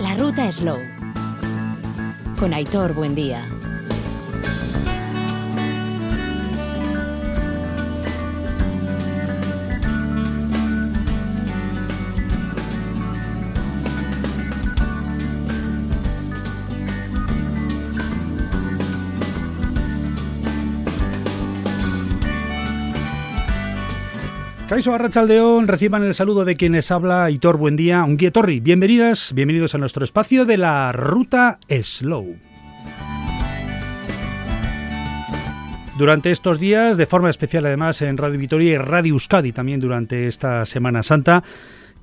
La 0.00 0.14
ruta 0.16 0.50
Slow. 0.50 0.78
Con 2.38 2.52
Aitor 2.52 2.94
Buendía. 2.94 3.53
Caiso 24.74 24.92
Arrachaldeón, 24.92 25.68
reciban 25.68 26.02
el 26.02 26.14
saludo 26.14 26.44
de 26.44 26.56
quienes 26.56 26.90
habla 26.90 27.30
Hitor 27.30 27.58
Buen 27.58 27.76
día, 27.76 28.02
un 28.02 28.16
Torri. 28.16 28.58
Bienvenidas, 28.58 29.32
bienvenidos 29.32 29.76
a 29.76 29.78
nuestro 29.78 30.02
espacio 30.02 30.46
de 30.46 30.56
la 30.56 30.90
ruta 30.90 31.60
Slow. 31.70 32.34
Durante 35.96 36.32
estos 36.32 36.58
días, 36.58 36.96
de 36.96 37.06
forma 37.06 37.30
especial 37.30 37.66
además 37.66 38.02
en 38.02 38.16
Radio 38.16 38.36
Vitoria 38.36 38.72
y 38.72 38.78
Radio 38.78 39.12
Euskadi 39.12 39.52
también 39.52 39.78
durante 39.78 40.26
esta 40.26 40.66
Semana 40.66 41.04
Santa, 41.04 41.44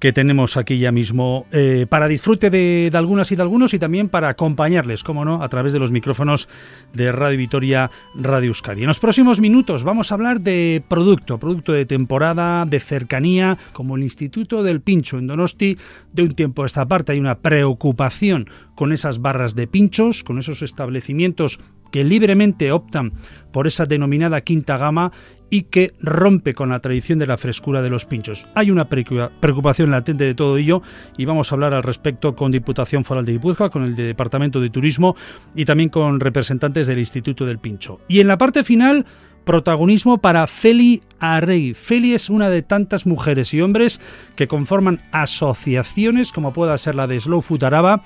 que 0.01 0.11
tenemos 0.11 0.57
aquí 0.57 0.79
ya 0.79 0.91
mismo 0.91 1.45
eh, 1.51 1.85
para 1.87 2.07
disfrute 2.07 2.49
de, 2.49 2.89
algunas 2.95 3.31
y 3.31 3.35
de 3.35 3.43
algunos 3.43 3.75
y 3.75 3.79
también 3.79 4.09
para 4.09 4.29
acompañarles, 4.29 5.03
como 5.03 5.23
no, 5.23 5.43
a 5.43 5.47
través 5.47 5.73
de 5.73 5.79
los 5.79 5.91
micrófonos 5.91 6.49
de 6.91 7.11
Radio 7.11 7.37
Vitoria, 7.37 7.91
Radio 8.15 8.47
Euskadi. 8.47 8.81
En 8.81 8.87
los 8.87 8.99
próximos 8.99 9.39
minutos 9.39 9.83
vamos 9.83 10.11
a 10.11 10.15
hablar 10.15 10.41
de 10.41 10.81
producto, 10.87 11.37
producto 11.37 11.71
de 11.71 11.85
temporada, 11.85 12.65
de 12.65 12.79
cercanía, 12.79 13.59
como 13.73 13.95
el 13.95 14.01
Instituto 14.01 14.63
del 14.63 14.81
Pincho 14.81 15.19
en 15.19 15.27
Donosti. 15.27 15.77
De 16.11 16.23
un 16.23 16.33
tiempo 16.33 16.63
a 16.63 16.65
esta 16.65 16.87
parte 16.87 17.11
hay 17.11 17.19
una 17.19 17.37
preocupación 17.37 18.49
con 18.73 18.93
esas 18.93 19.21
barras 19.21 19.53
de 19.53 19.67
pinchos, 19.67 20.23
con 20.23 20.39
esos 20.39 20.63
establecimientos 20.63 21.59
que 21.91 22.03
libremente 22.03 22.71
optan 22.71 23.13
por 23.51 23.67
esa 23.67 23.85
denominada 23.85 24.41
quinta 24.41 24.77
gama 24.77 25.11
y 25.51 25.63
que 25.63 25.93
rompe 26.01 26.55
con 26.55 26.69
la 26.69 26.79
tradición 26.79 27.19
de 27.19 27.27
la 27.27 27.37
frescura 27.37 27.83
de 27.83 27.89
los 27.89 28.05
pinchos. 28.05 28.47
Hay 28.55 28.71
una 28.71 28.87
preocupación 28.87 29.91
latente 29.91 30.23
de 30.23 30.33
todo 30.33 30.57
ello 30.57 30.81
y 31.17 31.25
vamos 31.25 31.51
a 31.51 31.55
hablar 31.55 31.73
al 31.73 31.83
respecto 31.83 32.35
con 32.35 32.51
Diputación 32.51 33.03
Foral 33.03 33.25
de 33.25 33.33
Guipúzcoa, 33.33 33.69
con 33.69 33.83
el 33.83 33.93
Departamento 33.93 34.61
de 34.61 34.69
Turismo 34.69 35.15
y 35.53 35.65
también 35.65 35.89
con 35.89 36.19
representantes 36.21 36.87
del 36.87 36.99
Instituto 36.99 37.45
del 37.45 37.59
Pincho. 37.59 37.99
Y 38.07 38.21
en 38.21 38.29
la 38.29 38.37
parte 38.37 38.63
final, 38.63 39.05
protagonismo 39.43 40.19
para 40.19 40.47
Feli 40.47 41.03
Arrey. 41.19 41.73
Feli 41.73 42.13
es 42.13 42.29
una 42.29 42.49
de 42.49 42.61
tantas 42.61 43.05
mujeres 43.05 43.53
y 43.53 43.59
hombres 43.59 43.99
que 44.37 44.47
conforman 44.47 45.01
asociaciones 45.11 46.31
como 46.31 46.53
pueda 46.53 46.77
ser 46.77 46.95
la 46.95 47.07
de 47.07 47.19
Slow 47.19 47.41
Futaraba 47.41 48.03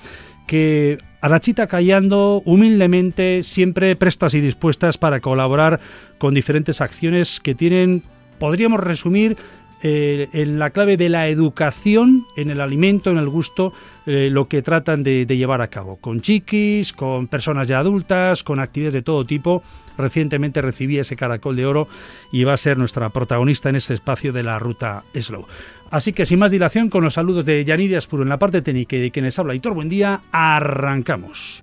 que 0.48 0.98
Arachita 1.26 1.66
callando 1.66 2.40
humildemente, 2.44 3.42
siempre 3.42 3.96
prestas 3.96 4.32
y 4.34 4.40
dispuestas 4.40 4.96
para 4.96 5.18
colaborar 5.18 5.80
con 6.18 6.34
diferentes 6.34 6.80
acciones 6.80 7.40
que 7.40 7.56
tienen, 7.56 8.04
podríamos 8.38 8.78
resumir, 8.78 9.36
eh, 9.82 10.28
en 10.32 10.60
la 10.60 10.70
clave 10.70 10.96
de 10.96 11.08
la 11.08 11.26
educación, 11.26 12.24
en 12.36 12.50
el 12.50 12.60
alimento, 12.60 13.10
en 13.10 13.18
el 13.18 13.28
gusto, 13.28 13.72
eh, 14.06 14.28
lo 14.30 14.46
que 14.46 14.62
tratan 14.62 15.02
de, 15.02 15.26
llevar 15.26 15.62
a 15.62 15.68
cabo. 15.68 15.96
Con 15.96 16.20
chiquis, 16.20 16.92
con 16.92 17.26
personas 17.26 17.66
ya 17.66 17.80
adultas, 17.80 18.44
con 18.44 18.60
actividades 18.60 18.94
de 18.94 19.02
todo 19.02 19.26
tipo. 19.26 19.64
Recientemente 19.98 20.62
recibí 20.62 20.98
ese 20.98 21.16
caracol 21.16 21.56
de 21.56 21.66
oro 21.66 21.88
y 22.30 22.44
va 22.44 22.52
a 22.52 22.56
ser 22.56 22.78
nuestra 22.78 23.10
protagonista 23.10 23.68
en 23.68 23.76
este 23.76 23.94
espacio 23.94 24.32
de 24.32 24.44
la 24.44 24.58
ruta 24.60 25.02
Slow. 25.12 25.46
Así 25.90 26.12
que 26.12 26.26
sin 26.26 26.38
más 26.38 26.50
dilación, 26.50 26.88
con 26.88 27.04
los 27.04 27.14
saludos 27.14 27.44
de 27.44 27.64
Yaniria 27.64 27.98
Aspuro 27.98 28.22
en 28.22 28.28
la 28.28 28.38
parte 28.38 28.62
técnica 28.62 28.96
y 28.96 29.00
de 29.00 29.10
quienes 29.10 29.38
habla 29.38 29.54
Hitor 29.54 29.74
Buen 29.74 29.88
Día, 29.88 30.22
arrancamos. 30.32 31.62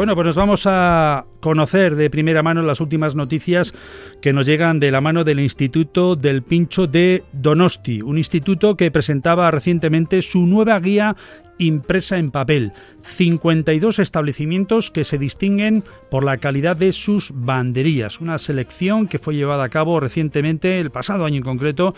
Bueno, 0.00 0.14
pues 0.14 0.28
nos 0.28 0.36
vamos 0.36 0.62
a 0.64 1.26
conocer 1.40 1.94
de 1.94 2.08
primera 2.08 2.42
mano 2.42 2.62
las 2.62 2.80
últimas 2.80 3.14
noticias 3.14 3.74
que 4.22 4.32
nos 4.32 4.46
llegan 4.46 4.80
de 4.80 4.90
la 4.90 5.02
mano 5.02 5.24
del 5.24 5.40
Instituto 5.40 6.16
del 6.16 6.40
Pincho 6.40 6.86
de 6.86 7.22
Donosti, 7.34 8.00
un 8.00 8.16
instituto 8.16 8.78
que 8.78 8.90
presentaba 8.90 9.50
recientemente 9.50 10.22
su 10.22 10.46
nueva 10.46 10.80
guía 10.80 11.16
impresa 11.58 12.16
en 12.16 12.30
papel. 12.30 12.72
52 13.02 13.98
establecimientos 13.98 14.90
que 14.90 15.04
se 15.04 15.18
distinguen 15.18 15.84
por 16.10 16.24
la 16.24 16.38
calidad 16.38 16.78
de 16.78 16.92
sus 16.92 17.32
banderías. 17.34 18.22
Una 18.22 18.38
selección 18.38 19.06
que 19.06 19.18
fue 19.18 19.34
llevada 19.34 19.64
a 19.64 19.68
cabo 19.68 20.00
recientemente, 20.00 20.80
el 20.80 20.90
pasado 20.90 21.26
año 21.26 21.36
en 21.36 21.42
concreto, 21.42 21.94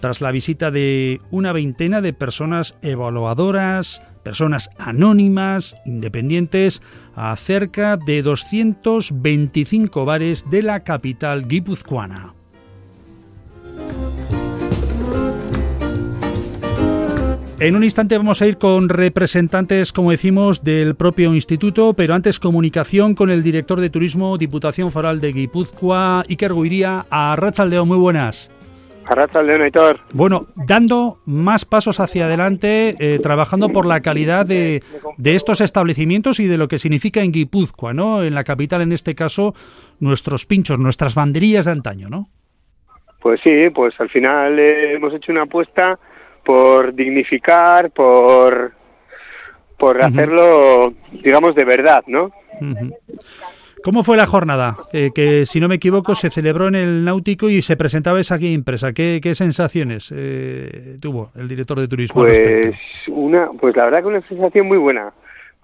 tras 0.00 0.20
la 0.20 0.32
visita 0.32 0.70
de 0.70 1.20
una 1.30 1.52
veintena 1.52 2.00
de 2.00 2.12
personas 2.12 2.76
evaluadoras, 2.82 4.02
personas 4.22 4.70
anónimas, 4.78 5.76
independientes, 5.84 6.82
a 7.14 7.34
cerca 7.36 7.96
de 7.96 8.22
225 8.22 10.04
bares 10.04 10.48
de 10.50 10.62
la 10.62 10.80
capital 10.80 11.46
guipuzcoana. 11.46 12.34
En 17.60 17.76
un 17.76 17.84
instante 17.84 18.16
vamos 18.16 18.40
a 18.40 18.46
ir 18.46 18.56
con 18.56 18.88
representantes, 18.88 19.92
como 19.92 20.12
decimos, 20.12 20.64
del 20.64 20.94
propio 20.94 21.34
instituto, 21.34 21.92
pero 21.92 22.14
antes 22.14 22.38
comunicación 22.38 23.14
con 23.14 23.28
el 23.28 23.42
director 23.42 23.82
de 23.82 23.90
turismo 23.90 24.38
Diputación 24.38 24.90
Foral 24.90 25.20
de 25.20 25.32
Guipúzcoa, 25.32 26.24
Iker 26.26 26.54
Guiría, 26.54 27.04
a 27.10 27.36
Rachaldeo. 27.36 27.84
Muy 27.84 27.98
buenas. 27.98 28.50
Bueno, 30.12 30.46
dando 30.54 31.18
más 31.26 31.64
pasos 31.64 32.00
hacia 32.00 32.26
adelante, 32.26 32.94
eh, 32.98 33.18
trabajando 33.20 33.68
por 33.70 33.86
la 33.86 34.00
calidad 34.00 34.46
de, 34.46 34.82
de, 35.16 35.34
estos 35.34 35.60
establecimientos 35.60 36.40
y 36.40 36.46
de 36.46 36.58
lo 36.58 36.68
que 36.68 36.78
significa 36.78 37.20
en 37.22 37.32
Guipúzcoa, 37.32 37.92
¿no? 37.92 38.22
En 38.22 38.34
la 38.34 38.44
capital, 38.44 38.82
en 38.82 38.92
este 38.92 39.14
caso, 39.14 39.54
nuestros 39.98 40.46
pinchos, 40.46 40.78
nuestras 40.78 41.14
banderillas 41.14 41.64
de 41.64 41.72
antaño, 41.72 42.08
¿no? 42.08 42.28
Pues 43.20 43.40
sí, 43.44 43.68
pues 43.74 43.94
al 44.00 44.08
final 44.08 44.58
eh, 44.58 44.94
hemos 44.94 45.12
hecho 45.14 45.32
una 45.32 45.42
apuesta 45.42 45.98
por 46.44 46.94
dignificar, 46.94 47.90
por, 47.90 48.72
por 49.78 50.02
hacerlo, 50.02 50.94
digamos, 51.12 51.54
de 51.54 51.64
verdad, 51.64 52.02
¿no? 52.06 52.30
¿Cómo 53.82 54.02
fue 54.04 54.16
la 54.16 54.26
jornada? 54.26 54.76
Eh, 54.92 55.10
que 55.14 55.46
si 55.46 55.60
no 55.60 55.68
me 55.68 55.76
equivoco 55.76 56.14
se 56.14 56.30
celebró 56.30 56.68
en 56.68 56.74
el 56.74 57.04
Náutico 57.04 57.48
y 57.48 57.62
se 57.62 57.76
presentaba 57.76 58.20
esa 58.20 58.36
guía 58.36 58.52
impresa. 58.52 58.92
¿Qué, 58.92 59.20
sensaciones 59.34 60.12
eh, 60.14 60.98
tuvo 61.00 61.30
el 61.36 61.48
director 61.48 61.80
de 61.80 61.88
turismo? 61.88 62.22
Pues 62.22 62.72
una, 63.08 63.50
pues 63.58 63.74
la 63.76 63.84
verdad 63.86 64.00
que 64.00 64.08
una 64.08 64.20
sensación 64.28 64.68
muy 64.68 64.78
buena, 64.78 65.12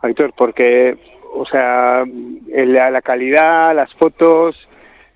Aitor, 0.03 0.33
porque, 0.37 0.97
o 1.35 1.45
sea, 1.45 2.05
la, 2.49 2.91
la 2.91 3.03
calidad, 3.03 3.75
las 3.75 3.93
fotos 3.95 4.57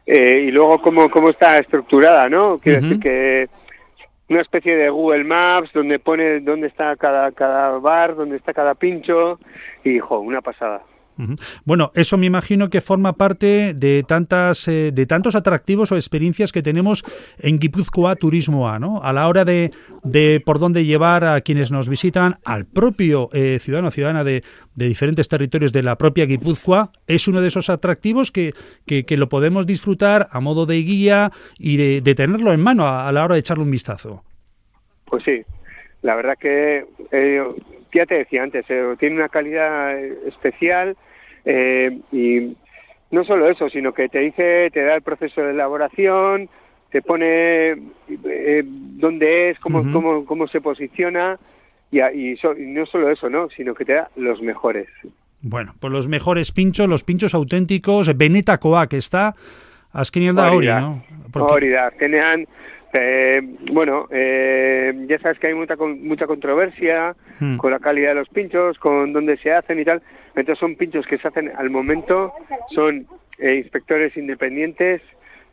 eh, 0.06 0.44
y 0.46 0.50
luego 0.50 0.82
cómo, 0.82 1.08
cómo 1.08 1.30
está 1.30 1.54
estructurada, 1.54 2.28
¿no? 2.28 2.58
Quiero 2.58 2.80
decir 2.80 3.00
que 3.00 3.48
una 4.28 4.42
especie 4.42 4.76
de 4.76 4.90
Google 4.90 5.24
Maps 5.24 5.72
donde 5.72 5.98
pone 5.98 6.40
dónde 6.40 6.66
está 6.66 6.96
cada, 6.96 7.32
cada 7.32 7.78
bar, 7.78 8.16
dónde 8.16 8.36
está 8.36 8.52
cada 8.52 8.74
pincho 8.74 9.38
y, 9.84 9.98
jo, 9.98 10.20
una 10.20 10.40
pasada. 10.40 10.82
Bueno, 11.64 11.92
eso 11.94 12.16
me 12.16 12.26
imagino 12.26 12.70
que 12.70 12.80
forma 12.80 13.14
parte 13.14 13.74
de 13.74 14.04
tantas 14.06 14.68
eh, 14.68 14.90
de 14.92 15.06
tantos 15.06 15.34
atractivos 15.34 15.92
o 15.92 15.96
experiencias 15.96 16.52
que 16.52 16.62
tenemos 16.62 17.04
en 17.38 17.58
Guipúzcoa 17.58 18.16
Turismo 18.16 18.68
A, 18.68 18.78
¿no? 18.78 19.02
A 19.02 19.12
la 19.12 19.28
hora 19.28 19.44
de, 19.44 19.70
de 20.02 20.42
por 20.44 20.58
dónde 20.58 20.84
llevar 20.84 21.24
a 21.24 21.40
quienes 21.40 21.70
nos 21.70 21.88
visitan, 21.88 22.36
al 22.44 22.66
propio 22.66 23.28
eh, 23.32 23.58
ciudadano 23.60 23.90
ciudadana 23.90 24.24
de, 24.24 24.42
diferentes 24.74 25.28
territorios 25.28 25.72
de 25.72 25.82
la 25.82 25.96
propia 25.96 26.24
Guipúzcoa, 26.24 26.90
es 27.06 27.28
uno 27.28 27.42
de 27.42 27.48
esos 27.48 27.68
atractivos 27.68 28.30
que, 28.32 28.54
que, 28.86 29.16
lo 29.16 29.28
podemos 29.28 29.66
disfrutar 29.66 30.28
a 30.30 30.40
modo 30.40 30.64
de 30.64 30.76
guía 30.76 31.30
y 31.58 32.00
de, 32.00 32.14
tenerlo 32.14 32.52
en 32.52 32.60
mano 32.60 32.88
a, 32.88 33.10
la 33.12 33.24
hora 33.24 33.34
de 33.34 33.40
echarle 33.40 33.64
un 33.64 33.70
vistazo. 33.70 34.24
Pues 35.04 35.22
sí, 35.24 35.42
la 36.02 36.14
verdad 36.14 36.34
que 36.40 36.86
eh, 37.12 37.44
ya 37.92 38.06
te 38.06 38.14
decía 38.14 38.42
antes, 38.42 38.64
tiene 38.98 39.16
una 39.16 39.28
calidad 39.28 39.98
especial 40.26 40.96
eh, 41.44 41.98
y, 42.12 42.56
no 43.10 43.24
solo 43.24 43.48
eso, 43.48 43.68
sino 43.68 43.92
que 43.92 44.08
te 44.08 44.20
dice, 44.20 44.70
te 44.70 44.84
da 44.84 44.94
el 44.94 45.02
proceso 45.02 45.42
de 45.42 45.50
elaboración, 45.50 46.48
te 46.90 47.02
pone 47.02 47.70
eh, 48.08 48.62
dónde 48.64 49.50
es, 49.50 49.58
cómo, 49.58 49.82
cómo, 49.92 50.24
cómo 50.24 50.46
se 50.46 50.60
posiciona 50.60 51.38
y, 51.90 52.00
y, 52.00 52.36
no 52.58 52.86
solo 52.86 53.10
eso, 53.10 53.28
¿no? 53.28 53.48
sino 53.50 53.74
que 53.74 53.84
te 53.84 53.94
da 53.94 54.10
los 54.16 54.40
mejores. 54.40 54.88
Bueno, 55.42 55.74
pues 55.80 55.92
los 55.92 56.06
mejores 56.06 56.52
pinchos, 56.52 56.88
los 56.88 57.02
pinchos 57.02 57.34
auténticos, 57.34 58.16
Benetakoa, 58.16 58.88
que 58.88 58.98
está 58.98 59.34
azkenean 59.92 60.38
hori, 60.38 60.68
¿no? 60.68 61.02
Hori 61.34 61.70
da, 61.70 61.90
eh, 62.92 63.40
bueno, 63.72 64.08
eh, 64.10 64.92
ya 65.08 65.18
sabes 65.20 65.38
que 65.38 65.46
hay 65.46 65.54
mucha, 65.54 65.76
mucha 65.76 66.26
controversia 66.26 67.14
hmm. 67.38 67.56
con 67.56 67.70
la 67.70 67.78
calidad 67.78 68.10
de 68.10 68.14
los 68.16 68.28
pinchos, 68.28 68.78
con 68.78 69.12
dónde 69.12 69.36
se 69.36 69.52
hacen 69.52 69.78
y 69.78 69.84
tal. 69.84 70.02
Entonces 70.36 70.58
son 70.58 70.76
pinchos 70.76 71.06
que 71.06 71.18
se 71.18 71.28
hacen 71.28 71.50
al 71.56 71.70
momento, 71.70 72.32
son 72.74 73.06
eh, 73.38 73.56
inspectores 73.56 74.16
independientes 74.16 75.02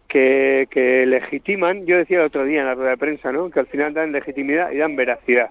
que, 0.07 1.03
legitiman, 1.07 1.85
yo 1.85 1.97
decía 1.97 2.19
el 2.19 2.25
otro 2.25 2.45
día 2.45 2.61
en 2.61 2.67
la 2.67 2.75
rueda 2.75 2.91
de 2.91 2.97
prensa, 2.97 3.31
¿no? 3.31 3.49
que 3.49 3.59
al 3.59 3.67
final 3.67 3.93
dan 3.93 4.11
legitimidad 4.11 4.71
y 4.71 4.77
dan 4.77 4.95
veracidad. 4.95 5.49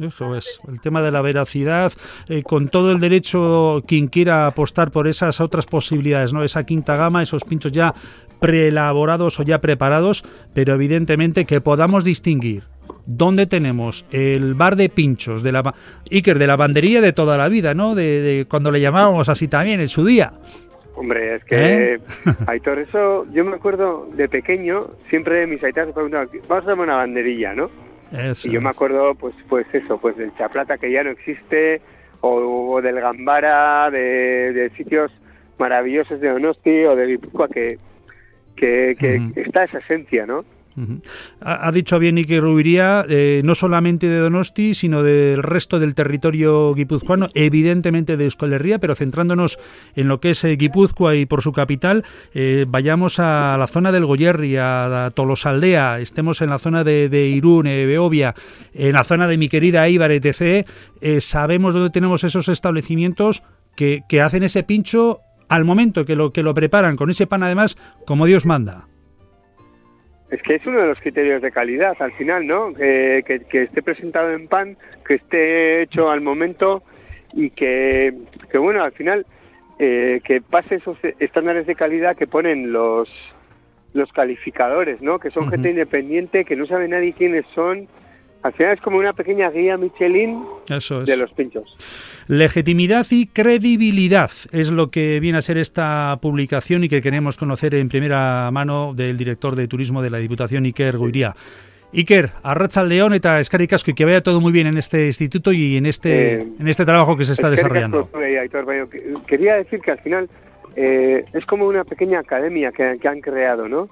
Eso 0.00 0.36
es, 0.36 0.60
el 0.68 0.80
tema 0.80 1.02
de 1.02 1.10
la 1.10 1.22
veracidad, 1.22 1.92
eh, 2.28 2.42
con 2.42 2.68
todo 2.68 2.92
el 2.92 3.00
derecho 3.00 3.82
quien 3.86 4.06
quiera 4.06 4.46
apostar 4.46 4.92
por 4.92 5.08
esas 5.08 5.40
otras 5.40 5.66
posibilidades, 5.66 6.32
¿no? 6.32 6.44
Esa 6.44 6.64
quinta 6.64 6.94
gama, 6.94 7.22
esos 7.22 7.42
pinchos 7.42 7.72
ya 7.72 7.94
preelaborados 8.38 9.40
o 9.40 9.42
ya 9.42 9.60
preparados, 9.60 10.24
pero 10.54 10.74
evidentemente 10.74 11.46
que 11.46 11.60
podamos 11.60 12.04
distinguir 12.04 12.64
dónde 13.08 13.46
tenemos 13.46 14.04
el 14.12 14.54
bar 14.54 14.76
de 14.76 14.90
pinchos 14.90 15.42
de 15.42 15.50
la 15.50 15.74
Iker 16.12 16.38
de 16.38 16.46
la 16.46 16.56
bandería 16.56 17.00
de 17.00 17.14
toda 17.14 17.38
la 17.38 17.48
vida, 17.48 17.72
¿no? 17.74 17.94
De, 17.94 18.46
cuando 18.48 18.70
le 18.70 18.80
llamábamos 18.80 19.30
así 19.30 19.48
también 19.48 19.80
en 19.80 19.88
su 19.88 20.04
día. 20.04 20.32
Hombre, 20.94 21.36
es 21.36 21.44
que, 21.44 21.94
¿Eh? 21.94 21.98
Aitor, 22.46 22.78
eso 22.78 23.26
yo 23.32 23.44
me 23.44 23.56
acuerdo 23.56 24.08
de 24.14 24.28
pequeño, 24.28 24.80
siempre 25.08 25.46
mis 25.46 25.62
aitas 25.64 25.86
me 25.86 25.92
preguntaban, 25.94 26.28
vamos 26.48 26.64
a 26.64 26.68
darme 26.68 26.82
una 26.82 26.96
banderilla, 26.96 27.54
¿no? 27.54 27.70
Y 28.44 28.50
yo 28.50 28.60
me 28.60 28.70
acuerdo, 28.70 29.14
pues, 29.14 29.34
pues 29.48 29.66
eso, 29.72 29.98
pues 29.98 30.16
del 30.16 30.34
Chaplata 30.36 30.78
que 30.78 30.90
ya 30.90 31.04
no 31.04 31.10
existe, 31.10 31.80
o, 32.20 32.80
del 32.82 33.00
Gambara, 33.00 33.90
de, 33.90 34.70
sitios 34.76 35.12
maravillosos 35.58 36.20
de 36.20 36.28
Donosti 36.30 36.84
o 36.84 36.96
de 36.96 37.06
Guipúzcoa 37.06 37.48
que, 37.48 37.78
que, 38.56 39.30
está 39.36 39.64
esa 39.64 39.78
esencia, 39.78 40.26
¿no? 40.26 40.44
Ha, 41.40 41.70
dicho 41.72 41.98
bien 41.98 42.18
Ike 42.18 42.40
Rubiría, 42.40 43.04
eh, 43.08 43.42
no 43.44 43.54
solamente 43.54 44.08
de 44.08 44.18
Donosti, 44.18 44.74
sino 44.74 45.02
del 45.02 45.42
resto 45.42 45.78
del 45.78 45.94
territorio 45.94 46.74
guipuzcoano, 46.74 47.28
evidentemente 47.34 48.16
de 48.16 48.24
Euskal 48.24 48.48
pero 48.80 48.94
centrándonos 48.94 49.58
en 49.94 50.08
lo 50.08 50.20
que 50.20 50.30
es 50.30 50.44
eh, 50.44 50.56
Guipúzcoa 50.56 51.14
y 51.14 51.26
por 51.26 51.42
su 51.42 51.52
capital, 51.52 52.04
eh, 52.34 52.64
vayamos 52.68 53.18
a 53.18 53.56
la 53.58 53.66
zona 53.66 53.92
del 53.92 54.06
Goyerri, 54.06 54.56
a, 54.56 55.10
Tolosaldea, 55.14 56.00
estemos 56.00 56.40
en 56.40 56.50
la 56.50 56.58
zona 56.58 56.84
de, 56.84 57.08
de 57.08 57.26
Irún, 57.26 57.64
Beovia, 57.64 58.34
en 58.74 58.92
la 58.92 59.04
zona 59.04 59.26
de 59.26 59.38
mi 59.38 59.48
querida 59.48 59.88
Ibar, 59.88 60.12
etc., 60.12 60.66
sabemos 61.20 61.74
dónde 61.74 61.90
tenemos 61.90 62.24
esos 62.24 62.48
establecimientos 62.48 63.42
que, 63.76 64.02
que 64.08 64.20
hacen 64.20 64.42
ese 64.42 64.62
pincho 64.62 65.20
al 65.48 65.64
momento 65.64 66.04
que 66.04 66.16
lo, 66.16 66.32
que 66.32 66.42
lo 66.42 66.54
preparan, 66.54 66.96
con 66.96 67.10
ese 67.10 67.26
pan 67.26 67.42
además, 67.42 67.76
como 68.06 68.26
Dios 68.26 68.44
manda. 68.46 68.86
Es 70.30 70.42
que 70.42 70.56
es 70.56 70.66
uno 70.66 70.80
de 70.80 70.88
los 70.88 71.00
criterios 71.00 71.40
de 71.40 71.50
calidad 71.50 71.96
al 72.00 72.12
final, 72.12 72.46
¿no? 72.46 72.74
Que, 72.74 73.42
que, 73.48 73.62
esté 73.62 73.82
presentado 73.82 74.32
en 74.32 74.46
pan, 74.46 74.76
que 75.06 75.14
esté 75.14 75.82
hecho 75.82 76.10
al 76.10 76.20
momento 76.20 76.82
y 77.32 77.50
que, 77.50 78.14
que 78.50 78.58
bueno, 78.58 78.82
al 78.82 78.92
final 78.92 79.24
eh, 79.78 80.20
que 80.24 80.40
pase 80.40 80.76
esos 80.76 80.98
estándares 81.18 81.66
de 81.66 81.74
calidad 81.74 82.16
que 82.16 82.26
ponen 82.26 82.72
los 82.72 83.08
los 83.94 84.12
calificadores, 84.12 85.00
¿no? 85.00 85.18
Que 85.18 85.30
son 85.30 85.48
gente 85.50 85.70
independiente, 85.70 86.44
que 86.44 86.56
no 86.56 86.66
sabe 86.66 86.88
nadie 86.88 87.14
quiénes 87.14 87.46
son. 87.54 87.88
Al 88.42 88.52
final 88.52 88.74
es 88.74 88.80
como 88.80 88.98
una 88.98 89.12
pequeña 89.12 89.50
guía 89.50 89.76
Michelin 89.76 90.44
de 91.04 91.16
los 91.16 91.32
pinchos. 91.32 91.76
Legitimidad 92.28 93.06
y 93.10 93.26
credibilidad 93.26 94.30
es 94.52 94.70
lo 94.70 94.90
que 94.90 95.18
viene 95.18 95.38
a 95.38 95.42
ser 95.42 95.58
esta 95.58 96.16
publicación 96.22 96.84
y 96.84 96.88
que 96.88 97.00
queremos 97.02 97.36
conocer 97.36 97.74
en 97.74 97.88
primera 97.88 98.50
mano 98.52 98.92
del 98.94 99.16
director 99.16 99.56
de 99.56 99.66
turismo 99.66 100.02
de 100.02 100.10
la 100.10 100.18
Diputación, 100.18 100.64
Iker 100.64 100.98
Guiría. 100.98 101.34
Iker, 101.92 102.30
Arracha 102.42 102.84
León 102.84 103.14
eta 103.14 103.40
eskerrik 103.40 103.72
y 103.86 103.94
que 103.94 104.04
vaya 104.04 104.20
todo 104.20 104.40
muy 104.40 104.52
bien 104.52 104.66
en 104.66 104.76
este 104.76 105.06
instituto 105.06 105.52
y 105.52 105.78
en 105.78 105.86
este 105.86 106.34
eh, 106.34 106.46
en 106.60 106.68
este 106.68 106.84
trabajo 106.84 107.16
que 107.16 107.24
se 107.24 107.32
está 107.32 107.48
desarrollando. 107.48 108.10
Quería 109.26 109.54
decir 109.54 109.80
que 109.80 109.92
al 109.92 109.98
final 110.00 110.28
eh, 110.76 111.24
es 111.32 111.46
como 111.46 111.66
una 111.66 111.84
pequeña 111.84 112.20
academia 112.20 112.72
que, 112.72 113.08
han 113.08 113.20
creado, 113.20 113.68
¿no? 113.68 113.88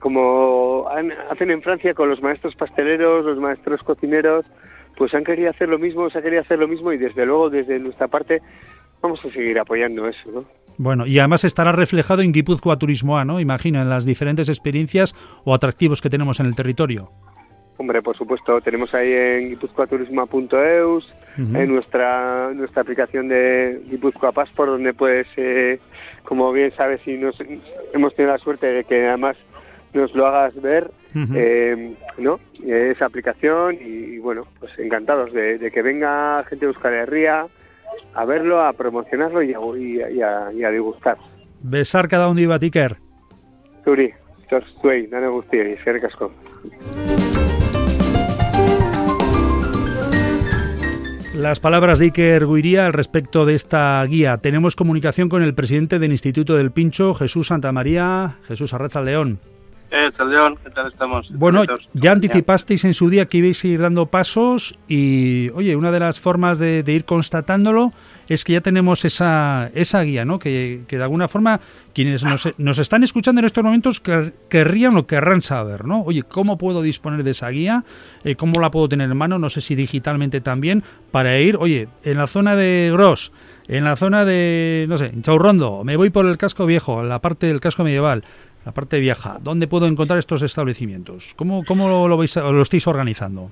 como 0.00 0.86
hacen 1.30 1.50
en 1.50 1.62
Francia 1.62 1.94
con 1.94 2.08
los 2.08 2.22
maestros 2.22 2.54
pasteleros, 2.54 3.24
los 3.24 3.38
maestros 3.38 3.82
cocineros, 3.82 4.44
pues 4.96 5.14
han 5.14 5.24
querido 5.24 5.50
hacer 5.50 5.68
lo 5.68 5.78
mismo, 5.78 6.10
se 6.10 6.18
ha 6.18 6.22
querido 6.22 6.42
hacer 6.42 6.58
lo 6.58 6.68
mismo 6.68 6.92
y 6.92 6.98
desde 6.98 7.24
luego 7.24 7.50
desde 7.50 7.78
nuestra 7.78 8.08
parte 8.08 8.42
vamos 9.00 9.24
a 9.24 9.30
seguir 9.30 9.58
apoyando 9.58 10.06
eso, 10.08 10.30
¿no? 10.30 10.44
Bueno, 10.76 11.06
y 11.06 11.18
además 11.18 11.44
estará 11.44 11.72
reflejado 11.72 12.22
en 12.22 12.32
Guipúzcoa 12.32 12.78
Turismoa, 12.78 13.24
¿no? 13.24 13.38
Imagino, 13.38 13.82
en 13.82 13.90
las 13.90 14.06
diferentes 14.06 14.48
experiencias 14.48 15.14
o 15.44 15.54
atractivos 15.54 16.00
que 16.00 16.08
tenemos 16.08 16.40
en 16.40 16.46
el 16.46 16.54
territorio. 16.54 17.10
Hombre, 17.80 18.02
por 18.02 18.14
supuesto, 18.14 18.60
tenemos 18.60 18.92
ahí 18.92 19.10
en 19.10 19.48
guipuzcoaturismo.eus, 19.48 21.14
en 21.38 21.72
nuestra 21.72 22.50
nuestra 22.52 22.82
aplicación 22.82 23.28
de 23.28 23.80
Guipúzcoa 23.88 24.32
Passport, 24.32 24.72
donde 24.72 24.92
puedes, 24.92 25.26
eh, 25.38 25.80
como 26.22 26.52
bien 26.52 26.72
sabes, 26.76 27.00
y 27.08 27.16
nos, 27.16 27.38
hemos 27.94 28.14
tenido 28.14 28.34
la 28.34 28.38
suerte 28.38 28.70
de 28.70 28.84
que 28.84 29.08
además 29.08 29.38
nos 29.94 30.14
lo 30.14 30.26
hagas 30.26 30.60
ver, 30.60 30.90
eh, 31.34 31.94
¿no? 32.18 32.38
Esa 32.62 33.06
aplicación 33.06 33.78
y, 33.80 34.18
bueno, 34.18 34.46
pues 34.58 34.78
encantados 34.78 35.32
de, 35.32 35.70
que 35.72 35.80
venga 35.80 36.44
gente 36.50 36.66
de 36.66 36.72
Euskal 36.72 36.92
Herria 36.92 37.46
a 38.12 38.24
verlo, 38.26 38.60
a 38.60 38.74
promocionarlo 38.74 39.42
y 39.42 39.54
a, 39.54 40.10
y 40.10 40.20
a, 40.20 40.52
y 40.52 40.64
a 40.64 40.70
degustar. 40.70 41.16
Besar 41.62 42.08
cada 42.08 42.28
uno 42.28 42.40
iba 42.40 42.58
tiker. 42.58 42.98
Turi, 43.86 44.12
zuei, 44.82 45.06
dane 45.06 45.28
guztiei, 45.28 45.72
eskerrik 45.72 46.04
asko. 46.04 46.30
Las 51.40 51.58
palabras 51.58 51.98
de 51.98 52.04
Iker 52.04 52.46
Guiría 52.46 52.84
al 52.84 52.92
respecto 52.92 53.46
de 53.46 53.54
esta 53.54 54.04
guía. 54.04 54.36
Tenemos 54.36 54.76
comunicación 54.76 55.30
con 55.30 55.42
el 55.42 55.54
presidente 55.54 55.98
del 55.98 56.10
Instituto 56.10 56.54
del 56.54 56.70
Pincho, 56.70 57.14
Jesús 57.14 57.46
Santamaría. 57.46 58.36
Jesús 58.46 58.74
Arracha 58.74 59.00
León. 59.00 59.38
Eh, 59.90 60.10
León, 60.22 60.58
¿qué 60.62 60.68
tal 60.68 60.88
estamos? 60.88 61.32
Bueno, 61.32 61.64
ya 61.94 62.12
anticipasteis 62.12 62.84
en 62.84 62.92
su 62.92 63.08
día 63.08 63.24
que 63.24 63.38
ibais 63.38 63.64
a 63.64 63.68
ir 63.68 63.80
dando 63.80 64.04
pasos 64.04 64.78
y, 64.86 65.48
oye, 65.54 65.76
una 65.76 65.90
de 65.90 66.00
las 66.00 66.20
formas 66.20 66.58
de, 66.58 66.84
ir 66.86 67.06
constatándolo 67.06 67.94
es 68.30 68.44
que 68.44 68.52
ya 68.52 68.60
tenemos 68.60 69.04
esa, 69.04 69.70
esa 69.74 70.02
guía, 70.02 70.24
¿no? 70.24 70.38
Que, 70.38 70.82
de 70.88 71.02
alguna 71.02 71.26
forma 71.26 71.60
quienes 71.92 72.24
nos, 72.24 72.78
están 72.78 73.02
escuchando 73.02 73.40
en 73.40 73.44
estos 73.44 73.64
momentos 73.64 74.00
querrían 74.48 74.96
o 74.96 75.04
querrán 75.04 75.40
saber, 75.40 75.84
¿no? 75.84 76.02
Oye, 76.02 76.22
¿cómo 76.22 76.56
puedo 76.56 76.80
disponer 76.80 77.24
de 77.24 77.32
esa 77.32 77.48
guía? 77.48 77.84
Eh, 78.22 78.36
¿Cómo 78.36 78.60
la 78.60 78.70
puedo 78.70 78.88
tener 78.88 79.10
en 79.10 79.16
mano? 79.16 79.40
No 79.40 79.50
sé 79.50 79.60
si 79.60 79.74
digitalmente 79.74 80.40
también, 80.40 80.84
para 81.10 81.40
ir, 81.40 81.56
oye, 81.56 81.88
en 82.04 82.18
la 82.18 82.28
zona 82.28 82.54
de 82.54 82.90
Gros, 82.92 83.32
en 83.66 83.82
la 83.82 83.96
zona 83.96 84.24
de, 84.24 84.86
no 84.88 84.96
sé, 84.96 85.10
Chaurrondo, 85.22 85.82
me 85.82 85.96
voy 85.96 86.10
por 86.10 86.24
el 86.24 86.38
casco 86.38 86.66
viejo, 86.66 87.02
la 87.02 87.18
parte 87.18 87.48
del 87.48 87.58
casco 87.58 87.82
medieval, 87.82 88.22
la 88.64 88.70
parte 88.70 89.00
vieja, 89.00 89.38
¿dónde 89.42 89.66
puedo 89.66 89.88
encontrar 89.88 90.20
estos 90.20 90.42
establecimientos? 90.42 91.34
¿Cómo, 91.34 91.64
cómo 91.64 92.06
lo, 92.06 92.16
vais, 92.16 92.36
lo 92.36 92.62
estáis 92.62 92.86
organizando? 92.86 93.50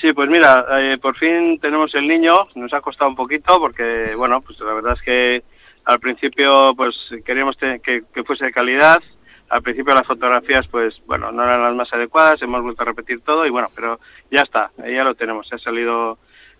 Sí, 0.00 0.12
pues 0.12 0.28
mira, 0.28 0.66
eh, 0.78 0.98
por 0.98 1.16
fin 1.16 1.58
tenemos 1.60 1.94
el 1.94 2.08
niño, 2.08 2.32
nos 2.54 2.72
ha 2.72 2.80
costado 2.80 3.10
un 3.10 3.16
poquito 3.16 3.58
porque, 3.60 4.14
bueno, 4.16 4.40
pues 4.40 4.58
la 4.60 4.72
verdad 4.72 4.94
es 4.94 5.02
que 5.02 5.42
al 5.84 6.00
principio 6.00 6.74
pues 6.74 6.96
queríamos 7.24 7.56
que, 7.56 8.02
fuese 8.24 8.46
de 8.46 8.52
calidad, 8.52 9.02
al 9.48 9.62
principio 9.62 9.94
las 9.94 10.06
fotografías 10.06 10.66
pues 10.68 11.00
bueno, 11.06 11.30
no 11.30 11.44
eran 11.44 11.62
las 11.62 11.74
más 11.74 11.92
adecuadas, 11.92 12.40
hemos 12.42 12.62
vuelto 12.62 12.82
a 12.82 12.86
repetir 12.86 13.20
todo 13.20 13.46
y 13.46 13.50
bueno, 13.50 13.68
pero 13.74 14.00
ya 14.30 14.42
está, 14.42 14.70
ya 14.78 15.04
lo 15.04 15.14
tenemos, 15.14 15.52
ha 15.52 15.58
salido 15.58 16.18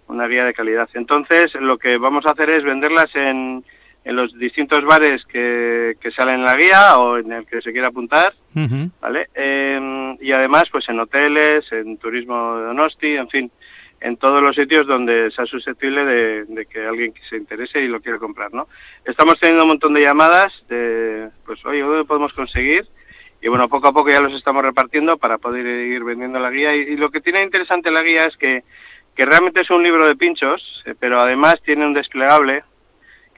una 0.09 0.27
guía 0.27 0.45
de 0.45 0.55
calidad. 0.55 0.89
Entonces, 0.95 1.55
lo 1.55 1.79
que 1.79 1.97
vamos 1.97 2.27
a 2.27 2.33
hacer 2.33 2.51
es 2.51 2.65
venderlas 2.65 3.15
en, 3.15 3.65
en 4.05 4.17
los 4.17 4.37
distintos 4.39 4.85
bares 4.85 5.25
que, 5.27 5.95
que 6.01 6.11
salen 6.11 6.41
en 6.41 6.45
la 6.45 6.57
guía 6.57 6.97
o 6.99 7.19
en 7.19 7.33
el 7.33 7.47
que 7.47 7.63
se 7.63 7.73
quiera 7.73 7.89
apuntar, 7.89 8.35
¿vale? 9.01 9.29
Em, 9.35 10.17
y 10.21 10.33
además, 10.33 10.65
pues 10.71 10.89
en 10.89 10.99
hoteles, 10.99 11.71
en 11.73 11.99
turismo 11.99 12.57
de 12.57 12.65
Donosti, 12.65 13.17
en 13.17 13.29
fin, 13.29 13.51
en 14.01 14.17
todos 14.17 14.43
los 14.43 14.57
sitios 14.57 14.87
donde 14.87 15.31
sea 15.31 15.47
susceptible 15.47 16.05
de, 16.05 16.67
que 16.67 16.85
alguien 16.85 17.15
se 17.29 17.37
interese 17.37 17.81
y 17.81 17.87
lo 17.87 18.01
quiera 18.01 18.19
comprar, 18.19 18.53
¿no? 18.53 18.67
Estamos 19.05 19.39
teniendo 19.39 19.63
un 19.65 19.69
montón 19.69 19.95
de 19.95 20.05
llamadas 20.05 20.53
de, 20.69 21.29
pues, 21.47 21.65
oye, 21.65 21.81
¿dónde 21.81 22.05
podemos 22.05 22.33
conseguir? 22.33 22.85
Y 23.41 23.49
bueno, 23.49 23.69
poco 23.69 23.89
a 23.89 23.93
poco 23.93 24.11
ya 24.11 24.21
los 24.21 24.35
estamos 24.35 24.63
repartiendo 24.65 25.17
para 25.19 25.39
poder 25.39 25.67
ir 25.67 26.03
vendiendo 26.03 26.41
la 26.41 26.51
guía. 26.51 26.75
Y, 26.75 26.97
lo 26.97 27.11
que 27.11 27.21
tiene 27.21 27.43
interesante 27.43 27.91
la 27.91 28.03
guía 28.03 28.27
es 28.27 28.37
que, 28.37 28.63
que 29.15 29.25
realmente 29.25 29.61
es 29.61 29.71
un 29.71 29.83
libro 29.83 30.07
de 30.07 30.17
pinchos, 30.17 30.83
eh, 30.87 30.95
pero 30.99 31.21
además 31.21 31.57
tiene 31.65 31.87
un 31.87 31.95
desplegable 31.95 32.65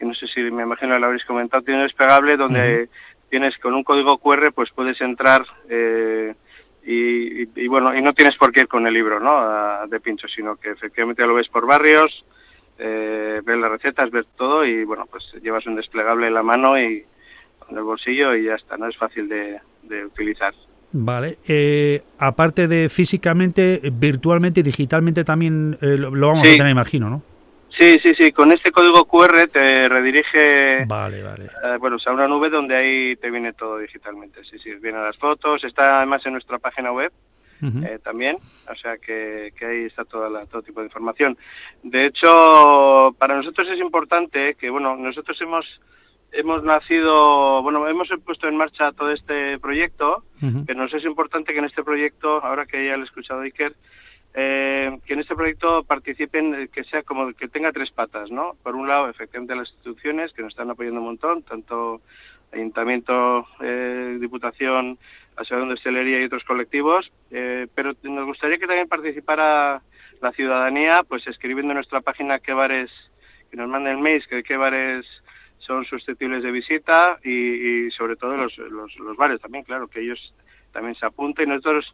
que 0.04 0.08
no 0.08 0.14
sé 0.14 0.26
si 0.28 0.40
me 0.42 0.62
imagino 0.62 0.98
lo 0.98 1.06
habréis 1.06 1.24
comentado, 1.24 1.62
tiene 1.62 1.80
un 1.80 1.86
desplegable 1.86 2.36
donde 2.36 2.88
tienes 3.30 3.56
con 3.58 3.74
un 3.74 3.82
código 3.82 4.18
QR 4.18 4.52
pues 4.52 4.70
puedes 4.70 5.00
entrar 5.00 5.44
eh, 5.68 6.34
y, 6.86 7.66
bueno, 7.66 7.96
y 7.96 8.02
no 8.02 8.12
tienes 8.12 8.36
por 8.36 8.52
qué 8.52 8.60
ir 8.60 8.68
con 8.68 8.86
el 8.86 8.92
libro 8.92 9.18
¿no? 9.18 9.86
de 9.88 10.00
pincho, 10.00 10.28
sino 10.28 10.56
que 10.56 10.70
efectivamente 10.72 11.26
lo 11.26 11.34
ves 11.34 11.48
por 11.48 11.66
barrios, 11.66 12.24
eh, 12.78 13.40
ves 13.42 13.58
las 13.58 13.70
recetas, 13.70 14.10
ves 14.10 14.26
todo 14.36 14.66
y 14.66 14.84
bueno, 14.84 15.06
pues 15.10 15.24
llevas 15.42 15.66
un 15.66 15.76
desplegable 15.76 16.26
en 16.26 16.34
la 16.34 16.42
mano 16.42 16.78
y 16.78 17.04
en 17.70 17.76
el 17.76 17.82
bolsillo 17.82 18.34
y 18.34 18.44
ya 18.44 18.56
está, 18.56 18.76
no 18.76 18.86
es 18.86 18.96
fácil 18.98 19.28
de, 19.28 19.60
utilizar. 20.04 20.52
Vale. 20.92 21.38
Eh, 21.48 22.02
aparte 22.18 22.68
de 22.68 22.90
físicamente, 22.90 23.80
virtualmente, 23.92 24.62
digitalmente 24.62 25.24
también 25.24 25.78
eh, 25.80 25.96
lo, 25.96 26.10
vamos 26.10 26.46
a 26.46 26.52
tener, 26.52 26.70
imagino, 26.70 27.08
¿no? 27.08 27.22
Sí, 27.78 27.98
sí, 28.02 28.14
sí. 28.14 28.32
Con 28.32 28.52
este 28.52 28.70
código 28.70 29.04
QR 29.06 29.48
te 29.52 29.88
redirige 29.88 30.84
vale, 30.86 31.22
vale. 31.22 31.44
Eh, 31.46 31.76
bueno, 31.78 31.96
a 32.04 32.12
una 32.12 32.28
nube 32.28 32.48
donde 32.48 32.76
ahí 32.76 33.16
te 33.16 33.30
viene 33.30 33.52
todo 33.52 33.78
digitalmente. 33.78 34.44
Sí, 34.44 34.58
sí, 34.58 34.74
vienen 34.76 35.02
las 35.02 35.18
fotos. 35.18 35.64
Está 35.64 35.98
además 35.98 36.24
en 36.26 36.32
nuestra 36.32 36.58
página 36.58 36.92
web 36.92 37.12
eh, 37.62 37.98
también. 38.02 38.36
O 38.70 38.74
sea 38.76 38.96
que, 38.98 39.52
que 39.58 39.66
ahí 39.66 39.84
está 39.84 40.04
toda 40.04 40.28
la, 40.28 40.46
todo 40.46 40.62
tipo 40.62 40.80
de 40.80 40.86
información. 40.86 41.36
De 41.82 42.06
hecho, 42.06 43.14
para 43.18 43.36
nosotros 43.36 43.68
es 43.68 43.80
importante 43.80 44.54
que, 44.54 44.70
bueno, 44.70 44.96
nosotros 44.96 45.40
hemos 45.40 45.80
hemos 46.34 46.64
nacido, 46.64 47.62
bueno, 47.62 47.86
hemos 47.88 48.08
puesto 48.24 48.48
en 48.48 48.56
marcha 48.56 48.92
todo 48.92 49.12
este 49.12 49.58
proyecto, 49.60 50.24
pero 50.66 50.80
nos 50.80 50.92
es 50.92 51.04
importante 51.04 51.52
que 51.52 51.60
en 51.60 51.64
este 51.66 51.84
proyecto, 51.84 52.44
ahora 52.44 52.66
que 52.66 52.84
ya 52.84 52.96
lo 52.96 53.02
he 53.02 53.06
escuchado 53.06 53.42
Iker, 53.42 53.74
eh, 54.34 54.98
que 55.06 55.14
en 55.14 55.20
este 55.20 55.36
proyecto 55.36 55.84
participen, 55.84 56.54
eh, 56.54 56.68
que 56.68 56.82
sea 56.84 57.02
como 57.02 57.32
que 57.34 57.48
tenga 57.48 57.72
tres 57.72 57.90
patas, 57.92 58.30
¿no? 58.30 58.56
Por 58.62 58.74
un 58.74 58.88
lado, 58.88 59.08
efectivamente, 59.08 59.54
las 59.54 59.70
instituciones 59.70 60.32
que 60.32 60.42
nos 60.42 60.52
están 60.52 60.70
apoyando 60.70 61.00
un 61.00 61.06
montón, 61.06 61.42
tanto 61.44 62.00
Ayuntamiento, 62.52 63.46
eh, 63.60 64.16
Diputación, 64.20 64.98
Asociación 65.36 65.68
de 65.68 65.74
Hostelería 65.74 66.20
y 66.20 66.24
otros 66.24 66.44
colectivos, 66.44 67.10
eh, 67.30 67.66
pero 67.74 67.92
nos 68.02 68.26
gustaría 68.26 68.58
que 68.58 68.66
también 68.66 68.88
participara 68.88 69.82
la 70.20 70.32
ciudadanía, 70.32 71.02
pues 71.08 71.26
escribiendo 71.26 71.72
en 71.72 71.76
nuestra 71.76 72.00
página 72.00 72.38
qué 72.38 72.52
bares, 72.52 72.90
que 73.50 73.56
nos 73.56 73.68
manden 73.68 74.00
mails, 74.00 74.26
que 74.26 74.42
qué 74.42 74.56
bares 74.56 75.06
son 75.58 75.84
susceptibles 75.84 76.42
de 76.42 76.50
visita 76.50 77.18
y, 77.24 77.90
sobre 77.90 78.16
todo 78.16 78.36
los, 78.36 78.56
los, 78.58 78.96
los 78.96 79.16
bares 79.16 79.40
también, 79.40 79.64
claro, 79.64 79.88
que 79.88 80.00
ellos 80.00 80.34
también 80.72 80.94
se 80.94 81.06
apunten. 81.06 81.48
Nosotros 81.48 81.92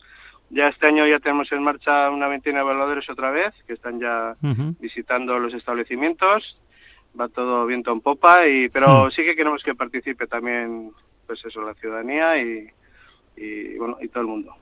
ya 0.50 0.68
este 0.68 0.88
año 0.88 1.06
ya 1.06 1.20
tenemos 1.20 1.50
en 1.52 1.62
marcha 1.62 2.10
una 2.10 2.28
veintena 2.28 2.58
de 2.58 2.64
evaluadores 2.64 3.08
otra 3.08 3.30
vez, 3.30 3.54
que 3.66 3.72
están 3.74 4.00
ya 4.00 4.36
visitando 4.78 5.38
los 5.38 5.54
establecimientos. 5.54 6.58
Va 7.18 7.28
todo 7.28 7.66
viento 7.66 7.90
en 7.90 8.00
popa, 8.00 8.46
y 8.46 8.68
pero 8.68 9.10
sí 9.10 9.24
que 9.24 9.34
queremos 9.34 9.64
que 9.64 9.74
participe 9.74 10.28
también, 10.28 10.92
pues 11.26 11.44
eso, 11.44 11.60
la 11.60 11.74
ciudadanía 11.74 12.40
y, 12.40 12.68
y 13.36 13.76
bueno, 13.78 13.98
y 14.00 14.08
todo 14.08 14.20
el 14.20 14.28
mundo. 14.28 14.54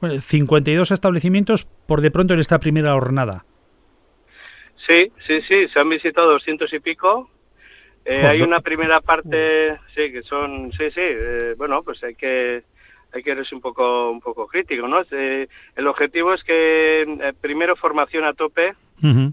Bueno, 0.00 0.20
52 0.20 0.90
establecimientos 0.92 1.64
por 1.64 2.00
de 2.00 2.10
pronto 2.10 2.34
en 2.34 2.40
esta 2.40 2.60
primera 2.60 2.92
jornada. 2.92 3.44
Sí, 4.86 5.12
sí, 5.26 5.40
sí, 5.42 5.68
se 5.68 5.78
han 5.78 5.88
visitado 5.88 6.32
200 6.32 6.72
y 6.72 6.80
pico. 6.80 7.30
Eh, 8.04 8.24
hay 8.26 8.40
una 8.42 8.60
primera 8.60 9.00
parte, 9.00 9.78
sí, 9.94 10.10
que 10.10 10.22
son, 10.22 10.72
sí, 10.72 10.90
sí, 10.90 11.00
eh, 11.02 11.54
bueno, 11.56 11.82
pues 11.82 12.02
hay 12.02 12.14
que 12.14 12.62
hay 13.12 13.22
que 13.22 13.34
ser 13.34 13.54
un 13.54 13.60
poco 13.60 14.10
un 14.10 14.20
poco 14.20 14.46
crítico, 14.46 14.86
¿no? 14.86 15.02
Eh, 15.10 15.48
el 15.76 15.86
objetivo 15.86 16.34
es 16.34 16.42
que 16.44 17.02
eh, 17.02 17.32
primero 17.40 17.76
formación 17.76 18.24
a 18.24 18.34
tope, 18.34 18.74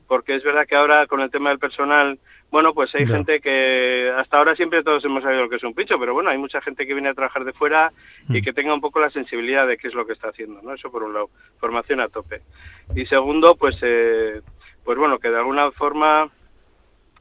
porque 0.07 0.36
es 0.36 0.43
verdad 0.46 0.65
que 0.65 0.77
ahora 0.77 1.07
con 1.07 1.19
el 1.19 1.29
tema 1.29 1.50
del 1.50 1.60
personal, 1.60 2.17
bueno, 2.50 2.74
pues 2.74 2.96
hay 2.96 3.05
gente 3.05 3.41
que 3.41 4.10
hasta 4.15 4.38
ahora 4.38 4.55
siempre 4.55 4.81
todos 4.81 5.03
hemos 5.03 5.22
sabido 5.22 5.41
lo 5.41 5.50
que 5.50 5.57
es 5.57 5.63
un 5.63 5.74
pincho, 5.74 6.00
pero 6.00 6.13
bueno, 6.13 6.29
hay 6.29 6.38
mucha 6.38 6.62
gente 6.62 6.88
que 6.88 6.93
viene 6.93 7.10
a 7.10 7.13
trabajar 7.13 7.43
de 7.43 7.51
fuera 7.51 7.91
y 8.29 8.41
que 8.41 8.53
tenga 8.53 8.74
un 8.74 8.79
poco 8.79 9.01
la 9.01 9.10
sensibilidad 9.10 9.67
de 9.67 9.77
qué 9.77 9.89
es 9.89 9.93
lo 9.93 10.07
que 10.07 10.13
está 10.13 10.29
haciendo, 10.29 10.62
¿no? 10.62 10.74
Eso 10.74 10.89
por 10.89 11.03
un 11.03 11.13
lado, 11.13 11.29
formación 11.60 12.00
a 12.00 12.07
tope. 12.07 12.41
Y 12.96 13.05
segundo, 13.07 13.55
pues 13.55 13.77
eh, 13.81 14.41
pues 14.86 14.98
bueno, 14.98 15.19
que 15.19 15.29
de 15.29 15.38
alguna 15.38 15.69
forma 15.72 16.29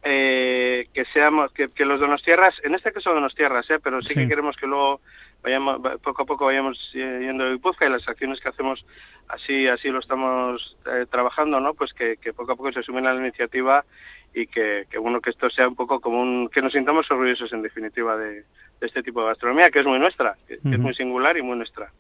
eh, 0.09 0.87
que 0.95 1.05
seamos 1.07 1.53
que, 1.53 1.69
que 1.69 1.85
los 1.85 1.99
donostierras, 1.99 2.55
en 2.63 2.77
este 2.77 2.93
caso 2.93 3.13
donostierras, 3.13 3.69
eh, 3.71 3.81
pero 3.83 4.01
sí, 4.03 4.15
que 4.15 4.29
queremos 4.29 4.57
que 4.57 4.69
luego 4.69 5.01
vayamos 5.43 5.81
poco 6.01 6.23
a 6.23 6.25
poco 6.25 6.45
vayamos 6.45 6.79
yendo 6.93 7.43
a 7.43 7.53
Ipuzca 7.53 7.87
y 7.87 7.91
las 7.91 8.07
acciones 8.07 8.41
que 8.41 8.49
hacemos 8.49 8.87
así 9.27 9.67
así 9.67 9.89
lo 9.89 9.99
estamos 9.99 10.77
eh, 10.87 11.07
trabajando, 11.11 11.59
¿no? 11.59 11.75
Pues 11.75 11.93
que, 11.93 12.17
poco 12.37 12.53
a 12.53 12.57
poco 12.57 12.71
se 12.71 12.85
sumen 12.85 13.09
a 13.09 13.15
la 13.15 13.21
iniciativa 13.21 13.85
y 14.33 14.47
que, 14.47 14.87
bueno 15.01 15.21
que 15.21 15.31
esto 15.31 15.51
sea 15.51 15.67
un 15.67 15.75
poco 15.75 15.99
como 15.99 16.21
un 16.21 16.51
que 16.51 16.63
nos 16.63 16.73
sintamos 16.73 17.11
orgullosos 17.11 17.53
en 17.53 17.63
definitiva 17.63 18.17
de, 18.17 18.45
este 18.81 19.03
tipo 19.03 19.23
de 19.23 19.29
gastronomía 19.29 19.71
que 19.73 19.81
es 19.81 19.87
muy 19.87 19.99
nuestra, 19.99 20.37
que, 20.47 20.55
es 20.55 20.79
muy 20.79 20.95
singular 20.95 21.37
y 21.37 21.43
muy 21.43 21.57
nuestra. 21.57 21.91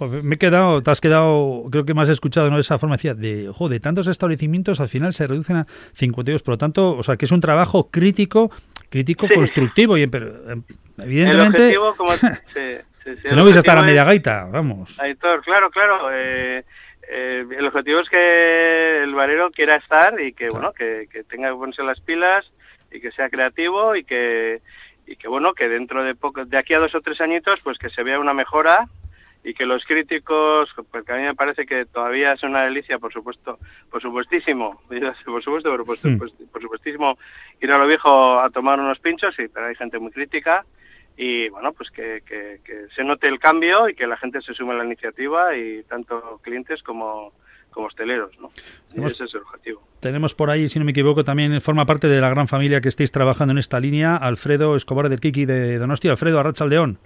Me 0.00 0.34
he 0.34 0.38
quedado, 0.38 0.82
te 0.82 0.90
has 0.90 1.00
quedado, 1.00 1.64
creo 1.70 1.84
que 1.84 1.94
me 1.94 2.02
has 2.02 2.08
escuchado 2.08 2.50
¿no? 2.50 2.56
de 2.56 2.62
esa 2.62 2.78
forma, 2.78 2.96
decía, 2.96 3.14
de, 3.14 3.50
joder, 3.52 3.80
tantos 3.80 4.06
establecimientos 4.06 4.80
al 4.80 4.88
final 4.88 5.12
se 5.12 5.26
reducen 5.26 5.56
a 5.56 5.66
52, 5.94 6.42
por 6.42 6.54
lo 6.54 6.58
tanto, 6.58 6.96
o 6.96 7.02
sea, 7.02 7.16
que 7.16 7.24
es 7.24 7.32
un 7.32 7.40
trabajo 7.40 7.90
crítico 7.90 8.50
crítico 8.88 9.26
constructivo. 9.28 9.98
Y, 9.98 10.06
pero, 10.06 10.50
em, 10.50 10.62
evidentemente. 10.98 11.70
El 11.70 11.78
objetivo, 11.78 11.94
como, 11.96 12.12
no 13.36 13.44
vais 13.44 13.56
a 13.56 13.58
estar 13.60 13.78
a 13.78 13.82
media 13.82 14.04
gaita, 14.04 14.44
vamos. 14.44 14.96
claro, 15.44 15.70
claro. 15.70 16.10
Eh, 16.12 16.64
eh, 17.08 17.44
el 17.56 17.66
objetivo 17.66 18.00
es 18.00 18.08
que 18.08 19.02
el 19.02 19.14
barero 19.14 19.50
quiera 19.50 19.76
estar 19.76 20.20
y 20.20 20.32
que, 20.32 20.48
bueno, 20.48 20.72
que, 20.72 21.08
que 21.10 21.22
tenga 21.24 21.50
que 21.50 21.56
ponerse 21.56 21.82
las 21.82 22.00
pilas 22.00 22.50
y 22.90 23.00
que 23.00 23.12
sea 23.12 23.28
creativo 23.28 23.94
y 23.94 24.04
que, 24.04 24.60
y 25.06 25.16
que 25.16 25.28
bueno, 25.28 25.54
que 25.54 25.68
dentro 25.68 26.02
de 26.02 26.14
poco, 26.14 26.44
de 26.44 26.58
aquí 26.58 26.74
a 26.74 26.78
dos 26.78 26.94
o 26.94 27.00
tres 27.00 27.20
añitos, 27.20 27.60
pues 27.62 27.78
que 27.78 27.90
se 27.90 28.02
vea 28.02 28.18
una 28.18 28.34
mejora 28.34 28.86
y 29.46 29.54
que 29.54 29.64
los 29.64 29.84
críticos, 29.84 30.68
porque 30.90 31.12
a 31.12 31.16
mí 31.16 31.22
me 31.22 31.36
parece 31.36 31.66
que 31.66 31.86
todavía 31.86 32.32
es 32.32 32.42
una 32.42 32.64
delicia, 32.64 32.98
por 32.98 33.12
supuesto, 33.12 33.60
por 33.88 34.02
supuestísimo, 34.02 34.82
por 35.24 35.42
supuesto, 35.42 35.70
pero 35.70 35.84
por, 35.84 35.96
hmm. 35.96 36.18
por, 36.18 36.60
supuestísimo 36.60 37.16
ir 37.60 37.70
a 37.70 37.78
lo 37.78 37.86
viejo 37.86 38.40
a 38.40 38.50
tomar 38.50 38.80
unos 38.80 38.98
pinchos, 38.98 39.36
sí, 39.36 39.44
pero 39.46 39.66
hay 39.66 39.76
gente 39.76 40.00
muy 40.00 40.10
crítica 40.10 40.66
y 41.16 41.48
bueno, 41.50 41.72
pues 41.72 41.92
que, 41.92 42.22
que, 42.26 42.58
se 42.96 43.04
note 43.04 43.28
el 43.28 43.38
cambio 43.38 43.88
y 43.88 43.94
que 43.94 44.08
la 44.08 44.16
gente 44.16 44.42
se 44.42 44.52
sume 44.52 44.72
a 44.72 44.78
la 44.78 44.84
iniciativa 44.84 45.56
y 45.56 45.84
tanto 45.84 46.40
clientes 46.42 46.82
como, 46.82 47.32
como 47.70 47.86
hosteleros, 47.86 48.36
¿no? 48.40 48.50
ese 49.06 49.24
es 49.26 49.34
el 49.36 49.42
objetivo. 49.42 49.80
Tenemos 50.00 50.34
por 50.34 50.50
ahí, 50.50 50.68
si 50.68 50.80
no 50.80 50.84
me 50.84 50.90
equivoco, 50.90 51.22
también 51.22 51.60
forma 51.60 51.86
parte 51.86 52.08
de 52.08 52.20
la 52.20 52.30
gran 52.30 52.48
familia 52.48 52.80
que 52.80 52.88
estáis 52.88 53.12
trabajando 53.12 53.52
en 53.52 53.58
esta 53.58 53.78
línea, 53.78 54.16
Alfredo 54.16 54.74
Escobar 54.74 55.08
del 55.08 55.20
Kiki 55.20 55.46
de 55.46 55.78
Donosti. 55.78 56.08
Alfredo, 56.08 56.40
Arrachaldeón. 56.40 56.98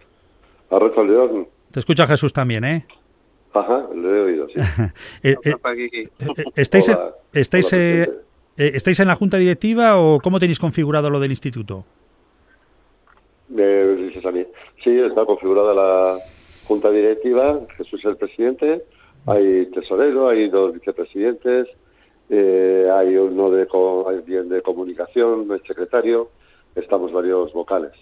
Arrachaldeón. 0.70 1.59
Te 1.70 1.80
escucha 1.80 2.06
Jesús 2.06 2.32
también, 2.32 2.64
¿eh? 2.64 2.86
Ajá, 3.52 3.88
lo 3.94 4.14
he 4.14 4.20
oído, 4.20 4.48
sí. 4.48 4.54
Eh, 5.22 5.36
eh, 5.44 5.54
eh, 5.54 6.04
¿Estáis, 6.56 6.90
estáis, 7.32 7.72
¿Estáis 8.56 9.00
en 9.00 9.08
la 9.08 9.16
junta 9.16 9.36
directiva 9.36 9.98
o 9.98 10.20
cómo 10.20 10.38
tenéis 10.38 10.58
configurado 10.58 11.10
lo 11.10 11.20
del 11.20 11.30
instituto? 11.30 11.84
sí, 14.82 14.98
está 14.98 15.24
configurada 15.24 15.74
la 15.74 16.18
junta 16.64 16.90
directiva, 16.90 17.60
Jesús 17.76 18.00
es 18.00 18.06
el 18.06 18.16
presidente, 18.16 18.84
hay 19.26 19.66
tesorero, 19.66 20.28
hay 20.28 20.48
dos 20.48 20.72
vicepresidentes, 20.72 21.66
hay 22.30 23.16
uno 23.16 23.50
de, 23.50 23.66
de 24.44 24.62
comunicación, 24.62 25.50
el 25.50 25.62
secretario, 25.66 26.30
estamos 26.76 27.12
varios 27.12 27.52
vocales. 27.52 27.92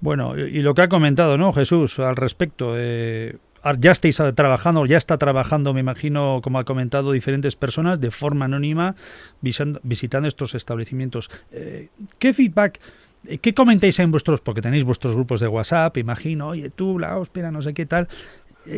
Bueno, 0.00 0.38
y 0.38 0.62
lo 0.62 0.74
que 0.74 0.82
ha 0.82 0.88
comentado, 0.88 1.36
¿no, 1.36 1.52
Jesús, 1.52 1.98
al 1.98 2.16
respecto, 2.16 2.72
eh, 2.76 3.36
ya 3.78 3.90
estáis 3.90 4.20
trabajando, 4.34 4.86
ya 4.86 4.96
está 4.96 5.18
trabajando, 5.18 5.74
me 5.74 5.80
imagino, 5.80 6.40
como 6.42 6.58
ha 6.58 6.64
comentado, 6.64 7.12
diferentes 7.12 7.54
personas 7.54 8.00
de 8.00 8.10
forma 8.10 8.46
anónima 8.46 8.94
visitando 9.42 10.28
estos 10.28 10.54
establecimientos. 10.54 11.30
Eh, 11.52 11.88
¿Qué 12.18 12.32
feedback, 12.32 12.80
eh, 13.26 13.38
qué 13.38 13.52
comentáis 13.52 13.98
en 13.98 14.10
vuestros, 14.10 14.40
porque 14.40 14.62
tenéis 14.62 14.84
vuestros 14.84 15.14
grupos 15.14 15.40
de 15.40 15.48
WhatsApp, 15.48 15.98
imagino, 15.98 16.48
oye, 16.48 16.70
tú, 16.70 16.98
la 16.98 17.18
óspera, 17.18 17.50
no 17.50 17.60
sé 17.60 17.74
qué 17.74 17.86
tal, 17.86 18.08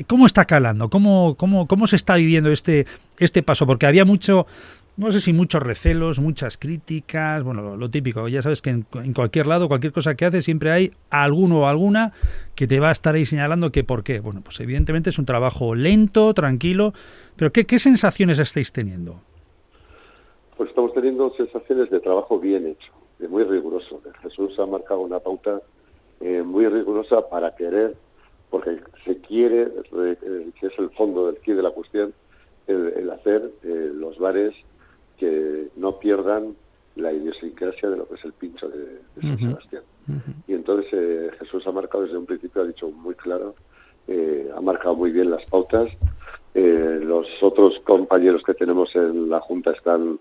¿Cómo 0.06 0.26
está 0.26 0.44
calando? 0.44 0.88
¿Cómo, 0.88 1.34
cómo, 1.36 1.66
cómo 1.66 1.88
se 1.88 1.96
está 1.96 2.14
viviendo 2.14 2.52
este, 2.52 2.86
este 3.18 3.42
paso? 3.42 3.66
Porque 3.66 3.86
había 3.86 4.04
mucho, 4.04 4.46
no 4.96 5.10
sé 5.10 5.20
si 5.20 5.32
muchos 5.32 5.62
recelos, 5.62 6.20
muchas 6.20 6.58
críticas, 6.58 7.42
bueno, 7.42 7.76
lo, 7.76 7.90
típico, 7.90 8.28
ya 8.28 8.42
sabes 8.42 8.60
que 8.60 8.70
en, 8.70 8.84
cualquier 9.14 9.46
lado, 9.46 9.68
cualquier 9.68 9.92
cosa 9.92 10.14
que 10.14 10.26
haces, 10.26 10.44
siempre 10.44 10.70
hay 10.70 10.92
alguno 11.10 11.60
o 11.60 11.66
alguna 11.66 12.12
que 12.54 12.66
te 12.66 12.78
va 12.78 12.90
a 12.90 12.92
estar 12.92 13.14
ahí 13.14 13.24
señalando 13.24 13.72
que 13.72 13.84
por 13.84 14.04
qué. 14.04 14.20
Bueno, 14.20 14.42
pues 14.44 14.60
evidentemente 14.60 15.10
es 15.10 15.18
un 15.18 15.24
trabajo 15.24 15.74
lento, 15.74 16.34
tranquilo, 16.34 16.92
pero 17.36 17.52
¿qué, 17.52 17.78
sensaciones 17.78 18.38
estáis 18.38 18.72
teniendo? 18.72 19.16
Pues 20.56 20.68
estamos 20.68 20.92
teniendo 20.92 21.32
sensaciones 21.36 21.90
de 21.90 22.00
trabajo 22.00 22.38
bien 22.38 22.66
hecho, 22.66 22.92
de 23.18 23.28
muy 23.28 23.44
riguroso. 23.44 24.02
Jesús 24.22 24.58
ha 24.58 24.66
marcado 24.66 25.00
una 25.00 25.20
pauta 25.20 25.62
eh, 26.20 26.42
muy 26.42 26.68
rigurosa 26.68 27.28
para 27.30 27.54
querer, 27.56 27.96
porque 28.50 28.78
se 29.04 29.16
quiere, 29.22 29.62
eh, 29.62 30.50
que 30.60 30.66
es 30.66 30.78
el 30.78 30.90
fondo 30.90 31.32
del 31.32 31.56
de 31.56 31.62
la 31.62 31.70
cuestión, 31.70 32.12
el, 32.66 33.10
hacer 33.10 33.50
eh, 33.64 33.90
los 33.94 34.18
bares 34.18 34.54
que 35.22 35.68
no 35.76 36.00
pierdan 36.00 36.56
la 36.96 37.12
idiosincrasia 37.12 37.88
de 37.88 37.96
lo 37.96 38.08
que 38.08 38.16
es 38.16 38.24
el 38.24 38.32
pincho 38.32 38.68
de, 38.68 38.98
San 39.20 39.38
Sebastián. 39.38 39.82
Y 40.48 40.54
entonces 40.54 40.92
eh, 40.92 41.30
Jesús 41.38 41.64
ha 41.68 41.70
marcado 41.70 42.02
desde 42.02 42.18
un 42.18 42.26
principio, 42.26 42.62
ha 42.62 42.66
dicho 42.66 42.90
muy 42.90 43.14
claro, 43.14 43.54
eh, 44.08 44.50
ha 44.52 44.60
marcado 44.60 44.96
muy 44.96 45.12
bien 45.12 45.30
las 45.30 45.44
pautas. 45.44 45.88
Eh, 46.54 47.00
los 47.04 47.28
otros 47.40 47.78
compañeros 47.84 48.42
que 48.44 48.54
tenemos 48.54 48.92
en 48.96 49.30
la 49.30 49.38
Junta 49.40 49.70
están, 49.70 50.18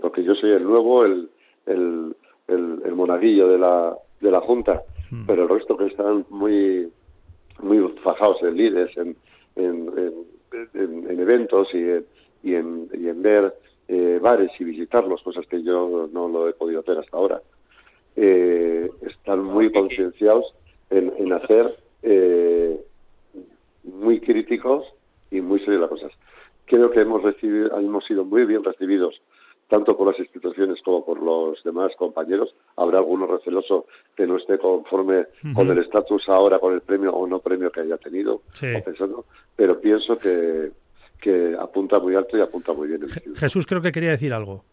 porque 0.00 0.22
yo 0.22 0.36
soy 0.36 0.52
el 0.52 0.62
nuevo, 0.62 1.04
el, 1.04 1.28
el, 1.66 2.14
el, 2.46 2.94
monaguillo 2.94 3.48
de 3.48 3.58
la, 3.58 3.96
de 4.20 4.30
la 4.30 4.40
Junta, 4.40 4.82
pero 5.26 5.42
el 5.42 5.48
resto 5.48 5.76
que 5.76 5.86
están 5.86 6.24
muy, 6.30 6.88
muy 7.60 7.92
fajados 8.04 8.40
en 8.44 8.56
líderes, 8.56 8.96
en, 8.96 9.16
en, 9.56 9.90
en, 10.74 11.20
eventos 11.20 11.74
y 11.74 11.78
en, 11.78 12.06
y 12.44 12.54
en, 12.54 12.88
y 12.94 13.08
en 13.08 13.20
ver 13.20 13.52
eh, 13.88 14.18
bares 14.20 14.50
y 14.58 14.64
visitarlos, 14.64 15.22
cosas 15.22 15.46
que 15.46 15.62
yo 15.62 16.08
no 16.12 16.28
lo 16.28 16.48
he 16.48 16.52
podido 16.52 16.80
hacer 16.80 16.98
hasta 16.98 17.16
ahora. 17.16 17.40
Eh, 18.16 18.90
están 19.02 19.44
muy 19.44 19.72
concienciados 19.72 20.54
en, 20.90 21.32
hacer 21.32 21.76
eh, 22.02 22.80
muy 23.84 24.20
críticos 24.20 24.86
y 25.30 25.40
muy 25.40 25.60
serios 25.60 25.80
las 25.80 25.90
cosas. 25.90 26.12
Creo 26.66 26.90
que 26.90 27.00
hemos 27.00 27.22
recibido, 27.22 27.78
hemos 27.78 28.04
sido 28.04 28.24
muy 28.24 28.44
bien 28.44 28.62
recibidos 28.62 29.20
tanto 29.68 29.96
por 29.96 30.08
las 30.08 30.18
instituciones 30.18 30.80
como 30.82 31.04
por 31.04 31.22
los 31.22 31.62
demás 31.62 31.92
compañeros. 31.96 32.54
Habrá 32.76 32.98
alguno 32.98 33.26
receloso 33.26 33.86
que 34.16 34.26
no 34.26 34.36
esté 34.36 34.58
conforme 34.58 35.26
con 35.54 35.70
el 35.70 35.78
estatus 35.78 36.28
ahora, 36.28 36.58
con 36.58 36.74
el 36.74 36.80
premio 36.80 37.12
o 37.12 37.26
no 37.26 37.38
premio 37.38 37.70
que 37.70 37.80
haya 37.80 37.98
tenido, 37.98 38.42
pensando, 38.58 39.26
pero 39.54 39.78
pienso 39.80 40.16
que, 40.16 40.72
que 41.20 41.56
apunta 41.58 41.98
muy 41.98 42.14
alto 42.14 42.36
y 42.36 42.40
apunta 42.40 42.72
muy 42.72 42.88
bien. 42.88 43.02
El 43.02 43.36
Jesús 43.36 43.66
creo 43.66 43.80
que 43.80 43.92
quería 43.92 44.10
decir 44.10 44.32
algo. 44.32 44.64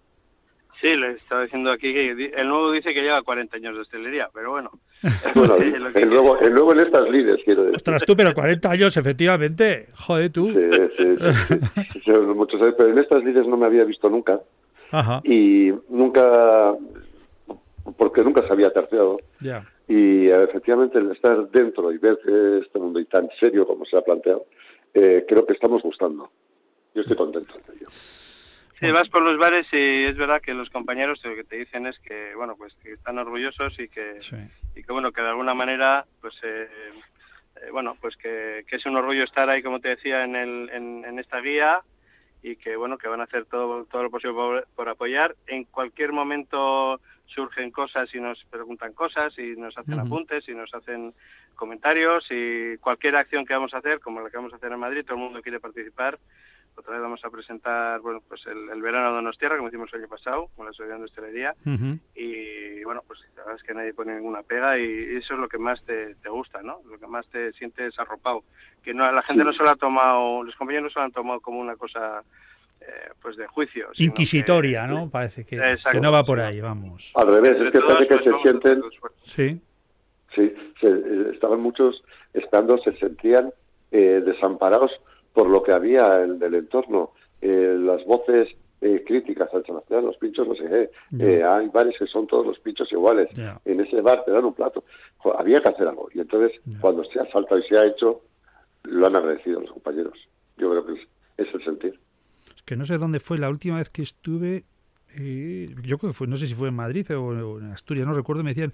Sí, 0.82 0.96
le 0.96 1.12
estaba 1.12 1.44
diciendo 1.44 1.72
aquí 1.72 1.94
que 1.94 2.32
el 2.36 2.48
nuevo 2.48 2.72
dice 2.72 2.94
que 2.94 3.02
lleva 3.02 3.22
40 3.24 3.56
años 3.58 3.76
de 3.76 3.82
hostelería, 3.82 4.30
pero 4.34 4.52
bueno. 4.52 4.72
bueno 5.36 5.56
el, 5.96 6.10
nuevo, 6.10 6.38
el, 6.40 6.54
nuevo, 6.54 6.74
en 6.74 6.80
estas 6.80 7.10
líderes, 7.10 7.44
quiero 7.46 7.64
decir. 7.64 7.78
Ostras, 7.78 8.04
tú, 8.06 8.16
pero 8.16 8.34
40 8.34 8.70
años, 8.70 8.98
efectivamente. 8.98 9.88
Joder, 9.96 10.32
tú. 10.32 10.48
Sí, 10.50 10.70
sí, 10.98 12.04
sí. 12.04 12.12
muchos 12.36 12.62
años, 12.62 12.76
pero 12.78 12.90
en 12.90 12.98
estas 13.00 13.24
líderes 13.24 13.48
no 13.48 13.58
me 13.58 13.66
había 13.66 13.86
visto 13.86 14.10
nunca. 14.10 14.42
Ajá. 14.92 15.22
Y 15.24 15.72
nunca, 15.90 16.76
porque 17.98 18.24
nunca 18.24 18.46
se 18.46 18.54
había 18.54 18.72
terciado. 18.72 19.20
Ya. 19.40 19.66
Y 19.88 20.28
efectivamente 20.28 20.98
el 20.98 21.12
estar 21.12 21.50
dentro 21.52 21.92
y 21.92 21.98
ver 22.00 22.18
este 22.62 22.80
mundo 22.80 23.00
y 23.00 23.06
tan 23.06 23.30
serio 23.40 23.68
como 23.68 23.86
se 23.86 23.98
ha 23.98 24.02
planteado, 24.02 24.46
eh, 24.96 25.26
creo 25.28 25.46
que 25.46 25.54
estamos 25.54 25.84
gustando. 25.84 26.32
Yo 26.94 27.02
estoy 27.02 27.18
contento 27.18 27.54
de 27.68 27.76
ello. 27.76 27.88
Sí, 28.80 28.92
vas 28.92 29.08
por 29.10 29.22
los 29.22 29.38
bares 29.38 29.68
y 29.72 30.04
es 30.04 30.18
verdad 30.18 30.42
que 30.42 30.54
los 30.54 30.70
compañeros 30.70 31.24
lo 31.24 31.36
que 31.36 31.44
te 31.44 31.58
dicen 31.58 31.86
es 31.88 31.98
que, 32.00 32.34
bueno, 32.36 32.56
pues 32.58 32.74
que 32.84 32.94
están 32.94 33.18
orgullosos 33.18 33.78
y 33.80 33.88
que, 33.88 34.18
y 34.76 34.84
que 34.84 34.92
bueno, 34.92 35.12
que 35.12 35.22
de 35.22 35.30
alguna 35.30 35.54
manera, 35.54 36.06
pues, 36.20 36.36
eh, 36.44 36.68
eh, 37.56 37.72
bueno, 37.72 37.98
pues 38.02 38.18
que, 38.18 38.66
es 38.70 38.86
un 38.86 38.98
orgullo 38.98 39.24
estar 39.24 39.50
ahí, 39.50 39.64
como 39.64 39.80
te 39.80 39.90
decía, 39.90 40.24
en, 40.24 40.36
el, 40.36 40.70
en, 40.72 41.20
esta 41.20 41.40
guía 41.40 41.82
y 42.44 42.58
que, 42.58 42.76
bueno, 42.76 42.98
que 42.98 43.08
van 43.08 43.22
a 43.22 43.26
hacer 43.26 43.46
todo, 43.46 43.86
todo 43.86 44.04
lo 44.04 44.12
posible 44.12 44.64
por, 44.76 44.90
apoyar. 44.90 45.36
En 45.48 45.64
cualquier 45.64 46.12
momento 46.12 47.00
surgen 47.28 47.72
cosas 47.72 48.14
y 48.14 48.20
nos 48.20 48.44
preguntan 48.46 48.94
cosas 48.94 49.38
y 49.38 49.56
nos 49.56 49.78
hacen 49.78 50.00
apuntes 50.00 50.48
y 50.48 50.54
nos 50.54 50.74
hacen 50.74 51.14
comentarios 51.56 52.26
y 52.30 52.78
cualquier 52.78 53.16
acción 53.16 53.46
que 53.46 53.54
vamos 53.54 53.74
a 53.74 53.78
hacer, 53.78 54.00
como 54.00 54.22
la 54.22 54.30
que 54.30 54.38
vamos 54.38 54.54
a 54.54 54.58
hacer 54.58 54.72
en 54.72 54.80
Madrid, 54.80 55.04
todo 55.04 55.16
el 55.16 55.24
mundo 55.24 55.42
quiere 55.42 55.60
participar. 55.60 56.20
Otra 56.78 56.94
vez 56.94 57.02
vamos 57.02 57.24
a 57.24 57.30
presentar 57.30 58.02
bueno, 58.02 58.22
pues 58.28 58.46
el, 58.48 58.82
verano 58.82 59.08
de 59.08 59.16
Donostierra, 59.16 59.56
como 59.56 59.70
hicimos 59.70 59.94
el 59.94 60.02
año 60.02 60.10
pasado, 60.10 60.50
con 60.56 60.66
la 60.66 60.72
Asociación 60.72 61.00
de 61.00 61.06
Hostelería. 61.06 61.56
Y 62.14 62.84
bueno, 62.84 63.02
pues 63.08 63.22
la 63.36 63.44
verdad 63.44 63.56
es 63.56 63.64
que 63.64 63.74
nadie 63.74 63.94
pone 63.94 64.14
ninguna 64.14 64.44
pega 64.44 64.78
y 64.78 65.16
eso 65.16 65.36
es 65.36 65.40
lo 65.40 65.48
que 65.48 65.58
más 65.58 65.82
te, 65.86 66.16
gusta, 66.30 66.62
¿no? 66.62 66.82
Lo 66.86 67.00
que 67.00 67.08
más 67.08 67.26
te 67.28 67.54
sientes 67.54 67.98
arropado. 67.98 68.44
Que 68.84 68.94
no, 68.94 69.10
la 69.10 69.22
gente 69.22 69.46
no 69.46 69.54
se 69.54 69.64
lo 69.64 69.70
ha 69.70 69.76
tomado, 69.76 70.44
los 70.44 70.56
compañeros 70.56 70.84
no 70.84 70.90
se 70.90 71.00
lo 71.00 71.06
han 71.06 71.12
tomado 71.14 71.40
como 71.40 71.60
una 71.60 71.78
cosa 71.78 72.24
eh, 72.88 73.12
pues 73.22 73.38
de 73.38 73.48
juicio. 73.48 73.88
Inquisitoria, 73.96 74.86
¿no? 74.88 75.10
Parece 75.10 75.46
que, 75.46 75.58
que, 75.92 76.00
no 76.00 76.12
va 76.12 76.24
por 76.24 76.40
ahí, 76.40 76.62
vamos. 76.62 77.12
Al 77.16 77.28
revés, 77.28 77.60
es 77.60 77.72
que 77.72 77.80
parece 77.82 78.08
que 78.08 78.24
se 78.24 78.38
sienten... 78.42 78.82
Sí. 79.24 79.62
Sí, 80.34 80.54
se, 80.82 81.30
estaban 81.34 81.62
muchos 81.62 82.04
estando, 82.34 82.78
se 82.80 82.96
sentían 82.98 83.54
eh, 83.92 84.22
desamparados 84.26 84.92
por 85.34 85.50
lo 85.50 85.64
que 85.64 85.72
había 85.72 86.24
en 86.24 86.42
el 86.42 86.56
entorno. 86.56 87.12
Eh, 87.42 87.78
las 87.80 88.04
voces 88.06 88.50
eh, 88.82 89.04
críticas 89.06 89.54
al 89.54 89.66
Sebastián, 89.66 90.06
los 90.06 90.18
pinchos, 90.18 90.48
no 90.48 90.56
sé 90.56 90.90
qué. 91.18 91.44
hay 91.44 91.68
bares 91.70 91.98
que 91.98 92.08
son 92.08 92.28
todos 92.28 92.46
los 92.46 92.60
pinchos 92.60 92.92
iguales. 92.92 93.30
En 93.64 93.80
ese 93.80 94.02
bar 94.02 94.24
te 94.26 94.32
dan 94.32 94.46
un 94.46 94.54
plato. 94.54 94.84
había 95.38 95.62
que 95.62 95.70
hacer 95.70 95.88
algo. 95.88 96.10
Y 96.14 96.20
entonces, 96.20 96.60
cuando 96.82 97.04
se 97.06 97.20
ha 97.20 97.26
saltado 97.32 97.60
y 97.60 97.64
se 97.64 97.78
ha 97.78 97.86
hecho, 97.86 98.22
lo 98.84 99.08
han 99.08 99.16
agradecido 99.16 99.62
los 99.62 99.72
compañeros. 99.72 100.18
Yo 100.58 100.70
creo 100.72 100.86
que 100.86 100.94
es, 100.94 101.08
es 101.38 101.54
el 101.54 101.64
sentir. 101.64 102.00
Que 102.66 102.76
no 102.76 102.86
sé 102.86 102.98
dónde 102.98 103.20
fue 103.20 103.38
la 103.38 103.50
última 103.50 103.78
vez 103.78 103.90
que 103.90 104.02
estuve 104.02 104.66
yo 105.18 105.98
creo 105.98 106.12
que 106.12 106.14
fue, 106.14 106.28
no 106.28 106.38
sé 106.38 106.48
si 106.48 106.54
fue 106.54 106.70
en 106.70 106.76
Madrid 106.76 107.10
o 107.12 107.60
en 107.60 107.72
Asturias, 107.72 108.06
no 108.06 108.14
recuerdo, 108.14 108.44
me 108.44 108.52
decían, 108.52 108.74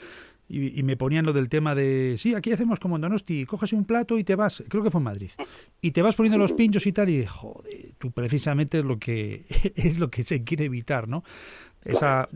y, 0.52 0.84
me 0.84 0.98
ponían 0.98 1.26
lo 1.26 1.34
del 1.34 1.48
tema 1.48 1.76
de, 1.76 2.16
sí, 2.18 2.36
aquí 2.36 2.52
hacemos 2.52 2.80
como 2.80 2.98
en 2.98 3.02
Donosti, 3.02 3.46
coges 3.46 3.72
un 3.72 3.86
plato 3.86 4.18
y 4.18 4.24
te 4.24 4.36
vas, 4.36 4.64
creo 4.68 4.84
que 4.84 4.92
fue 4.92 5.00
en 5.00 5.06
Madrid, 5.06 5.32
y 5.82 5.92
te 5.92 6.02
vas 6.02 6.16
poniendo 6.16 6.38
los 6.38 6.54
pinchos 6.54 6.86
y 6.86 6.92
tal, 6.92 7.10
y 7.10 7.26
joder, 7.26 7.94
tú 7.98 8.12
precisamente 8.12 8.80
es 8.80 8.86
lo 8.86 9.00
que, 9.00 9.46
es 9.76 9.98
lo 9.98 10.10
que 10.10 10.24
se 10.24 10.44
quiere 10.44 10.66
evitar, 10.66 11.08
¿no? 11.08 11.24
Esa, 11.84 12.30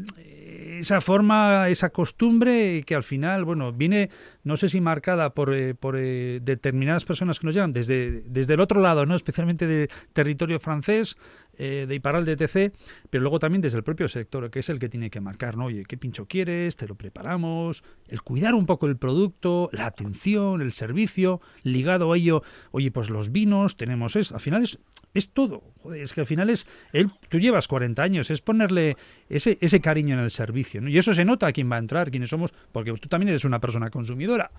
esa 0.80 1.02
forma, 1.02 1.70
esa 1.70 1.92
costumbre 1.92 2.82
que 2.84 2.96
al 2.96 3.04
final, 3.04 3.46
bueno, 3.46 3.72
viene, 3.72 4.10
no 4.44 4.58
sé 4.58 4.70
si 4.70 4.82
marcada 4.82 5.36
por, 5.36 5.54
eh, 5.54 5.76
por 5.76 5.98
eh, 6.00 6.40
determinadas 6.42 7.06
personas 7.06 7.40
que 7.40 7.46
nos 7.46 7.54
llegan 7.54 7.72
desde, 7.72 8.24
desde 8.26 8.56
el 8.56 8.60
otro 8.60 8.82
lado, 8.82 9.06
¿no? 9.06 9.14
Especialmente 9.16 9.68
de 9.68 9.88
territorio 10.14 10.60
francés, 10.60 11.16
eh, 11.58 11.86
de 11.88 11.96
Iparal 11.96 12.26
de 12.26 12.36
TC, 12.36 12.74
pero 13.10 13.22
luego 13.22 13.40
también 13.40 13.62
desde 13.62 13.78
el 13.78 13.84
propio 13.84 14.08
sector, 14.08 14.50
que 14.50 14.60
es 14.60 14.70
el 14.70 14.80
que 14.80 14.90
tiene 14.90 15.10
que 15.10 15.22
marcar, 15.22 15.56
¿no? 15.56 15.66
Oye, 15.66 15.86
¿qué 15.88 15.96
pincho 15.96 16.26
quieres? 16.26 16.76
Te 16.76 16.88
lo 16.88 16.96
preparamos, 16.96 17.84
el 18.08 18.22
cuidar 18.22 18.54
un 18.54 18.66
poco 18.66 18.88
el 18.88 18.98
producto, 18.98 19.70
la 19.72 19.86
atención, 19.86 20.62
el 20.62 20.72
servicio, 20.72 21.42
ligado 21.64 22.12
a 22.12 22.18
ello, 22.18 22.44
oye, 22.72 22.92
pues 22.92 23.10
los 23.10 23.32
vinos, 23.32 23.78
tenemos 23.78 24.16
eso, 24.16 24.36
al 24.36 24.42
final 24.42 24.64
es, 24.64 24.80
es 25.14 25.30
todo, 25.30 25.64
Joder, 25.82 26.02
es 26.02 26.14
que 26.14 26.22
al 26.22 26.28
final 26.28 26.50
es, 26.50 26.68
él, 26.94 27.10
tú 27.30 27.40
llevas 27.40 27.68
40 27.68 28.02
años, 28.02 28.30
es 28.30 28.42
ponerle 28.42 28.98
ese, 29.30 29.58
ese 29.62 29.82
cariño 29.82 30.16
en 30.16 30.24
el 30.24 30.32
servicio, 30.32 30.82
¿no? 30.82 30.90
Y 30.90 30.98
eso 30.98 31.14
se 31.14 31.26
nota 31.26 31.48
a 31.48 31.52
quién 31.52 31.72
va 31.72 31.76
a 31.78 31.80
entrar, 31.80 32.12
quiénes 32.12 32.30
somos, 32.30 32.54
porque 32.72 32.92
tú 32.94 33.08
también 33.10 33.30
eres 33.30 33.46
una 33.46 33.60
persona 33.60 33.90
consumidora. 33.90 34.52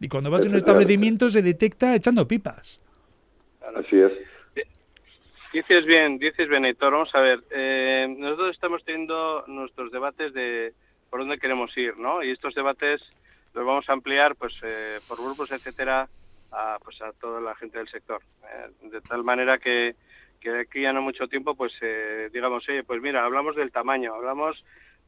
Y 0.00 0.08
cuando 0.08 0.30
vas 0.30 0.44
en 0.44 0.52
un 0.52 0.58
establecimiento 0.58 1.30
se 1.30 1.42
detecta 1.42 1.94
echando 1.94 2.28
pipas. 2.28 2.80
Así 3.74 3.96
es. 3.96 4.12
Dices 5.52 5.86
bien, 5.86 6.18
dices 6.18 6.48
bien, 6.48 6.76
Vamos 6.78 7.14
a 7.14 7.20
ver, 7.20 7.42
eh, 7.50 8.14
nosotros 8.18 8.50
estamos 8.50 8.84
teniendo 8.84 9.44
nuestros 9.46 9.90
debates 9.90 10.34
de 10.34 10.74
por 11.16 11.22
dónde 11.22 11.38
queremos 11.38 11.74
ir, 11.78 11.96
¿no? 11.96 12.22
Y 12.22 12.30
estos 12.30 12.54
debates 12.54 13.00
los 13.54 13.64
vamos 13.64 13.88
a 13.88 13.94
ampliar, 13.94 14.36
pues, 14.36 14.52
eh, 14.62 14.98
por 15.08 15.16
grupos, 15.16 15.50
etcétera, 15.50 16.10
a, 16.52 16.78
pues, 16.84 17.00
a 17.00 17.10
toda 17.12 17.40
la 17.40 17.54
gente 17.54 17.78
del 17.78 17.88
sector. 17.88 18.20
Eh, 18.44 18.88
de 18.90 19.00
tal 19.00 19.24
manera 19.24 19.56
que, 19.56 19.96
que 20.38 20.58
aquí 20.58 20.82
ya 20.82 20.92
no 20.92 21.00
mucho 21.00 21.26
tiempo, 21.26 21.54
pues, 21.54 21.72
digamos, 22.34 22.68
oye, 22.68 22.84
pues 22.84 23.00
mira, 23.00 23.24
hablamos 23.24 23.56
del 23.56 23.72
tamaño, 23.72 24.12
hablamos 24.12 24.62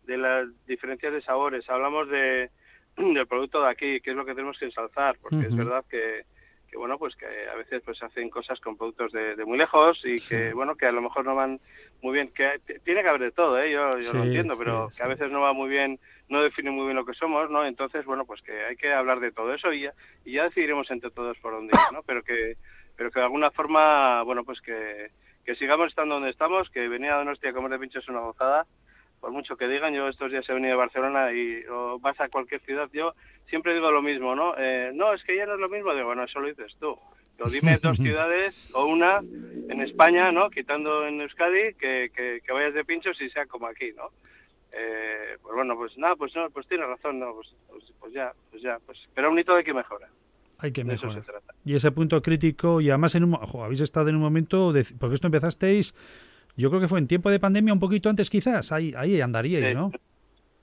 de 0.05 0.17
las 0.17 0.49
diferencias 0.67 1.13
de 1.13 1.21
sabores, 1.21 1.69
hablamos 1.69 2.09
de, 2.09 2.49
del 2.97 3.27
producto 3.27 3.61
de 3.61 3.69
aquí, 3.69 4.01
que 4.01 4.13
es 4.13 4.17
lo 4.17 4.25
que 4.25 4.33
tenemos 4.33 4.59
que 4.59 4.65
ensalzar, 4.65 5.19
porque 5.21 5.45
es 5.45 5.55
verdad 5.55 5.85
que 5.91 6.25
que 6.71 6.77
bueno 6.77 6.99
pues 6.99 7.17
que 7.17 7.27
a 7.27 7.55
veces 7.57 7.83
pues 7.85 8.03
hacen 8.03 8.29
cosas 8.31 8.61
con 8.61 8.77
productos 8.77 9.13
de, 9.13 9.45
muy 9.45 9.59
lejos 9.59 10.01
y 10.05 10.21
que 10.21 10.53
bueno 10.53 10.77
que 10.77 10.87
a 10.87 10.93
lo 10.93 11.01
mejor 11.01 11.25
no 11.25 11.35
van 11.35 11.61
muy 12.03 12.15
bien 12.15 12.29
que 12.29 12.61
tiene 12.85 13.03
que 13.03 13.09
haber 13.09 13.23
de 13.23 13.31
todo 13.31 13.59
¿eh? 13.61 13.71
yo, 13.71 13.99
yo 13.99 14.13
lo 14.13 14.25
entiendo 14.25 14.57
pero 14.57 14.91
que 14.97 15.03
a 15.03 15.09
veces 15.09 15.31
no 15.31 15.41
va 15.41 15.53
muy 15.53 15.69
bien 15.69 15.99
no 16.29 16.43
define 16.43 16.71
muy 16.71 16.85
bien 16.85 16.97
lo 16.97 17.07
que 17.07 17.15
somos 17.15 17.51
no 17.51 17.65
entonces 17.65 18.05
bueno 18.05 18.25
pues 18.25 18.43
que 18.43 18.65
hay 18.65 18.77
que 18.77 18.93
hablar 18.93 19.21
de 19.21 19.33
todo 19.33 19.55
eso 19.55 19.73
y 19.73 19.83
ya, 19.83 19.95
y 20.25 20.33
ya 20.33 20.45
decidiremos 20.45 20.91
entre 20.91 21.11
todos 21.11 21.39
por 21.39 21.53
dónde 21.53 21.73
ir 21.73 21.93
no 21.93 22.03
pero 22.03 22.23
que 22.23 22.57
pero 22.97 23.11
que 23.11 23.21
de 23.21 23.25
alguna 23.25 23.51
forma 23.51 24.23
bueno 24.23 24.45
pues 24.45 24.61
que 24.61 25.11
que 25.45 25.55
sigamos 25.55 25.89
estando 25.89 26.17
donde 26.17 26.31
estamos 26.31 26.69
que 26.69 26.89
venir 26.89 27.11
a 27.11 27.17
Donostia 27.17 27.51
a 27.51 27.55
comer 27.55 27.71
de 27.71 27.79
pincho 27.79 28.01
es 28.01 28.09
una 28.09 28.21
gozada 28.21 28.67
por 29.21 29.31
mucho 29.31 29.57
que 29.57 29.69
digan, 29.69 29.95
yo 29.95 30.09
estos 30.09 30.31
días 30.31 30.49
he 30.49 30.53
venido 30.53 30.73
de 30.73 30.77
Barcelona 30.77 31.33
y 31.33 31.65
o 31.71 31.99
vas 31.99 32.19
a 32.21 32.29
cualquier 32.29 32.61
ciudad, 32.63 32.89
yo 32.93 33.15
siempre 33.49 33.75
digo 33.75 33.91
lo 33.91 34.03
mismo, 34.03 34.35
¿no? 34.35 34.55
Eh, 34.57 34.91
no, 34.95 35.13
es 35.13 35.23
que 35.25 35.37
ya 35.37 35.47
no 35.47 35.55
es 35.55 35.61
lo 35.61 35.69
mismo, 35.69 35.93
digo, 35.93 36.07
bueno, 36.07 36.25
eso 36.25 36.41
lo 36.41 36.49
dices 36.49 36.77
tú. 36.79 36.97
Pero 37.37 37.51
dime 37.51 37.79
dos 37.81 37.97
ciudades 37.99 38.55
o 38.73 38.87
una 38.87 39.19
en 39.21 39.81
España, 39.81 40.33
¿no? 40.33 40.51
Quitando 40.51 41.07
en 41.07 41.21
Euskadi, 41.21 41.75
que, 41.75 42.11
que, 42.15 42.53
vayas 42.53 42.75
de 42.75 42.85
pinchos 42.85 43.21
y 43.21 43.31
sea 43.31 43.47
como 43.47 43.67
aquí, 43.67 43.93
¿no? 43.97 44.11
Eh, 44.73 45.37
pues 45.43 45.55
bueno, 45.55 45.77
pues 45.77 45.97
nada, 45.97 46.15
pues 46.17 46.35
no, 46.37 46.51
pues 46.51 46.67
tienes 46.67 46.87
razón, 46.87 47.19
no, 47.19 47.35
pues, 47.35 47.55
pues, 47.69 47.85
pues 47.99 48.13
ya, 48.13 48.33
pues 48.51 48.63
ya, 48.63 48.79
pues, 48.85 48.99
pero 49.15 49.31
un 49.31 49.39
hito 49.39 49.55
de 49.55 49.65
que 49.65 49.73
mejora. 49.73 50.09
Hay 50.59 50.73
que 50.73 50.85
mejorar. 50.85 51.23
Y 51.65 51.75
ese 51.75 51.93
punto 51.93 52.21
crítico, 52.21 52.81
y 52.81 52.91
además 52.91 53.15
en 53.15 53.25
un, 53.25 53.39
habéis 53.63 53.81
estado 53.81 54.09
en 54.09 54.17
un 54.17 54.23
momento, 54.23 54.73
de, 54.73 54.85
porque 54.99 55.15
esto 55.15 55.29
empezasteis 55.29 55.95
yo 56.59 56.69
creo 56.71 56.81
que 56.81 56.89
fue 56.89 56.99
en 56.99 57.07
tiempo 57.07 57.31
de 57.31 57.39
pandemia, 57.39 57.73
un 57.73 57.81
poquito 57.81 58.11
antes 58.11 58.29
quizás, 58.29 58.73
ahí, 58.73 58.93
ahí 58.97 59.21
andaríais, 59.21 59.75
¿no? 59.75 59.91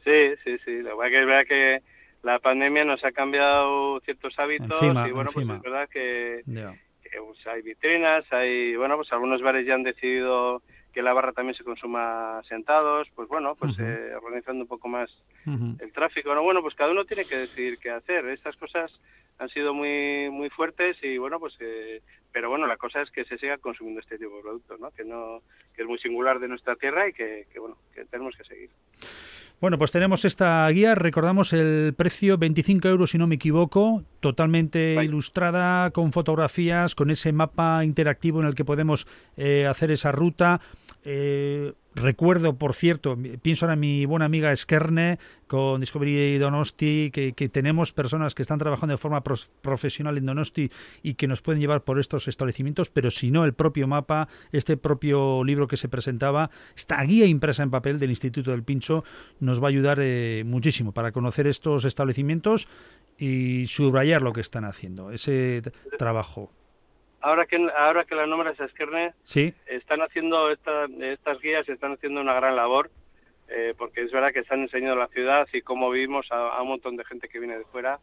Sí, 0.03 0.33
sí, 0.43 0.57
sí. 0.63 0.81
La 0.81 0.93
verdad 0.95 1.09
que 1.09 1.19
es 1.21 1.25
verdad 1.25 1.45
que 1.47 1.81
la 2.21 2.39
pandemia 2.39 2.83
nos 2.83 3.03
ha 3.03 3.11
cambiado 3.11 3.99
ciertos 4.01 4.37
hábitos 4.37 4.81
y 4.81 5.11
bueno, 5.11 5.29
pues 5.33 5.47
es 5.47 5.61
verdad 5.61 5.89
que, 5.89 6.41
pues, 6.45 7.47
hay 7.47 7.61
vitrinas, 7.61 8.25
hay, 8.31 8.75
bueno, 8.75 8.97
pues 8.97 9.11
algunos 9.13 9.41
bares 9.41 9.65
ya 9.65 9.75
han 9.75 9.83
decidido 9.83 10.61
que 10.93 11.01
la 11.01 11.13
barra 11.13 11.33
también 11.33 11.55
se 11.55 11.63
consuma 11.63 12.41
sentados, 12.47 13.09
pues 13.15 13.27
bueno, 13.27 13.55
pues 13.55 13.77
eh, 13.79 14.13
organizando 14.15 14.63
un 14.63 14.67
poco 14.67 14.87
más 14.87 15.09
el 15.45 15.91
tráfico. 15.91 16.33
No, 16.33 16.43
bueno, 16.43 16.61
pues 16.61 16.75
cada 16.75 16.91
uno 16.91 17.05
tiene 17.05 17.25
que 17.25 17.37
decidir 17.37 17.77
qué 17.79 17.91
hacer. 17.91 18.25
Estas 18.27 18.55
cosas 18.55 18.91
han 19.39 19.49
sido 19.49 19.73
muy 19.73 20.29
muy 20.31 20.49
fuertes 20.49 20.97
y 21.03 21.17
bueno, 21.17 21.39
pues 21.39 21.55
eh, 21.59 22.01
pero 22.31 22.49
bueno, 22.49 22.67
la 22.67 22.77
cosa 22.77 23.01
es 23.01 23.11
que 23.11 23.25
se 23.25 23.37
siga 23.37 23.57
consumiendo 23.57 24.01
este 24.01 24.17
tipo 24.17 24.35
de 24.35 24.41
productos, 24.41 24.79
¿no? 24.79 24.91
Que 24.91 25.03
no 25.03 25.41
que 25.75 25.81
es 25.83 25.87
muy 25.87 25.97
singular 25.99 26.39
de 26.39 26.47
nuestra 26.47 26.75
tierra 26.75 27.07
y 27.07 27.13
que, 27.13 27.47
que 27.51 27.59
bueno, 27.59 27.77
que 27.93 28.05
tenemos 28.05 28.35
que 28.35 28.43
seguir. 28.43 28.69
Bueno, 29.61 29.77
pues 29.77 29.91
tenemos 29.91 30.25
esta 30.25 30.67
guía, 30.69 30.95
recordamos 30.95 31.53
el 31.53 31.93
precio 31.95 32.37
25 32.37 32.89
euros 32.89 33.11
si 33.11 33.17
no 33.17 33.25
me 33.25 33.35
equivoco, 33.35 34.03
totalmente 34.19 35.01
ilustrada, 35.01 35.91
con 35.91 36.11
fotografías, 36.11 36.93
con 36.93 37.09
ese 37.09 37.31
mapa 37.31 37.85
interactivo 37.85 38.41
en 38.41 38.47
el 38.47 38.55
que 38.55 38.65
podemos 38.65 39.07
eh, 39.37 39.65
hacer 39.65 39.91
esa 39.91 40.11
ruta. 40.11 40.59
Eh, 41.05 41.73
Recuerdo, 41.95 42.57
por 42.57 42.73
cierto, 42.73 43.17
pienso 43.41 43.65
ahora 43.65 43.75
en 43.75 43.79
mi 43.79 44.05
buena 44.05 44.25
amiga 44.25 44.53
Skerne 44.53 45.17
con 45.47 45.79
Discovery 45.79 46.37
Donosti, 46.37 47.09
que, 47.09 47.31
tenemos 47.49 47.93
personas 47.93 48.35
que 48.35 48.41
están 48.41 48.59
trabajando 48.59 48.91
de 48.91 48.97
forma 48.97 49.23
profesional 49.23 50.17
en 50.17 50.25
Donosti 50.25 50.69
y 51.03 51.13
que 51.13 51.27
nos 51.27 51.41
pueden 51.41 51.61
llevar 51.61 51.85
por 51.85 51.97
estos 51.97 52.27
establecimientos, 52.27 52.89
pero 52.89 53.11
si 53.11 53.31
no, 53.31 53.45
el 53.45 53.53
propio 53.53 53.87
mapa, 53.87 54.27
este 54.51 54.75
propio 54.75 55.45
libro 55.45 55.69
que 55.69 55.77
se 55.77 55.87
presentaba, 55.87 56.49
esta 56.75 57.01
guía 57.01 57.27
impresa 57.27 57.63
en 57.63 57.71
papel 57.71 57.97
del 57.97 58.09
Instituto 58.09 58.51
del 58.51 58.63
Pincho, 58.63 59.05
nos 59.39 59.63
va 59.63 59.67
a 59.67 59.69
ayudar 59.69 59.99
eh, 60.01 60.43
muchísimo 60.45 60.91
para 60.91 61.13
conocer 61.13 61.47
estos 61.47 61.85
establecimientos 61.85 62.67
y 63.17 63.67
subrayar 63.67 64.21
lo 64.21 64.33
que 64.33 64.41
están 64.41 64.65
haciendo, 64.65 65.11
ese 65.11 65.61
trabajo 65.97 66.51
ahora 67.21 67.45
que 67.45 67.57
ahora 67.75 68.05
que 68.05 68.15
la 68.15 68.27
nombras 68.27 68.59
a 68.59 68.65
Esquerne, 68.65 69.13
¿Sí? 69.23 69.53
están 69.65 70.01
haciendo 70.01 70.49
estas 70.49 71.41
guías, 71.41 71.67
están 71.69 71.93
haciendo 71.93 72.21
una 72.21 72.33
gran 72.33 72.55
labor, 72.55 72.89
eh, 73.47 73.73
porque 73.77 74.01
es 74.01 74.11
verdad 74.11 74.33
que 74.33 74.39
están 74.39 74.61
enseñando 74.61 74.95
la 74.95 75.07
ciudad 75.07 75.47
y 75.53 75.61
cómo 75.61 75.89
vivimos 75.89 76.27
a, 76.31 76.61
un 76.61 76.69
montón 76.69 76.95
de 76.95 77.05
gente 77.05 77.27
que 77.27 77.39
viene 77.39 77.57
de 77.57 77.65
fuera, 77.65 77.99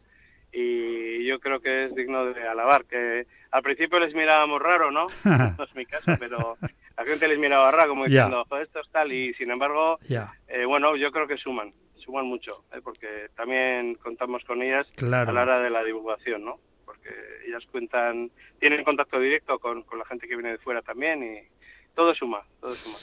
y 0.51 1.25
yo 1.25 1.39
creo 1.39 1.59
que 1.59 1.85
es 1.85 1.95
digno 1.95 2.25
de 2.25 2.47
alabar, 2.47 2.85
que 2.85 3.25
al 3.51 3.63
principio 3.63 3.99
les 3.99 4.13
mirábamos 4.13 4.61
raro, 4.61 4.91
¿no? 4.91 5.07
no 5.57 5.63
es 5.63 5.75
mi 5.75 5.85
caso, 5.85 6.11
pero 6.19 6.57
la 6.97 7.05
gente 7.05 7.27
les 7.27 7.39
miraba 7.39 7.71
raro, 7.71 7.89
como 7.89 8.05
diciendo, 8.05 8.45
esto 8.61 8.79
es 8.79 8.89
tal, 8.89 9.11
y 9.11 9.33
sin 9.33 9.51
embargo, 9.51 9.99
eh, 10.47 10.65
bueno, 10.65 10.95
yo 10.95 11.11
creo 11.11 11.27
que 11.27 11.37
suman, 11.37 11.73
suman 11.95 12.25
mucho, 12.25 12.65
¿eh? 12.73 12.81
porque 12.83 13.29
también 13.35 13.95
contamos 13.95 14.43
con 14.43 14.61
ellas 14.61 14.87
a 15.01 15.05
la 15.05 15.41
hora 15.41 15.59
de 15.59 15.69
la 15.69 15.83
divulgación, 15.83 16.45
¿no? 16.45 16.59
Porque 17.03 17.47
ellas 17.47 17.63
cuentan, 17.71 18.31
tienen 18.59 18.83
contacto 18.83 19.19
directo 19.19 19.59
con, 19.59 19.83
con 19.83 19.99
la 19.99 20.05
gente 20.05 20.27
que 20.27 20.35
viene 20.35 20.51
de 20.51 20.57
fuera 20.57 20.81
también 20.81 21.23
y 21.23 21.39
todo 21.95 22.13
suma, 22.15 22.43
todo 22.61 22.73
suma. 22.75 22.97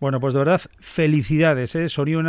Bueno, 0.00 0.20
pues 0.20 0.32
de 0.32 0.38
verdad, 0.38 0.60
felicidades, 0.78 1.74
¿eh? 1.74 1.88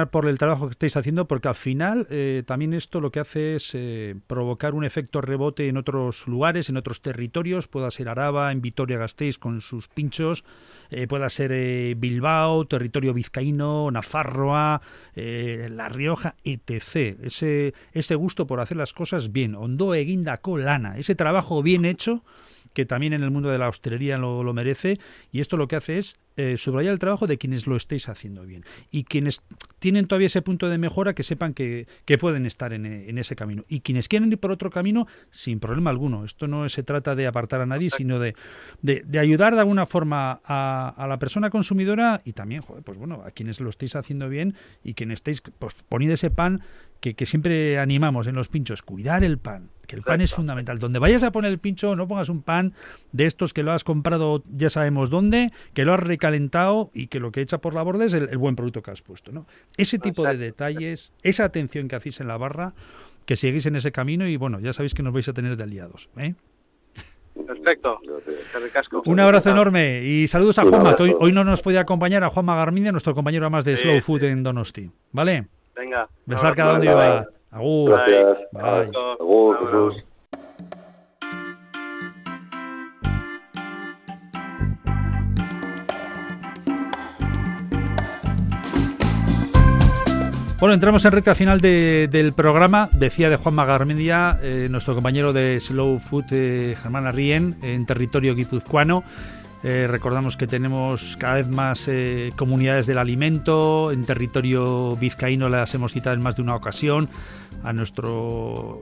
por 0.10 0.28
el 0.28 0.40
trabajo 0.40 0.66
que 0.66 0.72
estáis 0.72 0.98
haciendo, 0.98 1.28
porque 1.28 1.50
al 1.50 1.56
final 1.56 2.08
eh, 2.10 2.42
también 2.48 2.74
esto 2.74 3.00
lo 3.00 3.12
que 3.12 3.20
hace 3.20 3.56
es 3.56 3.76
eh, 3.76 4.16
provocar 4.26 4.74
un 4.74 4.86
efecto 4.86 5.22
rebote 5.22 5.68
en 5.68 5.78
otros 5.78 6.26
lugares, 6.26 6.70
en 6.70 6.78
otros 6.78 7.04
territorios, 7.04 7.68
pueda 7.68 7.92
ser 7.92 8.10
Araba, 8.10 8.52
en 8.52 8.62
Vitoria-Gasteiz 8.62 9.38
con 9.38 9.62
sus 9.62 9.88
pinchos, 9.88 10.44
eh, 10.90 11.06
pueda 11.06 11.30
ser 11.30 11.96
Bilbao, 11.96 12.66
territorio 12.66 13.14
vizcaíno, 13.14 13.92
Nafarroa, 13.92 14.82
La 15.14 15.90
Rioja, 15.90 16.34
etc. 16.44 17.20
Ese, 17.22 17.76
ese 17.94 18.16
gusto 18.16 18.48
por 18.48 18.62
hacer 18.62 18.78
las 18.78 18.94
cosas 18.94 19.32
bien, 19.32 19.54
Ondo 19.54 19.94
Eguinda 19.94 20.38
Colana, 20.38 20.98
ese 20.98 21.14
trabajo 21.14 21.62
bien 21.62 21.86
hecho 21.86 22.24
que 22.74 22.86
también 22.86 23.14
en 23.14 23.24
el 23.24 23.32
mundo 23.32 23.50
de 23.50 23.58
la 23.58 23.68
hostelería 23.68 24.18
lo 24.18 24.54
merece, 24.54 25.00
y 25.32 25.40
esto 25.40 25.58
lo 25.58 25.68
que 25.68 25.76
hace 25.76 25.98
es 25.98 26.18
eh, 26.42 26.58
subrayar 26.58 26.94
el 26.94 27.00
trabajo 27.00 27.28
de 27.28 27.38
quienes 27.38 27.68
lo 27.68 27.76
estéis 27.76 28.08
haciendo 28.08 28.46
bien. 28.46 28.64
Y 28.92 29.04
quienes 29.04 29.42
tienen 29.80 30.08
todavía 30.08 30.28
ese 30.28 30.42
punto 30.42 30.70
de 30.70 30.78
mejora, 30.78 31.14
que 31.14 31.24
sepan 31.24 31.54
que, 31.54 31.86
pueden 32.18 32.46
estar 32.46 32.72
en, 32.72 33.18
ese 33.18 33.36
camino. 33.36 33.66
Y 33.68 33.82
quienes 33.82 34.08
quieren 34.08 34.32
ir 34.32 34.38
por 34.38 34.50
otro 34.50 34.70
camino, 34.70 35.06
sin 35.32 35.60
problema 35.60 35.90
alguno. 35.90 36.24
Esto 36.24 36.48
no 36.48 36.70
se 36.70 36.82
trata 36.82 37.14
de 37.14 37.28
apartar 37.28 37.60
a 37.60 37.66
nadie, 37.66 37.90
sino 37.90 38.20
de, 38.20 38.36
de, 38.82 39.20
ayudar 39.20 39.54
de 39.54 39.60
alguna 39.60 39.86
forma 39.86 40.40
a, 40.46 41.06
la 41.10 41.20
persona 41.20 41.50
consumidora 41.50 42.22
y 42.24 42.32
también, 42.32 42.64
pues 42.86 42.98
bueno, 42.98 43.22
a 43.26 43.32
quienes 43.32 43.60
lo 43.60 43.70
estéis 43.70 43.98
haciendo 43.98 44.30
bien 44.30 44.56
y 44.82 44.94
quienes 44.94 45.16
estéis 45.16 45.42
pues, 45.42 45.76
poniendo 45.90 46.14
ese 46.14 46.32
pan 46.32 46.62
que, 47.02 47.16
que 47.16 47.26
siempre 47.26 47.80
animamos 47.80 48.28
en 48.28 48.36
los 48.36 48.48
pinchos, 48.48 48.82
cuidar 48.82 49.26
el 49.26 49.40
pan 49.40 49.72
que 49.90 49.96
el 49.96 50.04
pan 50.04 50.22
es 50.22 50.34
fundamental. 50.34 50.80
Donde 50.80 51.00
vayas 51.00 51.24
a 51.24 51.32
poner 51.32 51.52
el 51.52 51.58
pincho, 51.58 51.96
no 51.96 52.08
pongas 52.08 52.30
un 52.30 52.44
pan 52.44 52.74
de 53.12 53.26
estos 53.26 53.54
que 53.54 53.64
lo 53.64 53.72
has 53.74 53.84
comprado 53.84 54.44
ya 54.56 54.70
sabemos 54.70 55.10
dónde, 55.10 55.52
que 55.74 55.84
lo 55.84 55.94
has 55.94 56.00
recalentado 56.30 56.92
y 56.94 57.08
que 57.08 57.20
lo 57.20 57.32
que 57.32 57.42
echa 57.42 57.58
por 57.58 57.74
la 57.74 57.84
borda 57.84 58.06
es 58.06 58.14
el, 58.14 58.38
buen 58.38 58.56
producto 58.56 58.82
que 58.82 58.92
has 58.92 59.02
puesto. 59.02 59.32
¿no? 59.32 59.46
Ese 59.78 60.00
tipo 60.00 60.24
de 60.24 60.38
detalles, 60.38 61.14
esa 61.24 61.46
atención 61.46 61.88
que 61.88 61.96
hacéis 61.96 62.20
en 62.22 62.28
la 62.28 62.38
barra, 62.38 62.74
que 63.26 63.36
seguís 63.36 63.66
en 63.66 63.76
ese 63.76 63.92
camino 63.92 64.28
y 64.28 64.38
bueno, 64.38 64.60
ya 64.60 64.74
sabéis 64.74 64.94
que 64.94 65.04
nos 65.04 65.14
vais 65.14 65.28
a 65.28 65.34
tener 65.34 65.58
de 65.58 65.64
aliados. 65.64 66.10
¿eh? 66.18 66.36
Perfecto. 67.46 68.00
Un 69.06 69.20
abrazo 69.20 69.50
enorme 69.50 70.04
y 70.04 70.28
saludos 70.28 70.60
a 70.60 70.64
Juanma, 70.66 70.96
que 70.96 71.16
hoy, 71.20 71.32
no 71.32 71.44
nos 71.44 71.62
puede 71.62 71.80
acompañar, 71.80 72.24
a 72.24 72.30
Juanma 72.30 72.56
Garminia, 72.56 72.92
nuestro 72.92 73.16
compañero 73.16 73.50
más 73.50 73.66
de 73.66 73.78
Slow 73.78 74.02
Food 74.02 74.24
en 74.26 74.44
Donosti. 74.44 74.92
¿Vale? 75.12 75.48
Venga. 75.76 76.08
Besar 76.26 76.56
cada 76.56 76.74
donde 76.74 76.94
va. 76.94 77.26
Agur. 77.52 77.92
Gracias. 77.92 78.38
Bye. 78.52 78.92
Agur, 79.20 79.58
Jesús. 79.66 80.09
Bueno, 90.60 90.74
entramos 90.74 91.06
en 91.06 91.14
recta 91.14 91.36
final 91.36 91.62
del 91.62 92.34
programa. 92.34 92.90
Decía 92.92 93.30
de 93.30 93.38
Juan 93.38 93.56
Magarmendia, 93.56 94.38
eh, 94.44 94.68
nuestro 94.70 94.94
compañero 94.94 95.32
de 95.32 95.58
Slow 95.58 96.00
Food, 96.00 96.26
eh, 96.32 96.76
Germán 96.82 97.08
Arrien, 97.08 97.56
en 97.62 97.86
territorio 97.86 98.36
guipuzcoano. 98.36 99.06
Eh, 99.62 99.88
recordamos 99.90 100.38
que 100.38 100.48
tenemos 100.48 101.18
cada 101.18 101.36
vez 101.36 101.48
más 101.48 101.88
eh, 101.88 102.32
comunidades 102.38 102.88
del 102.88 102.98
alimento. 102.98 103.92
En 103.92 104.06
territorio 104.06 104.96
vizcaíno 104.96 105.50
las 105.50 105.74
hemos 105.74 105.92
citado 105.92 106.16
en 106.16 106.22
más 106.22 106.38
de 106.38 106.42
una 106.42 106.56
ocasión. 106.56 107.10
A 107.62 107.74
nuestros 107.74 108.78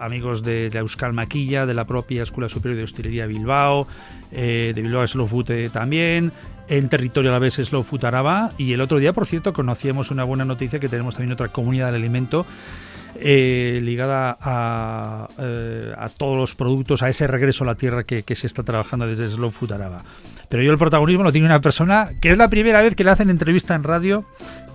amigos 0.00 0.42
de, 0.42 0.70
de, 0.70 0.78
Euskal 0.78 1.12
Maquilla, 1.12 1.66
de 1.66 1.74
la 1.74 1.84
propia 1.84 2.22
Escuela 2.22 2.48
Superior 2.48 2.78
de 2.78 2.84
Hostelería 2.84 3.26
Bilbao, 3.26 3.86
eh, 4.32 4.72
de 4.74 4.82
Bilbao 4.82 5.06
Slow 5.06 5.26
Food 5.26 5.70
también. 5.70 6.32
En 6.68 6.88
territorio 6.88 7.30
a 7.30 7.34
la 7.34 7.38
vez 7.38 7.54
Slow 7.54 7.82
Food 7.82 8.06
Araba. 8.06 8.52
Y 8.56 8.72
el 8.72 8.80
otro 8.80 8.98
día, 8.98 9.12
por 9.12 9.26
cierto, 9.26 9.52
conocíamos 9.52 10.10
una 10.10 10.24
buena 10.24 10.46
noticia 10.46 10.80
que 10.80 10.88
tenemos 10.88 11.16
también 11.16 11.32
otra 11.34 11.48
comunidad 11.48 11.92
del 11.92 11.96
alimento 11.96 12.46
eh, 13.20 13.80
ligada 13.82 14.36
eh, 15.38 15.92
a, 15.96 16.08
todos 16.08 16.36
los 16.36 16.54
productos, 16.54 17.02
a 17.02 17.08
ese 17.08 17.26
regreso 17.26 17.64
a 17.64 17.66
la 17.66 17.74
tierra 17.74 18.04
que, 18.04 18.22
se 18.34 18.46
está 18.46 18.62
trabajando 18.62 19.06
desde 19.06 19.28
Slow 19.28 19.50
Food 19.50 19.72
Araba. 19.72 20.04
Pero 20.48 20.62
yo 20.62 20.72
el 20.72 20.78
protagonismo 20.78 21.24
lo 21.24 21.32
tiene 21.32 21.46
una 21.46 21.60
persona 21.60 22.10
que 22.20 22.30
es 22.30 22.38
la 22.38 22.48
primera 22.48 22.80
vez 22.80 22.94
que 22.94 23.04
le 23.04 23.10
hacen 23.10 23.30
entrevista 23.30 23.74
en 23.74 23.82
radio, 23.82 24.24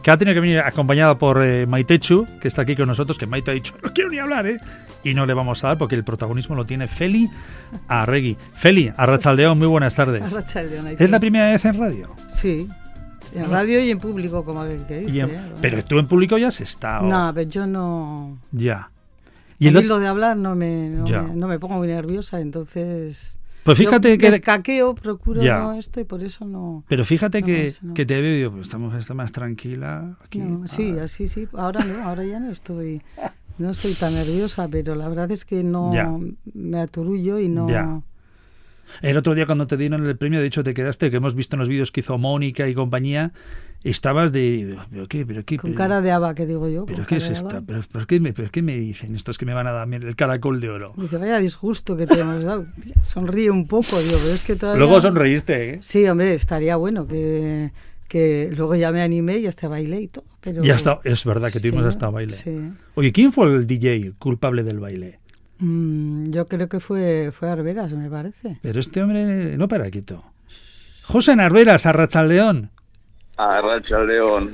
que 0.04 0.12
ha 0.12 0.18
tenido 0.18 0.36
que 0.36 0.42
venir 0.42 0.60
acompañada 0.60 1.18
por 1.18 1.44
eh, 1.44 1.66
Maitechu, 1.66 2.26
que 2.40 2.48
está 2.48 2.64
aquí 2.64 2.76
con 2.76 2.88
nosotros, 2.88 3.18
que 3.18 3.28
Maite 3.28 3.52
ha 3.52 3.54
dicho, 3.54 3.76
no 3.84 3.92
quiero 3.94 4.10
ni 4.10 4.20
hablar, 4.20 4.48
¿eh? 4.48 4.60
Y 5.04 5.14
no 5.14 5.26
le 5.26 5.34
vamos 5.34 5.64
a 5.64 5.70
dar 5.70 5.78
porque 5.78 5.96
el 5.96 6.04
protagonismo 6.04 6.56
lo 6.56 6.66
tiene 6.66 6.88
Feli 6.88 7.30
Arregui. 7.88 8.38
Feli, 8.54 8.92
Arrachaldeón, 8.96 9.58
muy 9.58 9.68
buenas 9.68 9.96
tardes. 9.96 10.24
¿Es 11.00 11.10
la 11.10 11.20
primera 11.20 11.52
vez 11.52 11.66
en 11.66 11.80
radio? 11.80 12.16
Sí. 12.34 12.68
En 13.34 13.50
radio 13.50 13.84
y 13.84 13.92
en 13.92 14.00
público, 14.00 14.44
como 14.44 14.64
el 14.64 14.86
que 14.86 15.02
dice. 15.02 15.22
¿eh? 15.22 15.42
Pero 15.62 15.84
tú 15.84 16.00
en 16.00 16.08
público 16.08 16.38
ya 16.38 16.48
has 16.48 16.62
estado. 16.62 17.08
No, 17.08 17.32
pero 17.34 17.50
yo 17.50 17.66
no. 17.66 18.38
Ya. 18.52 18.92
Y 19.60 19.68
el 19.68 19.88
lo 19.88 20.00
de 20.00 20.08
hablar 20.08 20.38
no 20.38 20.56
me, 20.56 20.90
no 20.90 21.48
me, 21.48 21.60
pongo 21.60 21.76
muy 21.76 21.88
nerviosa, 21.88 22.42
entonces. 22.42 23.38
Pues 23.64 23.78
fíjate 23.78 24.18
que. 24.18 24.32
Descaqueo, 24.32 24.96
procuro 24.96 25.42
no 25.44 25.74
esto 25.74 26.00
y 26.00 26.04
por 26.04 26.24
eso 26.24 26.46
no. 26.46 26.84
Pero 26.88 27.06
fíjate 27.06 27.44
que, 27.44 27.72
que, 27.94 28.06
te 28.06 28.20
veo, 28.22 28.52
pues 28.52 28.64
estamos 28.64 28.96
está 28.96 29.14
más 29.14 29.32
tranquila 29.32 30.18
aquí. 30.26 30.42
sí, 30.68 30.98
así 30.98 31.28
sí. 31.28 31.48
Ahora 31.54 31.84
no, 31.84 32.04
ahora 32.04 32.24
ya 32.24 32.40
no 32.40 32.50
estoy. 32.50 33.02
No 33.60 33.70
estoy 33.70 33.94
tan 33.94 34.16
nerviosa, 34.16 34.68
pero 34.68 34.96
la 34.96 35.08
verdad 35.08 35.30
es 35.30 35.46
que 35.46 35.64
no 35.64 35.92
me 36.54 36.80
aturullo 36.80 37.38
y 37.40 37.48
no. 37.48 38.04
El 39.02 39.18
otro 39.18 39.36
día 39.36 39.46
cuando 39.46 39.68
te 39.68 39.78
dieron 39.78 40.06
el 40.06 40.18
premio, 40.18 40.40
de 40.40 40.48
hecho 40.48 40.64
te 40.64 40.74
quedaste, 40.74 41.10
que 41.10 41.18
hemos 41.18 41.36
visto 41.36 41.56
en 41.56 41.60
los 41.60 41.70
vídeos 41.70 41.92
que 41.92 42.02
hizo 42.02 42.18
Mónica 42.18 42.68
y 42.68 42.74
compañía, 42.74 43.32
estabas 43.84 44.32
de... 44.32 44.78
¿Pero 44.92 45.08
qué? 45.08 45.26
¿Pero 45.26 45.44
qué? 45.44 45.58
Con 45.58 45.74
cara 45.74 46.02
de 46.02 46.12
haba, 46.12 46.36
que 46.36 46.46
digo 46.46 46.68
yo. 46.68 46.86
¿Pero 46.86 47.06
qué 47.06 47.18
es 47.18 47.30
esta? 47.30 47.62
¿Pero, 47.62 48.08
qué 48.08 48.20
me, 48.20 48.34
¿Pero 48.34 48.52
qué 48.52 48.62
me 48.62 48.78
dicen 48.78 49.16
estos 49.16 49.38
que 49.38 49.46
me 49.46 49.54
van 49.54 49.68
a 49.68 49.72
dar 49.72 49.92
el 49.92 50.16
caracol 50.16 50.60
de 50.62 50.70
oro? 50.70 50.94
Dice, 50.98 51.18
vaya 51.18 51.38
disgusto 51.40 51.98
que 51.98 52.06
te 52.06 52.20
hemos 52.20 52.44
dado. 52.44 52.66
Sonríe 53.02 53.50
un 53.50 53.68
poco, 53.68 54.00
digo, 54.00 54.18
pero 54.22 54.34
es 54.34 54.44
que 54.44 54.56
todavía... 54.56 54.80
Luego 54.80 55.02
sonreíste, 55.02 55.76
¿eh? 55.76 55.78
Sí, 55.82 56.08
hombre, 56.08 56.34
estaría 56.34 56.76
bueno 56.76 57.08
que, 57.08 57.72
que 58.08 58.52
luego 58.56 58.76
ya 58.76 58.92
me 58.92 59.02
animé 59.02 59.38
y 59.38 59.48
hasta 59.48 59.68
bailé 59.68 60.02
y 60.02 60.08
todo. 60.08 60.26
Pero... 60.42 60.64
Ya 60.64 60.76
está, 60.76 61.00
es 61.04 61.24
verdad 61.24 61.52
que 61.52 61.60
tuvimos 61.60 61.86
hasta 61.86 62.10
baile. 62.10 62.36
Oye, 62.96 63.12
¿quién 63.12 63.32
fue 63.32 63.48
el 63.48 63.66
DJ 63.66 64.14
culpable 64.20 64.64
del 64.64 64.80
baile? 64.80 65.21
Mm, 65.62 66.32
yo 66.32 66.48
creo 66.48 66.68
que 66.68 66.80
fue, 66.80 67.32
fue 67.32 67.50
Arberas, 67.50 67.94
me 67.94 68.10
parece. 68.10 68.58
Pero 68.64 68.80
este 68.80 69.02
hombre 69.02 69.56
no 69.58 69.68
para 69.68 69.90
quieto. 69.92 70.24
José 71.04 71.36
Narveras, 71.36 71.86
León. 72.26 72.72
A 73.38 73.62
León. 74.06 74.52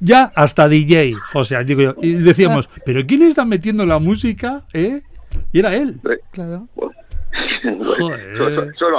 ya 0.00 0.32
hasta 0.34 0.68
DJ, 0.68 1.14
José, 1.32 1.62
digo 1.64 1.82
yo. 1.82 1.94
Y 2.00 2.14
decíamos, 2.14 2.68
¿pero 2.84 3.06
quién 3.06 3.22
está 3.22 3.44
metiendo 3.44 3.84
la 3.84 3.98
música? 3.98 4.64
¿Eh? 4.72 5.02
Y 5.52 5.58
era 5.58 5.74
él. 5.74 6.00
Claro. 6.30 6.68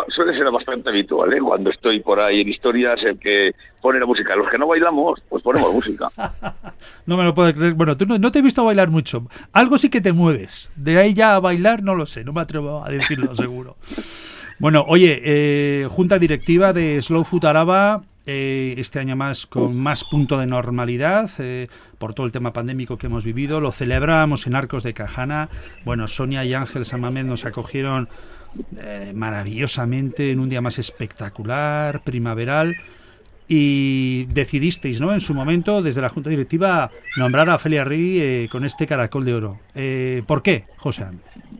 Suele, 0.09 0.37
ser 0.37 0.51
bastante 0.51 0.89
habitual, 0.89 1.33
¿eh? 1.33 1.39
Cuando 1.39 1.69
estoy 1.69 1.99
por 1.99 2.19
ahí 2.19 2.41
en 2.41 2.49
historias, 2.49 3.01
el 3.03 3.19
que 3.19 3.53
pone 3.81 3.99
la 3.99 4.05
música. 4.05 4.35
Los 4.35 4.49
que 4.49 4.57
no 4.57 4.67
bailamos, 4.67 5.21
pues 5.29 5.43
ponemos 5.43 5.73
música. 5.73 6.09
no 7.05 7.17
me 7.17 7.23
lo 7.23 7.33
puedo 7.33 7.53
creer. 7.53 7.73
Bueno, 7.73 7.97
tú 7.97 8.05
no, 8.05 8.31
te 8.31 8.39
he 8.39 8.41
visto 8.41 8.65
bailar 8.65 8.89
mucho. 8.89 9.27
Algo 9.53 9.77
sí 9.77 9.89
que 9.89 10.01
te 10.01 10.13
mueves. 10.13 10.71
De 10.75 10.97
ahí 10.97 11.13
ya 11.13 11.35
a 11.35 11.39
bailar, 11.39 11.83
no 11.83 11.95
lo 11.95 12.05
sé. 12.05 12.23
No 12.23 12.33
me 12.33 12.41
atrevo 12.41 12.83
a 12.85 12.89
decirlo, 12.89 13.35
seguro. 13.35 13.77
Bueno, 14.59 14.85
oye, 14.87 15.21
eh, 15.23 15.87
junta 15.89 16.17
directiva 16.17 16.73
de 16.73 17.01
Slow 17.01 17.25
Food 17.25 17.45
Araba, 17.45 18.03
eh, 18.25 18.75
este 18.77 18.99
año 18.99 19.15
más 19.15 19.45
con 19.45 19.77
más 19.77 20.03
punto 20.03 20.37
de 20.37 20.47
normalidad 20.47 21.29
eh, 21.39 21.67
por 21.97 22.13
todo 22.13 22.25
el 22.25 22.31
tema 22.31 22.53
pandémico 22.53 22.97
que 22.97 23.07
hemos 23.07 23.23
vivido. 23.23 23.59
Lo 23.59 23.71
celebramos 23.71 24.47
en 24.47 24.55
Arcos 24.55 24.83
de 24.83 24.93
Cajana. 24.93 25.49
Bueno, 25.83 26.07
Sonia 26.07 26.43
y 26.45 26.53
Ángel 26.53 26.85
Samamed 26.85 27.25
nos 27.25 27.45
acogieron 27.45 28.09
maravillosamente 29.13 30.31
en 30.31 30.39
un 30.39 30.47
día 30.47 30.61
más 30.61 30.79
espectacular, 30.79 32.03
primaveral 32.05 32.77
y 33.47 34.25
decidisteis, 34.25 34.99
¿no? 34.99 35.13
En 35.13 35.19
su 35.19 35.33
momento, 35.33 35.81
desde 35.81 36.01
la 36.01 36.09
Junta 36.09 36.29
Directiva, 36.29 36.89
nombrar 37.17 37.49
a 37.49 37.57
Felia 37.57 37.83
Rí 37.83 38.47
con 38.51 38.65
este 38.65 38.87
caracol 38.87 39.25
de 39.25 39.33
oro. 39.33 39.59
¿Por 40.25 40.41
qué, 40.41 40.65
José? 40.77 41.05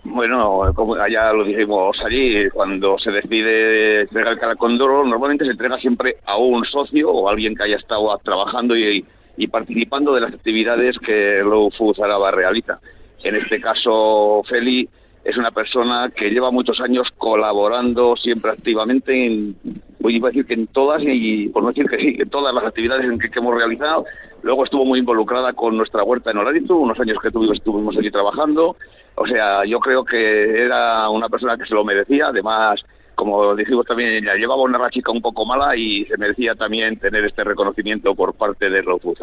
Bueno, 0.04 0.72
como 0.74 0.96
ya 1.08 1.34
lo 1.34 1.44
dijimos 1.44 1.98
allí, 2.06 2.50
cuando 2.50 2.98
se 2.98 3.12
decide 3.12 4.02
entregar 4.02 4.34
el 4.34 4.40
caracondoro, 4.40 5.06
normalmente 5.06 5.46
se 5.46 5.52
entrega 5.52 5.78
siempre 5.78 6.18
a 6.26 6.38
un 6.38 6.64
socio 6.66 7.12
o 7.12 7.28
a 7.28 7.32
alguien 7.32 7.56
que 7.56 7.64
haya 7.64 7.78
estado 7.78 8.18
trabajando 8.24 8.78
y, 8.78 9.06
participando 9.52 10.14
de 10.14 10.22
las 10.22 10.34
actividades 10.34 10.98
que 11.00 11.42
Low 11.44 11.70
Food 11.72 12.02
Araba 12.02 12.32
realiza. 12.32 12.80
En 13.24 13.36
este 13.36 13.60
caso, 13.60 14.42
Feli 14.48 14.88
es 15.26 15.38
una 15.38 15.50
persona 15.50 16.12
que 16.16 16.30
lleva 16.30 16.52
muchos 16.52 16.80
años 16.80 17.08
colaborando 17.18 18.16
siempre 18.16 18.52
activamente 18.52 19.26
en, 19.26 19.56
voy 20.00 20.22
a 20.24 20.28
decir 20.28 20.46
que 20.46 20.54
en 20.54 20.68
todas, 20.68 21.02
y 21.04 21.50
por 21.50 21.64
no 21.64 21.70
decir 21.70 21.90
que 21.90 21.98
sí, 21.98 22.16
en 22.20 22.30
todas 22.30 22.54
las 22.54 22.64
actividades 22.64 23.06
en 23.06 23.18
que, 23.18 23.28
hemos 23.36 23.56
realizado. 23.56 24.06
Luego 24.44 24.64
estuvo 24.64 24.86
muy 24.86 25.00
involucrada 25.00 25.54
con 25.54 25.76
nuestra 25.76 26.04
huerta 26.04 26.30
en 26.30 26.38
Olarizu, 26.38 26.76
unos 26.76 27.00
años 27.00 27.18
que 27.20 27.32
tuvimos, 27.32 27.58
estuvimos 27.58 27.98
allí 27.98 28.12
trabajando. 28.12 28.78
O 29.16 29.26
sea, 29.26 29.66
yo 29.66 29.80
creo 29.80 30.06
que 30.06 30.64
era 30.64 31.10
una 31.10 31.28
persona 31.28 31.58
que 31.58 31.66
se 31.66 31.74
lo 31.74 31.84
merecía. 31.84 32.28
Además, 32.28 32.84
como 33.16 33.56
dijimos 33.56 33.88
también, 33.88 34.24
llevaba 34.24 34.62
una 34.62 34.78
rachica 34.78 35.12
un 35.12 35.24
poco 35.24 35.44
mala 35.44 35.76
y 35.76 36.06
se 36.06 36.18
merecía 36.18 36.54
también 36.54 37.00
tener 37.00 37.26
este 37.26 37.44
reconocimiento 37.44 38.14
por 38.14 38.36
parte 38.36 38.70
de 38.70 38.84
Rofus 38.84 39.20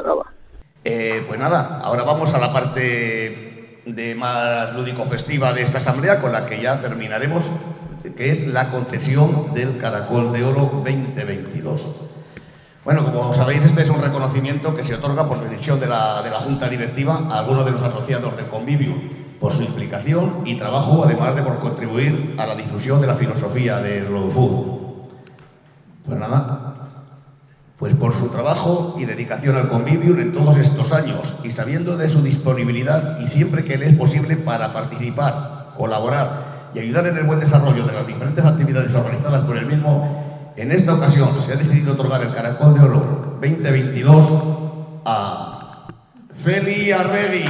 eh, 0.85 1.23
pues 1.29 1.38
nada, 1.38 1.81
ahora 1.85 2.03
vamos 2.03 2.35
a 2.35 2.41
la 2.41 2.53
parte 2.53 3.52
de 3.87 4.14
más 4.14 4.75
lúdico-festiva 4.75 5.53
de 5.53 5.62
esta 5.62 5.79
asamblea 5.79 6.21
con 6.21 6.33
la 6.33 6.47
que 6.47 6.61
ya 6.61 6.81
terminaremos, 6.81 7.42
que 8.16 8.31
es 8.31 8.47
la 8.49 8.71
concesión 8.71 9.53
del 9.55 9.79
Caracol 9.79 10.33
de 10.33 10.45
Oro 10.45 10.71
2022. 10.85 11.83
Bueno, 12.85 13.05
como 13.05 13.35
sabéis, 13.35 13.62
este 13.64 13.83
es 13.83 13.90
un 13.90 14.03
reconocimiento 14.03 14.75
que 14.75 14.83
se 14.83 14.95
otorga 14.95 15.29
por 15.29 15.40
decisión 15.49 15.79
de 15.79 15.87
la, 15.87 16.23
de 16.23 16.31
la 16.31 16.40
Junta 16.40 16.68
Directiva 16.68 17.29
a 17.31 17.38
algunos 17.38 17.64
de 17.64 17.71
los 17.71 17.83
asociados 17.83 18.37
del 18.37 18.47
convivio 18.47 18.95
por 19.40 19.55
su 19.55 19.62
implicación 19.62 20.42
y 20.45 20.57
trabajo, 20.57 21.05
además 21.05 21.35
de 21.35 21.42
por 21.42 21.59
contribuir 21.59 22.35
a 22.38 22.47
la 22.47 22.55
difusión 22.55 23.01
de 23.01 23.07
la 23.07 23.14
filosofía 23.14 23.79
del 23.79 24.07
Food. 24.07 24.83
Pues 26.07 26.18
nada, 26.18 26.72
pues 27.83 27.97
por 27.97 28.16
su 28.16 28.29
trabajo 28.29 28.95
y 28.97 29.07
dedicación 29.07 29.57
al 29.57 29.68
convivio 29.68 30.16
en 30.16 30.33
todos 30.33 30.57
estos 30.59 30.92
años 30.92 31.18
y 31.42 31.51
sabiendo 31.51 31.97
de 31.97 32.09
su 32.09 32.23
disponibilidad 32.23 33.18
y 33.18 33.27
siempre 33.27 33.64
que 33.64 33.77
le 33.77 33.88
es 33.88 33.97
posible 33.97 34.37
para 34.37 34.73
participar, 34.73 35.73
colaborar 35.77 36.31
y 36.77 36.79
ayudar 36.79 37.09
en 37.09 37.16
el 37.16 37.25
buen 37.25 37.40
desarrollo 37.40 37.85
de 37.85 37.92
las 37.92 38.07
diferentes 38.07 38.45
actividades 38.45 38.95
organizadas 38.95 39.45
por 39.47 39.57
el 39.57 39.66
mismo, 39.66 40.53
en 40.55 40.71
esta 40.71 40.95
ocasión 40.95 41.31
se 41.45 41.55
ha 41.55 41.57
decidido 41.57 41.95
otorgar 41.95 42.23
el 42.23 42.33
Caracol 42.33 42.75
de 42.75 42.85
Oro 42.85 43.38
2022 43.42 44.29
a 45.05 45.88
Feli 46.40 46.92
Arredi. 46.92 47.47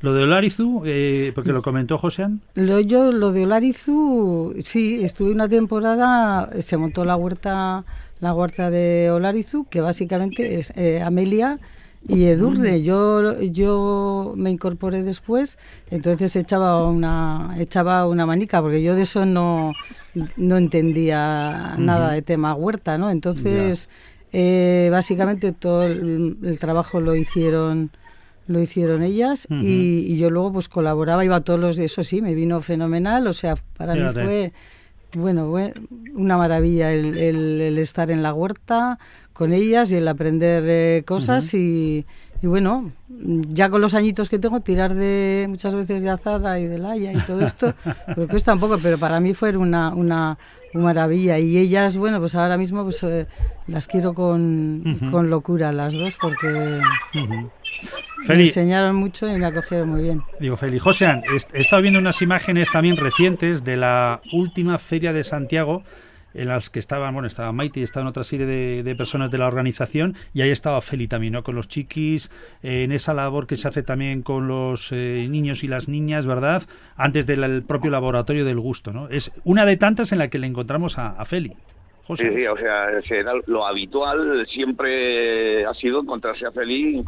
Lo 0.00 0.14
de 0.14 0.22
Olarizu, 0.22 0.82
eh, 0.86 1.32
porque 1.34 1.52
lo 1.52 1.60
comentó 1.60 1.98
Josean. 1.98 2.40
Lo, 2.54 2.78
yo, 2.78 3.10
lo 3.10 3.32
de 3.32 3.44
Olarizu, 3.44 4.54
sí, 4.62 5.02
estuve 5.02 5.32
una 5.32 5.48
temporada, 5.48 6.50
se 6.60 6.76
montó 6.76 7.04
la 7.04 7.16
huerta, 7.16 7.84
la 8.20 8.32
huerta 8.32 8.70
de 8.70 9.10
Olarizu, 9.10 9.66
que 9.68 9.80
básicamente 9.80 10.60
es 10.60 10.72
eh, 10.76 11.02
Amelia 11.02 11.58
y 12.06 12.26
Edurne. 12.26 12.78
Mm. 12.78 12.82
Yo, 12.82 13.40
yo 13.42 14.34
me 14.36 14.50
incorporé 14.50 15.02
después, 15.02 15.58
entonces 15.90 16.36
echaba 16.36 16.86
una, 16.88 17.56
echaba 17.58 18.06
una 18.06 18.24
manica, 18.24 18.62
porque 18.62 18.84
yo 18.84 18.94
de 18.94 19.02
eso 19.02 19.26
no, 19.26 19.72
no 20.36 20.56
entendía 20.58 21.74
nada 21.76 22.12
de 22.12 22.22
tema 22.22 22.54
huerta, 22.54 22.98
¿no? 22.98 23.10
Entonces, 23.10 23.88
eh, 24.32 24.90
básicamente 24.92 25.50
todo 25.50 25.82
el 25.82 26.56
trabajo 26.60 27.00
lo 27.00 27.16
hicieron 27.16 27.90
lo 28.48 28.60
hicieron 28.60 29.02
ellas 29.02 29.46
y, 29.50 30.16
yo 30.16 30.30
luego 30.30 30.54
pues 30.54 30.68
colaboraba, 30.68 31.24
iba 31.24 31.36
a 31.36 31.40
todos 31.42 31.60
los, 31.60 31.78
eso 31.78 32.02
sí, 32.02 32.20
me 32.20 32.34
vino 32.34 32.60
fenomenal, 32.60 33.26
o 33.26 33.32
sea, 33.32 33.54
para 33.76 33.94
mí 33.94 34.02
fue, 34.12 34.52
bueno, 35.12 35.54
una 36.14 36.36
maravilla 36.36 36.92
el, 36.92 37.78
estar 37.78 38.10
en 38.10 38.22
la 38.22 38.34
huerta 38.34 38.98
con 39.32 39.52
ellas 39.52 39.92
y 39.92 39.96
el 39.96 40.08
aprender 40.08 40.64
eh, 40.66 41.04
cosas 41.06 41.54
y, 41.54 42.06
bueno, 42.46 42.92
ya 43.08 43.68
con 43.68 43.80
los 43.80 43.94
añitos 43.94 44.28
que 44.28 44.38
tengo, 44.38 44.60
tirar 44.60 44.94
de 44.94 45.46
muchas 45.48 45.74
veces 45.74 46.02
de 46.02 46.10
azada 46.10 46.60
y 46.60 46.66
de 46.66 46.78
laya 46.78 47.12
y 47.12 47.18
todo 47.18 47.44
esto, 47.44 47.74
pues 48.14 48.28
cuesta 48.28 48.54
un 48.54 48.60
poco, 48.60 48.78
pero 48.80 48.98
para 48.98 49.18
mí 49.18 49.34
fue 49.34 49.56
una, 49.56 49.90
una, 49.90 50.38
maravilla. 50.74 51.38
Y 51.38 51.58
ellas, 51.58 51.96
bueno, 51.96 52.20
pues 52.20 52.34
ahora 52.34 52.56
mismo 52.56 52.84
pues 52.84 53.02
eh, 53.02 53.26
las 53.66 53.88
quiero 53.88 54.14
con, 54.14 54.98
con, 55.10 55.30
locura 55.30 55.72
las 55.72 55.94
dos 55.94 56.16
porque... 56.20 56.80
Me 58.26 58.34
enseñaron 58.34 58.96
mucho 58.96 59.28
y 59.28 59.38
me 59.38 59.46
acogieron 59.46 59.88
muy 59.88 60.02
bien. 60.02 60.22
Digo, 60.40 60.56
Feli. 60.56 60.78
José, 60.78 61.06
he 61.52 61.60
estado 61.60 61.80
viendo 61.80 62.00
unas 62.00 62.20
imágenes 62.20 62.68
también 62.70 62.96
recientes 62.96 63.64
de 63.64 63.76
la 63.76 64.20
última 64.32 64.76
feria 64.78 65.12
de 65.12 65.22
Santiago 65.22 65.82
en 66.38 66.48
las 66.48 66.70
que 66.70 66.78
estaban, 66.78 67.12
bueno, 67.12 67.26
estaba 67.26 67.52
Maite 67.52 67.80
y 67.80 67.82
estaban 67.82 68.06
otra 68.06 68.24
serie 68.24 68.46
de, 68.46 68.94
personas 68.96 69.30
de 69.30 69.38
la 69.38 69.46
organización 69.46 70.14
y 70.32 70.42
ahí 70.42 70.50
estaba 70.50 70.80
Feli 70.80 71.08
también, 71.08 71.32
¿no? 71.32 71.42
Con 71.42 71.54
los 71.54 71.68
chiquis, 71.68 72.30
eh, 72.62 72.84
en 72.84 72.92
esa 72.92 73.14
labor 73.14 73.46
que 73.46 73.56
se 73.56 73.68
hace 73.68 73.82
también 73.82 74.22
con 74.22 74.48
los 74.48 74.92
eh, 74.92 75.26
niños 75.28 75.64
y 75.64 75.68
las 75.68 75.88
niñas, 75.88 76.26
¿verdad? 76.26 76.62
Antes 76.96 77.26
del 77.26 77.62
propio 77.62 77.90
laboratorio 77.90 78.44
del 78.44 78.58
gusto, 78.58 78.92
¿no? 78.92 79.08
Es 79.08 79.32
una 79.44 79.66
de 79.66 79.76
tantas 79.76 80.12
en 80.12 80.18
la 80.18 80.28
que 80.28 80.38
le 80.38 80.46
encontramos 80.46 80.98
a, 80.98 81.08
a 81.10 81.24
Feli. 81.24 81.54
Sí, 82.16 82.26
sí, 82.34 82.46
o 82.46 82.56
sea, 82.56 82.88
lo 83.46 83.66
habitual 83.66 84.46
siempre 84.46 85.66
ha 85.66 85.74
sido 85.74 86.00
encontrarse 86.00 86.46
a 86.46 86.52
Feli, 86.52 87.04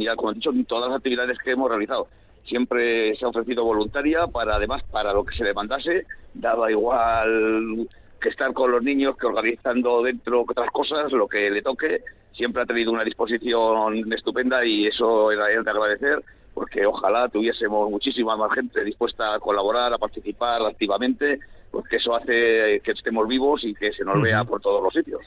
ya 0.00 0.16
como 0.16 0.32
he 0.32 0.34
dicho, 0.34 0.50
en 0.50 0.66
todas 0.66 0.90
las 0.90 0.98
actividades 0.98 1.38
que 1.38 1.52
hemos 1.52 1.70
realizado. 1.70 2.08
Siempre 2.44 3.16
se 3.16 3.24
ha 3.24 3.28
ofrecido 3.28 3.64
voluntaria 3.64 4.26
para, 4.26 4.56
además, 4.56 4.82
para 4.90 5.14
lo 5.14 5.24
que 5.24 5.34
se 5.34 5.44
demandase, 5.44 6.04
daba 6.34 6.70
igual 6.70 7.88
que 8.24 8.30
estar 8.30 8.54
con 8.54 8.70
los 8.70 8.82
niños, 8.82 9.18
que 9.18 9.26
organizando 9.26 10.02
dentro 10.02 10.46
otras 10.48 10.70
cosas, 10.70 11.12
lo 11.12 11.28
que 11.28 11.50
le 11.50 11.60
toque, 11.60 12.00
siempre 12.32 12.62
ha 12.62 12.66
tenido 12.66 12.90
una 12.90 13.04
disposición 13.04 14.10
estupenda 14.14 14.64
y 14.64 14.86
eso 14.86 15.30
era 15.30 15.44
de 15.44 15.70
agradecer, 15.70 16.22
porque 16.54 16.86
ojalá 16.86 17.28
tuviésemos 17.28 17.90
muchísima 17.90 18.34
más 18.34 18.50
gente 18.54 18.82
dispuesta 18.82 19.34
a 19.34 19.38
colaborar, 19.38 19.92
a 19.92 19.98
participar 19.98 20.62
activamente 20.62 21.38
pues 21.70 21.84
que 21.86 21.96
eso 21.96 22.16
hace 22.16 22.80
que 22.82 22.92
estemos 22.92 23.28
vivos 23.28 23.62
y 23.62 23.74
que 23.74 23.92
se 23.92 24.04
nos 24.04 24.22
vea 24.22 24.42
por 24.44 24.62
todos 24.62 24.82
los 24.82 24.94
sitios. 24.94 25.20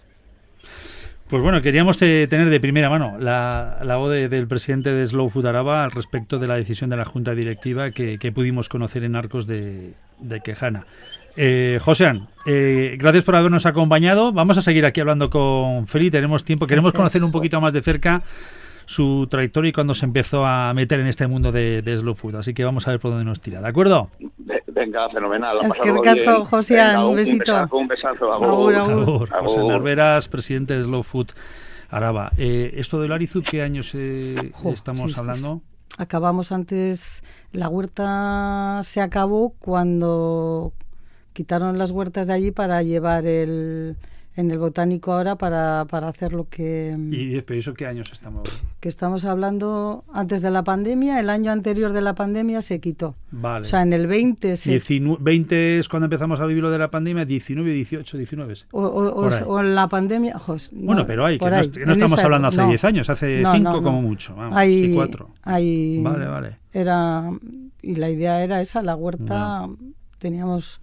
Pues 1.30 1.44
bueno, 1.44 1.62
queríamos 1.62 2.00
tener 2.00 2.50
de 2.50 2.60
primera 2.60 2.90
mano 2.90 3.18
la, 3.20 3.80
la 3.84 3.98
voz 3.98 4.10
del 4.12 4.48
presidente 4.48 4.92
de 4.92 5.06
Slow 5.06 5.30
Food 5.30 5.46
Araba 5.46 5.84
al 5.84 5.92
respecto 5.92 6.40
de 6.40 6.48
la 6.48 6.56
decisión 6.56 6.90
de 6.90 6.98
la 6.98 7.06
Junta 7.06 7.36
Directiva 7.36 7.92
que, 7.92 8.32
pudimos 8.34 8.70
conocer 8.70 9.04
en 9.04 9.16
Arcos 9.16 9.46
de, 9.46 9.94
de 10.20 10.40
Quejana. 10.40 10.88
Eh, 11.40 11.80
Josean, 11.84 12.28
eh, 12.48 12.98
gracias 13.00 13.24
por 13.24 13.36
habernos 13.36 13.68
acompañado. 13.68 14.34
Vamos 14.34 14.58
a 14.58 14.64
seguir 14.64 14.86
aquí 14.88 15.02
hablando 15.02 15.30
con 15.30 15.86
Feli. 15.86 16.10
Tenemos 16.10 16.44
tiempo. 16.44 16.66
Queremos 16.66 16.94
conocer 16.94 17.24
un 17.24 17.32
poquito 17.32 17.62
más 17.62 17.74
de 17.74 17.82
cerca 17.84 18.24
su 18.86 19.28
trayectoria 19.30 19.70
y 19.70 19.74
cuando 19.74 19.94
se 19.94 20.06
empezó 20.06 20.46
a 20.46 20.74
meter 20.74 21.00
en 21.00 21.08
este 21.08 21.28
mundo 21.28 21.52
de, 21.52 21.84
Slow 22.00 22.16
Food. 22.16 22.38
Así 22.38 22.56
que 22.56 22.66
vamos 22.66 22.88
a 22.88 22.92
ver 22.92 23.00
por 23.00 23.12
dónde 23.12 23.26
nos 23.26 23.40
tira. 23.40 23.62
¿De 23.62 23.68
acuerdo? 23.68 24.10
Venga, 24.74 25.10
fenomenal. 25.10 25.60
Es 25.62 25.74
que 25.74 25.94
casco, 26.02 26.46
Josean. 26.46 27.04
Un, 27.04 27.16
besito. 27.16 27.68
Un 27.72 27.88
besazo. 27.88 28.34
Agur, 28.34 29.30
José 29.30 29.64
Narveras, 29.64 30.28
presidente 30.28 30.76
de 30.76 30.86
Slow 30.86 31.04
Food 31.04 31.28
Araba. 31.92 32.32
Eh, 32.38 32.72
¿Esto 32.76 33.00
del 33.00 33.12
Arizu 33.12 33.44
qué 33.44 33.62
años 33.62 33.92
eh, 33.94 34.54
estamos 34.74 35.18
hablando? 35.18 35.62
Acabamos 35.98 36.52
antes, 36.52 37.24
la 37.52 37.70
huerta 37.70 38.82
se 38.84 39.02
acabó 39.02 39.54
cuando 39.60 40.74
quitaron 41.38 41.78
las 41.78 41.92
huertas 41.92 42.26
de 42.26 42.34
allí 42.34 42.50
para 42.50 42.82
llevar 42.82 43.28
el, 43.28 43.96
en 44.36 44.50
el 44.50 44.58
botánico 44.58 45.14
ahora 45.14 45.36
para, 45.36 45.86
para 45.88 46.08
hacer 46.08 46.34
lo 46.34 46.50
que... 46.50 46.98
¿Y 47.12 47.38
eso 47.56 47.76
qué 47.76 47.86
años 47.86 48.10
estamos? 48.12 48.50
Que 48.80 48.90
estamos 48.90 49.24
hablando 49.24 50.04
antes 50.12 50.42
de 50.42 50.50
la 50.50 50.64
pandemia, 50.64 51.20
el 51.20 51.30
año 51.30 51.52
anterior 51.52 51.94
de 51.94 52.02
la 52.02 52.16
pandemia 52.16 52.64
se 52.64 52.80
quitó. 52.80 53.14
Vale. 53.30 53.68
O 53.68 53.70
sea, 53.70 53.84
en 53.84 53.94
el 53.94 54.08
20 54.08 54.58
se... 54.58 54.82
20 55.20 55.78
es 55.78 55.88
cuando 55.88 56.06
empezamos 56.06 56.42
a 56.42 56.48
vivir 56.48 56.64
lo 56.64 56.72
de 56.72 56.80
la 56.80 56.90
pandemia, 56.90 57.24
19, 57.24 57.72
18, 57.72 58.18
19. 58.18 58.56
O, 58.72 58.82
o, 58.82 59.60
en 59.60 59.76
la 59.76 59.88
pandemia... 59.88 60.42
bueno, 60.72 61.06
pero 61.06 61.24
hay, 61.24 61.38
que 61.38 61.86
no, 61.86 61.92
estamos 61.92 62.18
hablando 62.18 62.48
hace 62.48 62.66
10 62.66 62.84
años, 62.84 63.10
hace 63.12 63.44
5 63.46 63.84
como 63.84 64.02
mucho, 64.02 64.36
vamos, 64.36 64.58
hay, 64.58 64.96
4. 64.96 65.30
Vale, 65.46 66.26
vale. 66.26 66.58
Era... 66.74 67.30
Y 67.84 67.94
la 67.94 68.10
idea 68.10 68.44
era 68.44 68.60
esa, 68.60 68.82
la 68.82 68.96
huerta... 68.96 69.70
Teníamos 70.18 70.82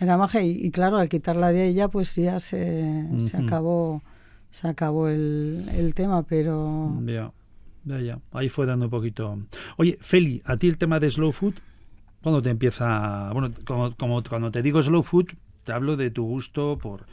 era 0.00 0.16
magia 0.16 0.42
y, 0.42 0.70
claro, 0.70 0.98
al 0.98 1.08
quitarla 1.08 1.52
de 1.52 1.66
ella, 1.66 1.88
pues 1.88 2.14
ya 2.16 2.38
se, 2.38 3.06
se 3.18 3.36
acabó 3.36 4.02
se 4.50 4.68
acabó 4.68 5.08
el, 5.08 5.68
el 5.72 5.94
tema, 5.94 6.22
pero... 6.22 6.96
Ya, 7.04 7.32
ya, 7.84 8.00
ya. 8.00 8.18
Ahí 8.32 8.48
fue 8.48 8.66
dando 8.66 8.86
un 8.86 8.90
poquito... 8.90 9.38
Oye, 9.76 9.98
Feli, 10.00 10.42
¿a 10.44 10.56
ti 10.56 10.68
el 10.68 10.78
tema 10.78 11.00
de 11.00 11.10
slow 11.10 11.32
food? 11.32 11.54
¿Cuándo 12.22 12.42
te 12.42 12.50
empieza...? 12.50 13.30
Bueno, 13.32 13.52
como, 13.64 13.94
como 13.94 14.22
cuando 14.22 14.50
te 14.50 14.62
digo 14.62 14.82
slow 14.82 15.02
food, 15.02 15.26
te 15.64 15.72
hablo 15.72 15.96
de 15.96 16.10
tu 16.10 16.24
gusto 16.24 16.78
por, 16.78 17.06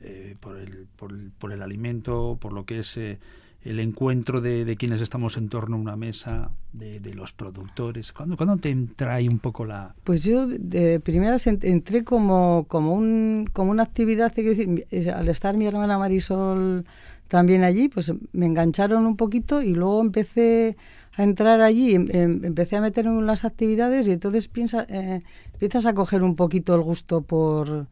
eh, 0.00 0.36
por, 0.40 0.56
el, 0.56 0.86
por, 0.96 1.12
el, 1.12 1.32
por, 1.38 1.52
el, 1.52 1.62
alimento, 1.62 2.38
por 2.40 2.52
lo 2.52 2.64
que 2.64 2.80
es... 2.80 2.96
Eh, 2.96 3.18
el 3.62 3.78
encuentro 3.78 4.40
de, 4.40 4.76
quienes 4.78 5.00
estamos 5.00 5.36
en 5.36 5.48
torno 5.48 5.76
a 5.76 5.80
una 5.80 5.96
mesa, 5.96 6.50
de, 6.72 7.00
los 7.14 7.32
productores? 7.32 8.12
¿Cuándo, 8.12 8.36
¿Cuándo, 8.36 8.56
te 8.56 8.70
entra 8.70 9.14
ahí 9.14 9.28
un 9.28 9.38
poco 9.38 9.64
la...? 9.64 9.94
Pues 10.04 10.24
yo 10.24 10.46
de 10.46 11.00
primeras 11.00 11.46
entré 11.46 12.04
como, 12.04 12.64
como, 12.68 12.94
un, 12.94 13.48
como 13.52 13.70
una 13.70 13.82
actividad, 13.82 14.32
eh, 14.36 15.10
al 15.10 15.28
estar 15.28 15.56
mi 15.56 15.66
hermana 15.66 15.98
Marisol 15.98 16.86
también 17.28 17.62
allí, 17.62 17.88
pues 17.88 18.12
me 18.32 18.46
engancharon 18.46 19.06
un 19.06 19.16
poquito 19.16 19.62
y 19.62 19.74
luego 19.74 20.00
empecé 20.00 20.76
a 21.16 21.22
entrar 21.22 21.60
allí, 21.60 21.94
em, 21.94 22.08
em, 22.10 22.44
empecé 22.44 22.76
a 22.76 22.80
meterme 22.80 23.18
en 23.18 23.26
las 23.26 23.44
actividades 23.44 24.08
y 24.08 24.12
entonces 24.12 24.48
piensa, 24.48 24.86
eh, 24.88 25.22
empiezas 25.52 25.86
a 25.86 25.94
coger 25.94 26.22
un 26.22 26.34
poquito 26.34 26.74
el 26.74 26.80
gusto 26.80 27.20
por 27.22 27.86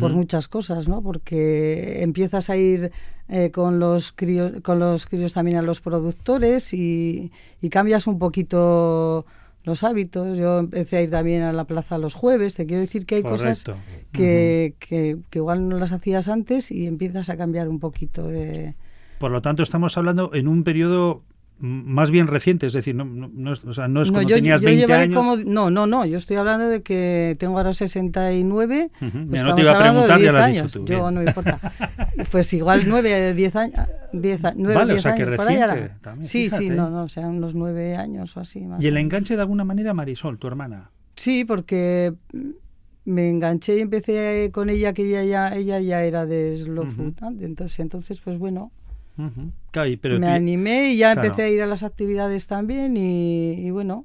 por 0.00 0.12
muchas 0.12 0.48
cosas, 0.48 0.88
¿no? 0.88 1.00
Porque 1.00 2.02
empiezas 2.02 2.50
a 2.50 2.56
ir 2.56 2.90
eh, 3.28 3.50
con 3.52 3.78
los 3.78 4.12
críos, 4.12 4.52
con 4.62 4.80
los 4.80 5.06
críos 5.06 5.32
también 5.32 5.56
a 5.58 5.62
los 5.62 5.80
productores 5.80 6.74
y, 6.74 7.30
cambias 7.70 8.06
un 8.06 8.18
poquito 8.18 9.26
los 9.62 9.84
hábitos. 9.84 10.36
Yo 10.38 10.58
empecé 10.58 10.96
a 10.96 11.02
ir 11.02 11.10
también 11.10 11.42
a 11.42 11.52
la 11.52 11.64
plaza 11.64 11.98
los 11.98 12.14
jueves. 12.14 12.54
Te 12.54 12.66
quiero 12.66 12.80
decir 12.80 13.06
que 13.06 13.16
hay 13.16 13.22
cosas 13.22 13.64
que, 14.12 14.74
que, 14.80 15.18
que, 15.30 15.38
igual 15.38 15.68
no 15.68 15.78
las 15.78 15.92
hacías 15.92 16.28
antes 16.28 16.70
y 16.72 16.86
empiezas 16.86 17.28
a 17.30 17.36
cambiar 17.36 17.68
un 17.68 17.78
poquito 17.78 18.26
de... 18.26 18.74
Por 19.18 19.30
lo 19.30 19.40
tanto, 19.40 19.62
estamos 19.62 19.96
hablando 19.96 20.30
en 20.34 20.48
un 20.48 20.62
periodo 20.62 21.22
más 21.58 22.10
bien 22.10 22.26
reciente, 22.26 22.66
es 22.66 22.74
decir, 22.74 22.94
no, 22.94 23.04
no, 23.04 23.52
o 23.52 23.74
sea, 23.74 23.88
no 23.88 24.02
es 24.02 24.10
cuando 24.10 24.34
tenías 24.34 24.60
20 24.60 24.92
años. 24.92 25.46
no, 25.46 25.70
no, 25.70 25.86
no, 25.86 26.04
yo 26.04 26.18
estoy 26.18 26.36
hablando 26.36 26.68
de 26.68 26.82
que 26.82 27.34
tengo 27.38 27.56
ahora 27.56 27.72
69. 27.72 28.90
Uh 29.00 29.28
pues 29.30 29.42
no 29.42 29.54
te 29.54 29.62
iba 29.62 29.72
a 29.72 29.78
preguntar, 29.80 30.20
ya 30.20 30.32
lo 30.32 30.38
has 30.38 30.52
dicho 30.52 30.68
tú. 30.68 30.84
Yo 30.84 31.10
no 31.10 31.20
me 31.20 31.26
importa. 31.26 31.58
pues 32.30 32.52
igual 32.52 32.82
9, 32.86 33.34
10 33.34 33.56
años. 33.56 33.86
10, 34.12 34.40
9, 34.56 34.74
vale, 34.74 34.92
10 34.92 34.98
o 34.98 35.02
sea, 35.02 35.12
años, 35.12 35.28
que 35.28 35.36
reciente. 35.36 35.90
También, 36.02 36.28
sí, 36.28 36.50
sí, 36.50 36.68
no, 36.68 36.90
no, 36.90 37.04
o 37.04 37.08
sea, 37.08 37.26
unos 37.26 37.54
9 37.54 37.96
años 37.96 38.36
o 38.36 38.40
así. 38.40 38.60
Más 38.66 38.82
¿Y 38.82 38.88
el 38.88 38.96
enganche 38.98 39.34
de 39.34 39.40
alguna 39.40 39.64
manera, 39.64 39.94
Marisol, 39.94 40.38
tu 40.38 40.48
hermana? 40.48 40.90
Sí, 41.14 41.46
porque 41.46 42.12
me 43.06 43.30
enganché 43.30 43.78
y 43.78 43.80
empecé 43.80 44.50
con 44.52 44.68
ella, 44.68 44.92
que 44.92 45.02
ella 45.02 45.24
ya, 45.24 45.56
ella 45.56 45.80
ya 45.80 46.02
era 46.02 46.26
de 46.26 46.56
Slow 46.58 46.90
Food. 46.90 47.14
Entonces, 47.40 47.80
entonces, 47.80 48.20
pues 48.20 48.38
bueno 48.38 48.72
me 49.16 50.28
animé 50.28 50.92
y 50.92 50.98
ya 50.98 51.12
empecé 51.12 51.42
a 51.42 51.48
ir 51.48 51.62
a 51.62 51.66
las 51.66 51.82
actividades 51.82 52.46
también 52.46 52.96
y, 52.96 53.70
bueno. 53.70 54.04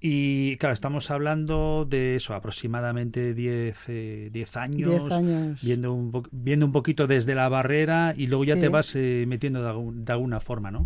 Y 0.00 0.56
claro, 0.58 0.74
estamos 0.74 1.10
hablando 1.10 1.84
de 1.84 2.16
eso, 2.16 2.34
aproximadamente 2.34 3.34
10 3.34 3.88
eh, 3.88 4.46
años, 4.54 5.12
años, 5.12 5.60
Viendo, 5.62 5.92
un 5.92 6.12
viendo 6.30 6.66
un 6.66 6.72
poquito 6.72 7.08
desde 7.08 7.34
la 7.34 7.48
barrera 7.48 8.14
y 8.16 8.28
luego 8.28 8.44
ya 8.44 8.58
te 8.58 8.68
vas 8.68 8.94
eh, 8.94 9.24
metiendo 9.26 9.60
de, 9.92 10.12
alguna 10.12 10.38
forma, 10.38 10.70
¿no? 10.70 10.84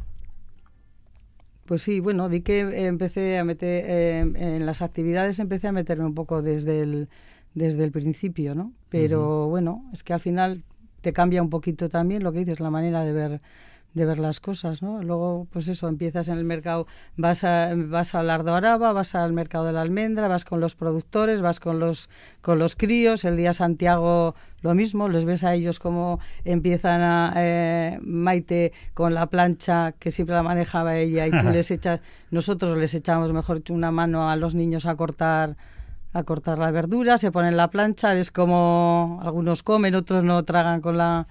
Pues 1.67 1.83
sí, 1.83 2.01
bueno, 2.01 2.29
di 2.29 2.41
que 2.41 2.87
empecé 2.87 3.39
a 3.39 3.45
meter 3.45 3.85
eh, 3.87 4.21
en 4.21 4.67
las 4.67 4.81
actividades, 4.81 5.39
empecé 5.39 5.69
a 5.69 5.73
meterme 5.73 6.07
un 6.07 6.15
poco 6.15 6.41
desde 6.41 6.81
el, 6.81 7.09
desde 7.55 7.85
el 7.85 7.93
principio, 7.93 8.55
¿no? 8.55 8.73
Pero 8.89 9.49
bueno, 9.49 9.85
es 9.93 10.03
que 10.03 10.15
al 10.15 10.21
final 10.21 10.65
te 11.03 11.13
cambia 11.13 11.43
un 11.43 11.51
poquito 11.51 11.89
también 11.89 12.23
lo 12.23 12.33
que 12.33 12.41
dices, 12.41 12.61
la 12.61 12.71
manera 12.71 13.05
de 13.05 13.13
ver 13.13 13.41
de 13.95 14.07
ver 14.07 14.19
las 14.19 14.41
cosas, 14.41 14.83
¿no? 14.83 15.03
Luego, 15.03 15.47
pues 15.51 15.69
eso, 15.69 15.89
empiezas 15.89 16.29
en 16.29 16.39
el 16.39 16.45
mercado, 16.45 16.87
vas 17.17 17.45
a, 17.45 17.75
vas 17.77 18.15
a 18.15 18.23
Lardo 18.23 18.55
Araba, 18.55 18.93
vas 18.93 19.15
al 19.15 19.33
mercado 19.33 19.67
de 19.67 19.73
la 19.73 19.83
almendra, 19.83 20.29
vas 20.29 20.45
con 20.45 20.61
los 20.61 20.75
productores, 20.75 21.43
vas 21.43 21.61
con 21.61 21.79
los, 21.79 22.09
con 22.41 22.59
los 22.59 22.75
críos, 22.75 23.25
el 23.25 23.37
día 23.37 23.53
Santiago 23.53 24.35
lo 24.63 24.75
mismo, 24.75 25.09
les 25.09 25.25
ves 25.25 25.45
a 25.45 25.55
ellos 25.55 25.79
como 25.79 26.21
empiezan 26.45 27.03
a 27.03 27.33
eh, 27.37 27.99
Maite 28.01 28.73
con 28.95 29.13
la 29.13 29.27
plancha 29.27 29.93
que 29.93 30.11
siempre 30.11 30.37
la 30.37 30.43
manejaba 30.43 30.97
ella 30.97 31.27
y 31.27 31.31
tú 31.31 31.51
les 31.51 31.71
echas, 31.71 32.01
nosotros 32.31 32.79
les 32.79 32.95
echamos 32.95 33.33
mejor 33.33 33.63
una 33.71 33.91
mano 33.91 34.31
a 34.31 34.37
los 34.37 34.55
niños 34.55 34.87
a 34.87 34.97
cortar 34.97 35.57
a 36.13 36.23
cortar 36.25 36.59
la 36.59 36.71
verdura, 36.71 37.19
se 37.19 37.33
pone 37.33 37.49
en 37.49 37.57
la 37.57 37.71
plancha, 37.71 38.15
ves 38.15 38.31
como 38.31 39.21
algunos 39.23 39.63
comen, 39.63 39.95
otros 39.95 40.25
no 40.25 40.45
tragan 40.45 40.81
con 40.81 40.99
la 40.99 41.27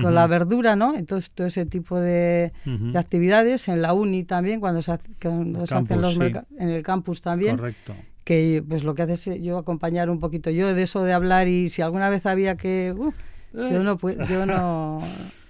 con 0.00 0.14
la 0.14 0.26
verdura, 0.26 0.74
¿no? 0.74 0.94
Entonces 0.94 1.30
todo 1.30 1.46
ese 1.46 1.66
tipo 1.66 2.00
de, 2.00 2.52
actividades 2.94 3.68
en 3.68 3.82
la 3.82 3.92
uni 3.92 4.24
también 4.24 4.58
cuando 4.58 4.80
se, 4.80 4.92
hacen 4.92 5.52
los 6.00 6.16
en 6.16 6.68
el 6.70 6.82
campus 6.82 7.20
también. 7.20 7.56
Correcto. 7.56 7.94
Que 8.24 8.64
pues 8.66 8.84
lo 8.84 8.94
que 8.94 9.02
hace 9.02 9.34
es 9.34 9.42
yo 9.42 9.58
acompañar 9.58 10.08
un 10.08 10.18
poquito 10.18 10.48
yo 10.48 10.72
de 10.74 10.82
eso 10.82 11.02
de 11.02 11.12
hablar 11.12 11.48
y 11.48 11.68
si 11.68 11.82
alguna 11.82 12.08
vez 12.08 12.24
había 12.24 12.56
que 12.56 12.94
uh, 12.96 13.12
yo 13.52 13.82
no 13.82 13.98
yo 14.28 14.46
no 14.46 15.02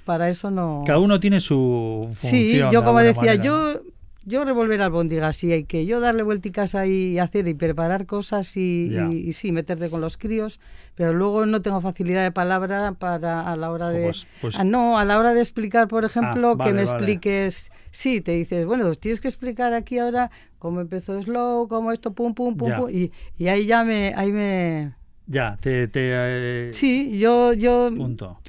para 0.05 0.29
eso 0.29 0.51
no. 0.51 0.83
Cada 0.87 0.99
uno 0.99 1.21
tiene 1.21 1.39
su 1.39 2.09
función. 2.17 2.31
Sí, 2.31 2.59
yo 2.73 2.83
como 2.83 2.99
decía, 3.01 3.37
yo 3.37 3.83
yo 4.25 4.45
revolver 4.45 4.81
albóndigas 4.81 5.37
sí 5.37 5.53
hay 5.53 5.65
que. 5.65 5.87
Yo 5.87 6.01
darle 6.01 6.23
vuelticas 6.23 6.75
ahí 6.75 7.13
y 7.13 7.19
hacer 7.19 7.49
y 7.49 7.55
preparar 7.55 8.07
cosas 8.07 8.57
y, 8.57 9.33
sí 9.33 9.53
meterte 9.53 9.91
con 9.91 10.01
los 10.01 10.17
críos 10.17 10.61
pero 10.95 11.15
luego 11.15 11.47
no 11.47 11.63
tengo 11.63 11.81
facilidad 11.81 12.23
de 12.23 12.33
palabra 12.33 12.93
para 12.93 13.51
a 13.51 13.57
la 13.57 13.71
hora 13.71 13.89
de 13.89 14.05
pues, 14.05 14.27
pues 14.41 14.59
ah, 14.59 14.65
no 14.65 14.99
a 14.99 15.05
la 15.05 15.19
hora 15.19 15.33
de 15.33 15.41
explicar 15.41 15.89
por 15.89 16.05
ejemplo 16.05 16.57
ah, 16.59 16.65
que 16.65 16.73
me 16.73 16.83
expliques. 16.83 17.71
Sí 17.91 18.21
te 18.21 18.33
dices 18.33 18.67
bueno 18.67 18.85
pues 18.85 18.99
tienes 18.99 19.21
que 19.21 19.29
explicar 19.29 19.73
aquí 19.73 19.99
ahora 19.99 20.31
cómo 20.59 20.81
empezó 20.81 21.21
slow 21.23 21.67
cómo 21.69 21.93
esto 21.93 22.13
pum 22.13 22.35
pum 22.35 22.57
pum, 22.57 22.73
pum 22.77 22.91
y, 22.91 23.11
y 23.39 23.49
ahí 23.49 23.67
ya 23.67 23.85
me 23.85 24.13
ahí 24.15 24.33
me 24.33 24.93
ya, 25.27 25.57
te... 25.61 25.89
te 25.89 26.11
eh, 26.13 26.71
Sí, 26.73 27.19
yo, 27.19 27.53
yo, 27.53 27.91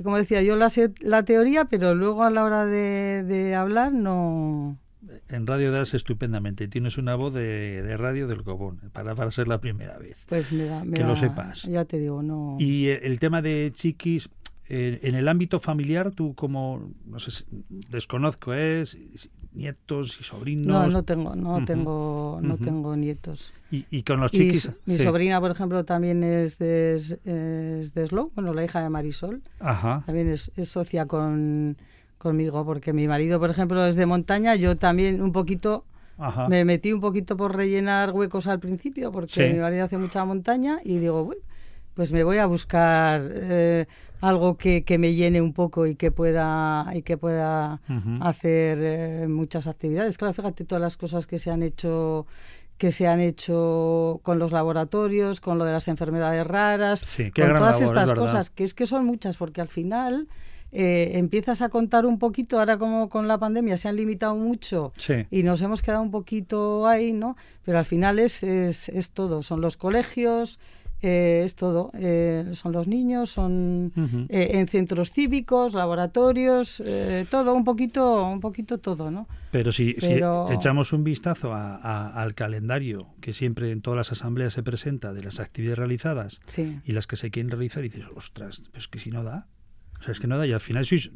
como 0.03 0.17
decía, 0.17 0.41
yo 0.41 0.55
la 0.55 0.71
sé 0.71 0.91
la 1.01 1.23
teoría, 1.23 1.65
pero 1.65 1.93
luego 1.93 2.23
a 2.23 2.31
la 2.31 2.43
hora 2.43 2.65
de, 2.65 3.23
de 3.23 3.53
hablar 3.55 3.93
no 3.93 4.79
en 5.29 5.47
radio 5.47 5.71
das 5.71 5.93
estupendamente. 5.93 6.67
Tienes 6.67 6.97
una 6.97 7.15
voz 7.15 7.33
de, 7.33 7.95
radio 7.97 8.27
del 8.27 8.43
cobón, 8.43 8.79
para, 8.91 9.15
para 9.15 9.31
ser 9.31 9.47
la 9.47 9.59
primera 9.59 9.97
vez. 9.97 10.25
Pues 10.27 10.51
me 10.51 10.65
da, 10.65 10.83
que 10.93 11.03
lo 11.03 11.15
sepas. 11.15 11.63
Ya 11.63 11.85
te 11.85 11.99
digo, 11.99 12.21
no. 12.21 12.57
Y 12.59 12.87
eh, 12.87 13.01
el 13.03 13.19
tema 13.19 13.41
de 13.41 13.71
chiquis, 13.73 14.29
eh, 14.69 14.99
en 15.03 15.15
el 15.15 15.27
ámbito 15.27 15.59
familiar, 15.59 16.11
tú 16.11 16.35
como, 16.35 16.91
no 17.05 17.19
sé, 17.19 17.45
desconozco, 17.89 18.53
es, 18.53 18.97
nietos 19.53 20.19
y 20.19 20.23
sobrinos. 20.23 20.67
No, 20.67 20.87
no 20.87 21.03
tengo, 21.03 21.35
no 21.35 21.65
tengo, 21.65 22.39
no 22.41 22.57
tengo 22.57 22.95
nietos. 22.95 23.53
Y, 23.71 23.85
y 23.89 24.03
con 24.03 24.19
los 24.19 24.31
chiquis. 24.31 24.71
mi 24.85 24.97
sí. 24.97 25.03
sobrina, 25.03 25.39
por 25.39 25.51
ejemplo, 25.51 25.83
también 25.83 26.23
es 26.23 26.57
de, 26.57 26.93
es, 26.95 27.11
es 27.25 27.93
de 27.93 28.07
Slow, 28.07 28.31
bueno, 28.35 28.53
la 28.53 28.63
hija 28.63 28.81
de 28.81 28.89
Marisol, 28.89 29.41
Ajá. 29.59 30.03
también 30.05 30.29
es, 30.29 30.51
es 30.55 30.69
socia 30.69 31.05
con, 31.07 31.77
conmigo, 32.23 32.65
porque 32.65 32.93
mi 32.93 33.07
marido, 33.07 33.39
por 33.39 33.49
ejemplo, 33.51 33.85
es 33.85 33.95
de 33.95 34.05
montaña, 34.07 34.55
yo 34.55 34.77
también 34.77 35.21
un 35.21 35.31
poquito, 35.33 35.83
Ajá. 36.17 36.47
me 36.47 36.63
metí 36.65 36.93
un 36.93 37.01
poquito 37.01 37.35
por 37.37 37.55
rellenar 37.55 38.11
huecos 38.11 38.47
al 38.47 38.59
principio, 38.59 39.11
porque 39.11 39.33
Sí. 39.33 39.53
mi 39.53 39.59
marido 39.59 39.83
hace 39.85 39.97
mucha 39.97 40.23
montaña 40.25 40.79
y 40.83 40.97
digo, 40.97 41.21
"Uy, 41.23 41.37
pues 41.93 42.11
me 42.11 42.23
voy 42.23 42.37
a 42.37 42.45
buscar 42.47 43.21
eh, 43.31 43.85
algo 44.21 44.57
que, 44.57 44.83
que 44.83 44.97
me 44.97 45.13
llene 45.13 45.41
un 45.41 45.53
poco 45.53 45.85
y 45.85 45.95
que 45.95 46.09
pueda, 46.09 46.87
y 46.95 47.01
que 47.03 47.17
pueda 47.17 47.81
hacer 48.21 48.77
eh, 48.81 49.27
muchas 49.27 49.67
actividades. 49.67 50.17
Claro, 50.17 50.33
fíjate 50.33 50.63
todas 50.63 50.81
las 50.81 50.95
cosas 50.97 51.27
que 51.27 51.37
se 51.39 51.51
han 51.51 51.61
hecho 51.61 52.25
que 52.77 52.91
se 52.91 53.07
han 53.07 53.19
hecho 53.19 54.19
con 54.23 54.39
los 54.39 54.51
laboratorios, 54.51 55.39
con 55.39 55.57
lo 55.59 55.63
de 55.65 55.73
las 55.73 55.87
enfermedades 55.87 56.45
raras, 56.47 56.99
Sí, 57.01 57.25
con 57.31 57.53
todas 57.55 57.79
labor, 57.79 57.97
estas 57.97 58.13
cosas, 58.13 58.49
que 58.49 58.63
es 58.63 58.73
que 58.73 58.87
son 58.87 59.05
muchas, 59.05 59.37
porque 59.37 59.61
al 59.61 59.67
final 59.67 60.27
eh, 60.73 61.11
empiezas 61.19 61.61
a 61.61 61.69
contar 61.69 62.05
un 62.05 62.17
poquito, 62.19 62.59
ahora 62.59 62.77
como 62.77 63.07
con 63.07 63.27
la 63.27 63.37
pandemia 63.37 63.77
se 63.77 63.87
han 63.87 63.95
limitado 63.95 64.35
mucho 64.35 64.91
Sí. 64.97 65.25
y 65.31 65.43
nos 65.43 65.61
hemos 65.61 65.81
quedado 65.81 66.01
un 66.01 66.11
poquito 66.11 66.87
ahí, 66.87 67.13
¿no? 67.13 67.37
Pero 67.63 67.77
al 67.77 67.85
final 67.85 68.19
es, 68.19 68.43
es, 68.43 68.89
es 68.89 69.11
todo, 69.11 69.41
son 69.43 69.61
los 69.61 69.77
colegios, 69.77 70.59
eh, 71.05 71.41
es 71.43 71.55
todo, 71.55 71.91
eh, 71.99 72.45
son 72.53 72.71
los 72.71 72.87
niños, 72.87 73.29
son 73.29 73.91
eh, 74.29 74.51
en 74.53 74.67
centros 74.69 75.11
cívicos, 75.11 75.73
laboratorios, 75.73 76.81
eh, 76.85 77.25
todo, 77.29 77.53
un 77.53 77.65
poquito, 77.65 78.25
un 78.25 78.39
poquito 78.39 78.77
todo, 78.77 79.11
¿no? 79.11 79.27
Pero 79.51 79.71
si, 79.73 79.95
echamos 80.49 80.93
un 80.93 81.03
vistazo 81.03 81.53
a- 81.53 81.75
a- 81.75 82.21
al 82.21 82.33
calendario 82.35 83.07
que 83.21 83.33
siempre 83.33 83.71
en 83.71 83.81
todas 83.81 83.97
las 83.97 84.11
asambleas 84.13 84.53
se 84.53 84.63
presenta 84.63 85.11
de 85.13 85.23
las 85.23 85.39
actividades 85.41 85.77
realizadas 85.79 86.39
Sí. 86.47 86.79
y 86.85 86.93
las 86.93 87.05
que 87.05 87.17
se 87.17 87.31
quieren 87.31 87.51
realizar, 87.51 87.83
y 87.83 87.89
dices, 87.89 88.05
ostras, 88.15 88.63
es 88.73 88.87
que 88.87 88.97
si 88.99 89.11
no 89.11 89.23
da. 89.25 89.47
Sea, 90.03 90.11
es 90.11 90.19
que 90.19 90.27
no 90.27 90.37
da. 90.37 90.45
Y 90.47 90.51
al 90.51 90.59
final 90.59 90.85
sois, 90.85 91.09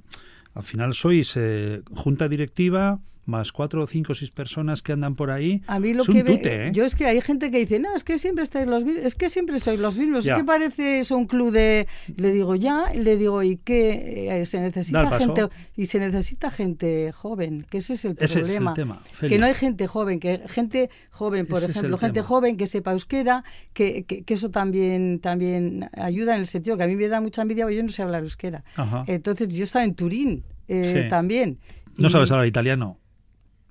al 0.53 0.63
final 0.63 0.93
sois 0.93 1.33
eh, 1.35 1.81
junta 1.93 2.27
directiva 2.27 2.99
más 3.28 3.51
cuatro 3.51 3.84
o 3.84 3.88
cinco 3.88 4.13
o 4.13 4.15
seis 4.15 4.32
personas 4.32 4.82
que 4.82 4.93
andan 4.93 5.13
por 5.15 5.30
ahí. 5.32 5.61
A 5.67 5.80
mí 5.80 5.93
lo 5.93 6.01
es 6.03 6.09
un 6.09 6.15
ve- 6.15 6.23
tute, 6.23 6.67
¿eh? 6.67 6.71
yo 6.73 6.86
es 6.86 6.95
que 6.95 7.05
hay 7.05 7.19
gente 7.21 7.51
que 7.51 7.59
dice, 7.59 7.78
no, 7.78 7.93
es 7.95 8.03
que 8.03 8.17
siempre 8.17 8.43
estáis 8.43 8.65
los 8.67 8.84
mismos, 8.86 9.03
es 9.05 9.15
que 9.15 9.30
siempre 9.30 9.59
sois 9.59 9.80
los 9.80 9.97
mismos, 9.97 10.23
Ya. 10.23 10.34
es 10.34 10.39
que 10.39 10.45
parece 10.45 10.99
eso 10.99 11.17
un 11.17 11.28
club 11.28 11.51
de, 11.51 11.88
le 12.15 12.32
digo 12.32 12.55
ya, 12.55 12.86
le 12.95 13.17
digo 13.17 13.43
y 13.43 13.57
que 13.57 14.41
eh, 14.41 14.45
se 14.45 14.59
necesita 14.61 15.19
gente 15.19 15.49
y 15.75 15.86
se 15.88 15.99
necesita 15.99 16.49
gente 16.51 17.11
joven, 17.11 17.65
que 17.69 17.80
ese 17.80 17.93
es 17.93 18.05
el 18.05 18.11
Ese 18.13 18.23
es 18.25 18.36
el 18.38 18.41
problema, 18.43 18.73
tema, 18.73 19.01
que 19.19 19.38
no 19.38 19.45
hay 19.45 19.53
gente 19.53 19.88
joven, 19.88 20.19
que 20.21 20.41
gente 20.47 20.89
joven, 21.11 21.45
por 21.47 21.61
Ese 21.63 21.71
ejemplo, 21.71 21.97
gente 21.97 22.13
tema. 22.21 22.28
joven 22.28 22.55
que 22.57 22.65
sepa 22.65 22.93
euskera, 22.93 23.43
que, 23.73 24.05
que, 24.05 24.23
que 24.23 24.34
eso 24.36 24.49
también 24.51 25.19
también 25.19 25.89
ayuda 25.97 26.34
en 26.36 26.39
el 26.39 26.47
sentido 26.47 26.78
que 26.78 26.84
a 26.84 26.88
mí 26.88 26.95
me 26.95 27.09
da 27.09 27.19
mucha 27.19 27.41
envidia, 27.41 27.65
porque 27.65 27.75
yo 27.75 27.84
no 27.84 27.89
sé 27.89 28.03
hablar 28.03 28.23
euskera, 28.23 28.63
Ajá. 28.78 29.03
entonces 29.07 29.53
yo 29.53 29.65
estaba 29.65 29.84
en 29.84 29.95
Turín 29.95 30.43
eh, 30.69 31.01
Sí. 31.03 31.09
también. 31.09 31.59
no 31.97 32.07
y- 32.07 32.11
sabes 32.11 32.32
hablar 32.32 32.47
italiano. 32.47 32.97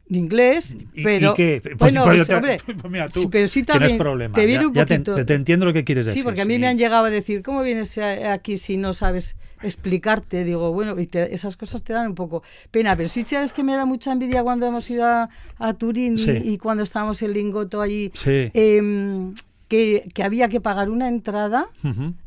Ni 0.08 0.18
inglés, 0.18 0.76
¿Y- 0.94 1.02
pero 1.02 1.32
y 1.32 1.34
qué? 1.34 1.60
Pues- 1.62 1.76
bueno, 1.78 2.04
pues 2.04 2.30
hombre, 2.30 2.58
mira 2.90 3.08
tú, 3.08 3.28
pero 3.28 3.48
sí 3.48 3.62
que 3.64 3.72
no 3.72 3.74
es 3.74 3.80
también 3.80 3.98
problema. 3.98 4.34
te 4.34 4.46
viene 4.46 4.62
Ya- 4.64 4.68
un 4.68 4.72
te- 4.74 4.80
poquito. 5.00 5.24
te, 5.24 5.34
entiendo 5.34 5.66
lo 5.66 5.72
que 5.72 5.84
quieres 5.84 6.06
decir. 6.06 6.20
Sí, 6.20 6.24
porque 6.24 6.42
a 6.42 6.44
mí 6.44 6.54
sí. 6.54 6.60
me 6.60 6.68
han 6.68 6.78
llegado 6.78 7.06
a 7.06 7.10
decir, 7.10 7.42
¿cómo 7.42 7.62
vienes 7.62 7.98
aquí 7.98 8.58
si 8.58 8.76
no 8.76 8.92
sabes 8.92 9.36
explicarte? 9.62 10.44
Digo, 10.44 10.72
bueno, 10.72 10.98
y 11.00 11.06
te- 11.06 11.34
esas 11.34 11.56
cosas 11.56 11.82
te 11.82 11.92
dan 11.92 12.06
un 12.08 12.14
poco 12.14 12.42
pena, 12.70 12.94
pero 12.96 13.08
sí 13.08 13.24
sabes 13.24 13.52
que 13.52 13.62
me 13.64 13.74
da 13.74 13.84
mucha 13.84 14.12
envidia 14.12 14.42
cuando 14.42 14.66
hemos 14.66 14.88
ido 14.90 15.04
a, 15.04 15.28
a 15.58 15.74
Turín 15.74 16.14
y- 16.14 16.18
Sí. 16.18 16.30
y, 16.44 16.58
cuando 16.58 16.82
estábamos 16.84 17.20
en 17.22 17.32
Lingoto 17.32 17.80
allí, 17.80 18.12
Sí. 18.14 18.50
em, 18.54 19.34
que, 19.68 20.06
que 20.14 20.22
había 20.22 20.48
que 20.48 20.60
pagar 20.60 20.88
una 20.90 21.08
entrada. 21.08 21.66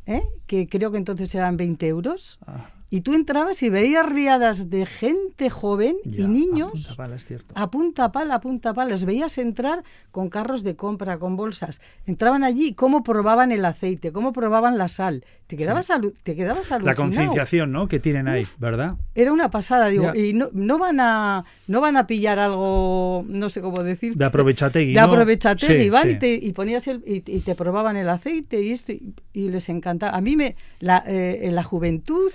¿eh? 0.06 0.24
que 0.48 0.68
creo 0.68 0.92
que 0.92 0.98
entonces 0.98 1.34
eran 1.36 1.56
20 1.56 1.88
euros, 1.88 2.40
Ah, 2.46 2.70
y 2.92 3.02
tú 3.02 3.14
entrabas 3.14 3.62
y 3.62 3.70
veías 3.70 4.06
riadas 4.06 4.70
de 4.72 4.86
gente 4.86 5.50
joven 5.50 5.96
ya, 6.06 6.24
y 6.24 6.28
niños 6.28 6.70
a 6.70 6.72
punta 6.74 6.96
pala, 6.96 7.16
es 7.18 7.26
cierto. 7.26 7.54
a 7.56 7.70
punta 7.70 8.12
pala, 8.12 8.36
a 8.36 8.40
punta 8.42 8.74
pala. 8.74 8.90
Los 8.92 9.06
veías 9.06 9.38
entrar 9.38 9.84
con 10.12 10.30
carros 10.30 10.64
de 10.64 10.76
compra, 10.76 11.20
con 11.20 11.36
bolsas. 11.36 11.82
Entraban 12.08 12.44
allí, 12.44 12.74
cómo 12.74 13.04
probaban 13.04 13.52
el 13.52 13.64
aceite, 13.66 14.12
cómo 14.12 14.34
probaban 14.34 14.78
la 14.80 14.88
sal. 14.88 15.24
Te 15.46 15.56
quedabas, 15.58 15.90
alu- 15.92 16.14
te 16.24 16.36
quedabas 16.36 16.70
La 16.72 16.76
alucinado. 16.78 16.96
concienciación, 16.98 17.72
¿no? 17.72 17.88
Que 17.88 18.00
tienen 18.00 18.28
ahí, 18.28 18.46
¿verdad? 18.58 18.96
Era 19.16 19.34
una 19.34 19.50
pasada, 19.52 19.88
digo, 19.88 20.12
Ya. 20.14 20.20
y 20.20 20.34
no, 20.34 20.50
no 20.54 20.78
van 20.80 21.00
a 21.00 21.46
no 21.68 21.82
van 21.82 21.96
a 21.98 22.08
pillar 22.08 22.40
algo, 22.40 23.24
no 23.28 23.50
sé 23.50 23.62
cómo 23.62 23.84
decir. 23.84 24.16
De 24.16 24.26
aprovechategui, 24.26 24.94
De 24.94 25.00
¿no? 25.00 25.06
aprovechategui, 25.06 25.84
Sí, 25.84 25.90
van 25.90 26.04
sí. 26.04 26.10
Y, 26.10 26.16
te, 26.20 26.34
y 26.34 26.52
ponías 26.54 26.88
el, 26.88 27.04
y, 27.06 27.18
y 27.26 27.40
te 27.42 27.54
probaban 27.56 27.98
el 27.98 28.10
aceite 28.10 28.62
y 28.62 28.72
esto, 28.72 28.92
y, 28.92 29.14
y 29.34 29.50
les 29.50 29.70
encantaba. 29.70 30.18
A 30.18 30.22
mí 30.22 30.36
me, 30.36 30.56
la, 30.80 31.04
eh, 31.06 31.50
la 31.52 31.64
juventud 31.64 32.32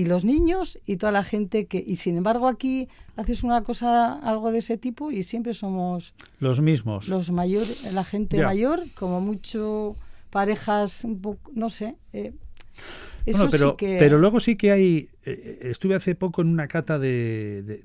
y 0.00 0.04
los 0.04 0.24
niños 0.24 0.78
y 0.86 0.96
toda 0.96 1.12
la 1.12 1.24
gente 1.24 1.66
que, 1.66 1.78
y 1.84 1.96
sin 1.96 2.16
embargo 2.16 2.48
aquí 2.48 2.88
haces 3.16 3.42
una 3.42 3.62
cosa, 3.62 4.12
algo 4.14 4.52
de 4.52 4.58
ese 4.58 4.76
tipo 4.76 5.10
y 5.10 5.22
siempre 5.22 5.54
somos 5.54 6.12
Los 6.38 6.60
mismos. 6.60 7.08
los 7.08 7.30
mayores, 7.30 7.82
la 7.92 8.04
gente 8.04 8.42
mayor, 8.44 8.82
como 8.94 9.20
mucho 9.20 9.96
parejas, 10.30 11.04
un 11.04 11.20
poco, 11.20 11.50
no 11.54 11.68
sé. 11.70 11.96
eh, 12.12 12.32
eso 13.24 13.38
Bueno, 13.38 13.50
pero, 13.50 13.70
sí 13.70 13.76
que... 13.78 13.96
pero 13.98 14.18
luego 14.18 14.38
sí 14.38 14.54
que 14.54 14.70
hay. 14.70 15.08
eh, 15.24 15.58
estuve 15.62 15.94
hace 15.96 16.14
poco 16.14 16.42
en 16.42 16.48
una 16.48 16.68
cata 16.68 16.98
de, 16.98 17.62
de, 17.66 17.80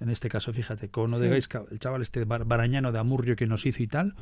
en 0.00 0.08
este 0.10 0.28
caso, 0.28 0.52
fíjate, 0.52 0.88
con 0.88 1.10
de 1.18 1.28
Sí. 1.40 1.48
El 1.70 1.78
chaval 1.78 2.00
este 2.02 2.24
bar- 2.24 2.44
barañano 2.46 2.92
de 2.92 2.98
Amurrio 2.98 3.36
que 3.36 3.46
nos 3.46 3.66
hizo 3.66 3.82
y 3.82 3.86
tal. 3.88 4.14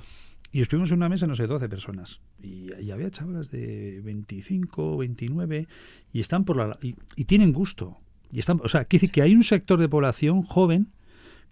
Y 0.52 0.62
estuvimos 0.62 0.90
en 0.90 0.96
una 0.96 1.08
mesa, 1.08 1.26
no 1.26 1.36
sé, 1.36 1.46
12 1.46 1.68
personas. 1.68 2.20
Y, 2.42 2.72
y 2.80 2.90
había 2.90 3.10
chavalas 3.10 3.50
de 3.50 4.00
25, 4.02 4.96
29, 4.96 5.68
y 6.12 6.20
están 6.20 6.44
por 6.44 6.56
la. 6.56 6.76
Y, 6.82 6.96
y 7.16 7.24
tienen 7.26 7.52
gusto. 7.52 7.98
Y 8.32 8.38
están, 8.40 8.60
o 8.64 8.68
sea, 8.68 8.84
quiere 8.84 9.00
decir 9.02 9.12
que 9.12 9.22
hay 9.22 9.34
un 9.34 9.44
sector 9.44 9.78
de 9.78 9.88
población 9.88 10.42
joven 10.42 10.88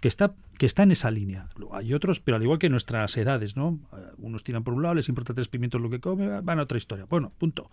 que 0.01 0.09
está 0.09 0.35
que 0.59 0.67
está 0.67 0.83
en 0.83 0.91
esa 0.91 1.11
línea. 1.13 1.49
Hay 1.73 1.95
otros, 1.95 2.19
pero 2.19 2.37
al 2.37 2.43
igual 2.43 2.59
que 2.59 2.69
nuestras 2.69 3.17
edades, 3.17 3.57
¿no? 3.57 3.79
Eh, 3.93 3.97
Unos 4.19 4.43
tiran 4.43 4.65
por 4.65 4.75
un 4.75 4.83
lado, 4.83 4.97
les 4.97 5.09
importa 5.09 5.33
tres 5.35 5.47
pimientos 5.47 5.81
lo 5.81 5.89
que 5.91 6.01
come, 6.01 6.41
van 6.41 6.59
a 6.59 6.63
otra 6.63 6.79
historia. 6.79 7.05
Bueno, 7.09 7.33
punto. 7.39 7.71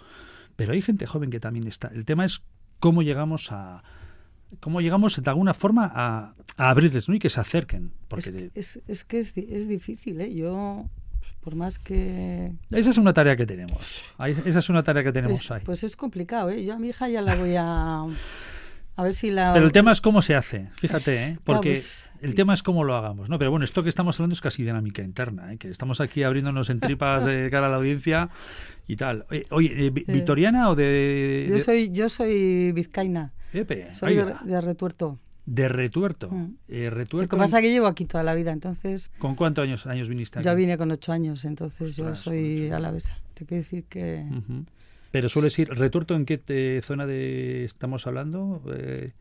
Pero 0.56 0.74
hay 0.74 0.82
gente 0.82 1.08
joven 1.08 1.32
que 1.32 1.40
también 1.40 1.66
está. 1.68 1.88
El 1.88 2.06
tema 2.06 2.24
es 2.26 2.44
cómo 2.80 3.02
llegamos 3.02 3.52
a 3.52 3.84
cómo 4.60 4.82
llegamos 4.82 5.22
de 5.22 5.30
alguna 5.30 5.56
forma 5.56 5.92
a, 5.94 6.36
a 6.58 6.70
abrirles, 6.70 7.10
¿no? 7.10 7.16
Y 7.16 7.20
que 7.20 7.32
se 7.32 7.40
acerquen, 7.40 7.92
porque 8.08 8.30
es, 8.30 8.36
de- 8.36 8.52
es, 8.54 8.82
es 8.88 9.04
que 9.04 9.20
es, 9.20 9.36
es 9.36 9.68
difícil, 9.68 10.22
¿eh? 10.22 10.34
Yo, 10.34 10.88
por 11.42 11.56
más 11.56 11.78
que... 11.80 12.52
esa 12.72 12.90
es 12.90 12.98
una 12.98 13.14
tarea 13.14 13.36
que 13.36 13.46
tenemos. 13.46 14.02
Esa 14.46 14.60
es 14.60 14.70
una 14.70 14.84
tarea 14.84 15.04
que 15.04 15.12
tenemos 15.12 15.40
Pues, 15.40 15.52
ahí. 15.52 15.62
pues 15.64 15.84
es 15.84 15.96
complicado, 15.96 16.50
¿eh? 16.50 16.64
Yo 16.66 16.74
a 16.74 16.80
mi 16.80 16.90
hija 16.90 17.08
ya 17.10 17.22
la 17.22 17.36
voy 17.36 17.56
a... 17.56 18.04
A 18.98 19.04
ver 19.04 19.14
si 19.14 19.30
la... 19.30 19.52
Pero 19.54 19.66
el 19.66 19.74
tema 19.74 19.92
es 19.92 20.00
cómo 20.00 20.22
se 20.22 20.36
hace, 20.36 20.70
fíjate, 20.80 21.24
¿eh? 21.24 21.40
porque 21.44 21.72
pues, 21.72 22.10
el 22.22 22.34
tema 22.34 22.54
es 22.54 22.64
cómo 22.64 22.86
lo 22.86 22.96
hagamos, 22.96 23.30
¿no? 23.30 23.38
Pero 23.38 23.52
bueno, 23.52 23.66
esto 23.66 23.84
que 23.84 23.90
estamos 23.90 24.18
hablando 24.18 24.34
es 24.36 24.40
casi 24.42 24.64
dinámica 24.64 25.02
interna, 25.02 25.52
¿eh? 25.52 25.58
que 25.58 25.70
estamos 25.70 26.00
aquí 26.00 26.24
abriéndonos 26.24 26.70
en 26.70 26.80
tripas 26.80 27.26
de 27.26 27.50
cara 27.52 27.68
a 27.68 27.70
la 27.70 27.76
audiencia 27.76 28.30
y 28.88 28.96
tal. 28.96 29.26
Eh, 29.32 29.44
Oye, 29.50 29.88
eh, 29.88 29.90
vi- 29.90 30.06
Sí. 30.06 30.12
¿Vitoriana 30.14 30.70
o 30.70 30.76
de...? 30.76 31.46
Yo 31.50 31.60
soy, 31.60 31.92
yo 31.92 32.08
soy 32.08 32.72
vizcaína, 32.72 33.34
Epe, 33.52 33.94
soy 33.94 34.16
de 34.16 34.62
Retuerto. 34.62 35.20
De 35.46 35.70
retuerto. 35.70 36.30
Mm. 36.32 36.56
Eh, 36.68 36.86
Lo 36.90 36.96
retuerto 36.98 37.30
que 37.36 37.40
pasa 37.40 37.60
es 37.60 37.64
que 37.64 37.72
llevo 37.72 37.88
aquí 37.88 38.06
toda 38.06 38.24
la 38.24 38.34
vida, 38.34 38.52
entonces... 38.52 39.10
¿Con 39.20 39.36
cuántos 39.36 39.64
años, 39.64 39.86
años 39.86 40.10
viniste 40.10 40.40
aquí? 40.40 40.46
Yo 40.48 40.56
vine 40.56 40.78
con 40.78 40.90
ocho 40.92 41.12
años, 41.12 41.46
entonces 41.46 41.96
yo 41.96 42.06
Ostras, 42.06 42.20
soy 42.20 42.72
alavesa. 42.72 43.18
Te 43.36 43.46
quiero 43.46 43.62
decir 43.64 43.84
que... 43.86 44.26
Pero 45.12 45.30
sueles 45.30 45.58
ir... 45.60 45.70
¿Retuerto 45.70 46.16
en 46.16 46.26
qué 46.26 46.38
te- 46.38 46.82
zona 46.82 47.06
de 47.06 47.66
estamos 47.66 48.06
hablando? 48.08 48.62
Eh, 48.76 49.12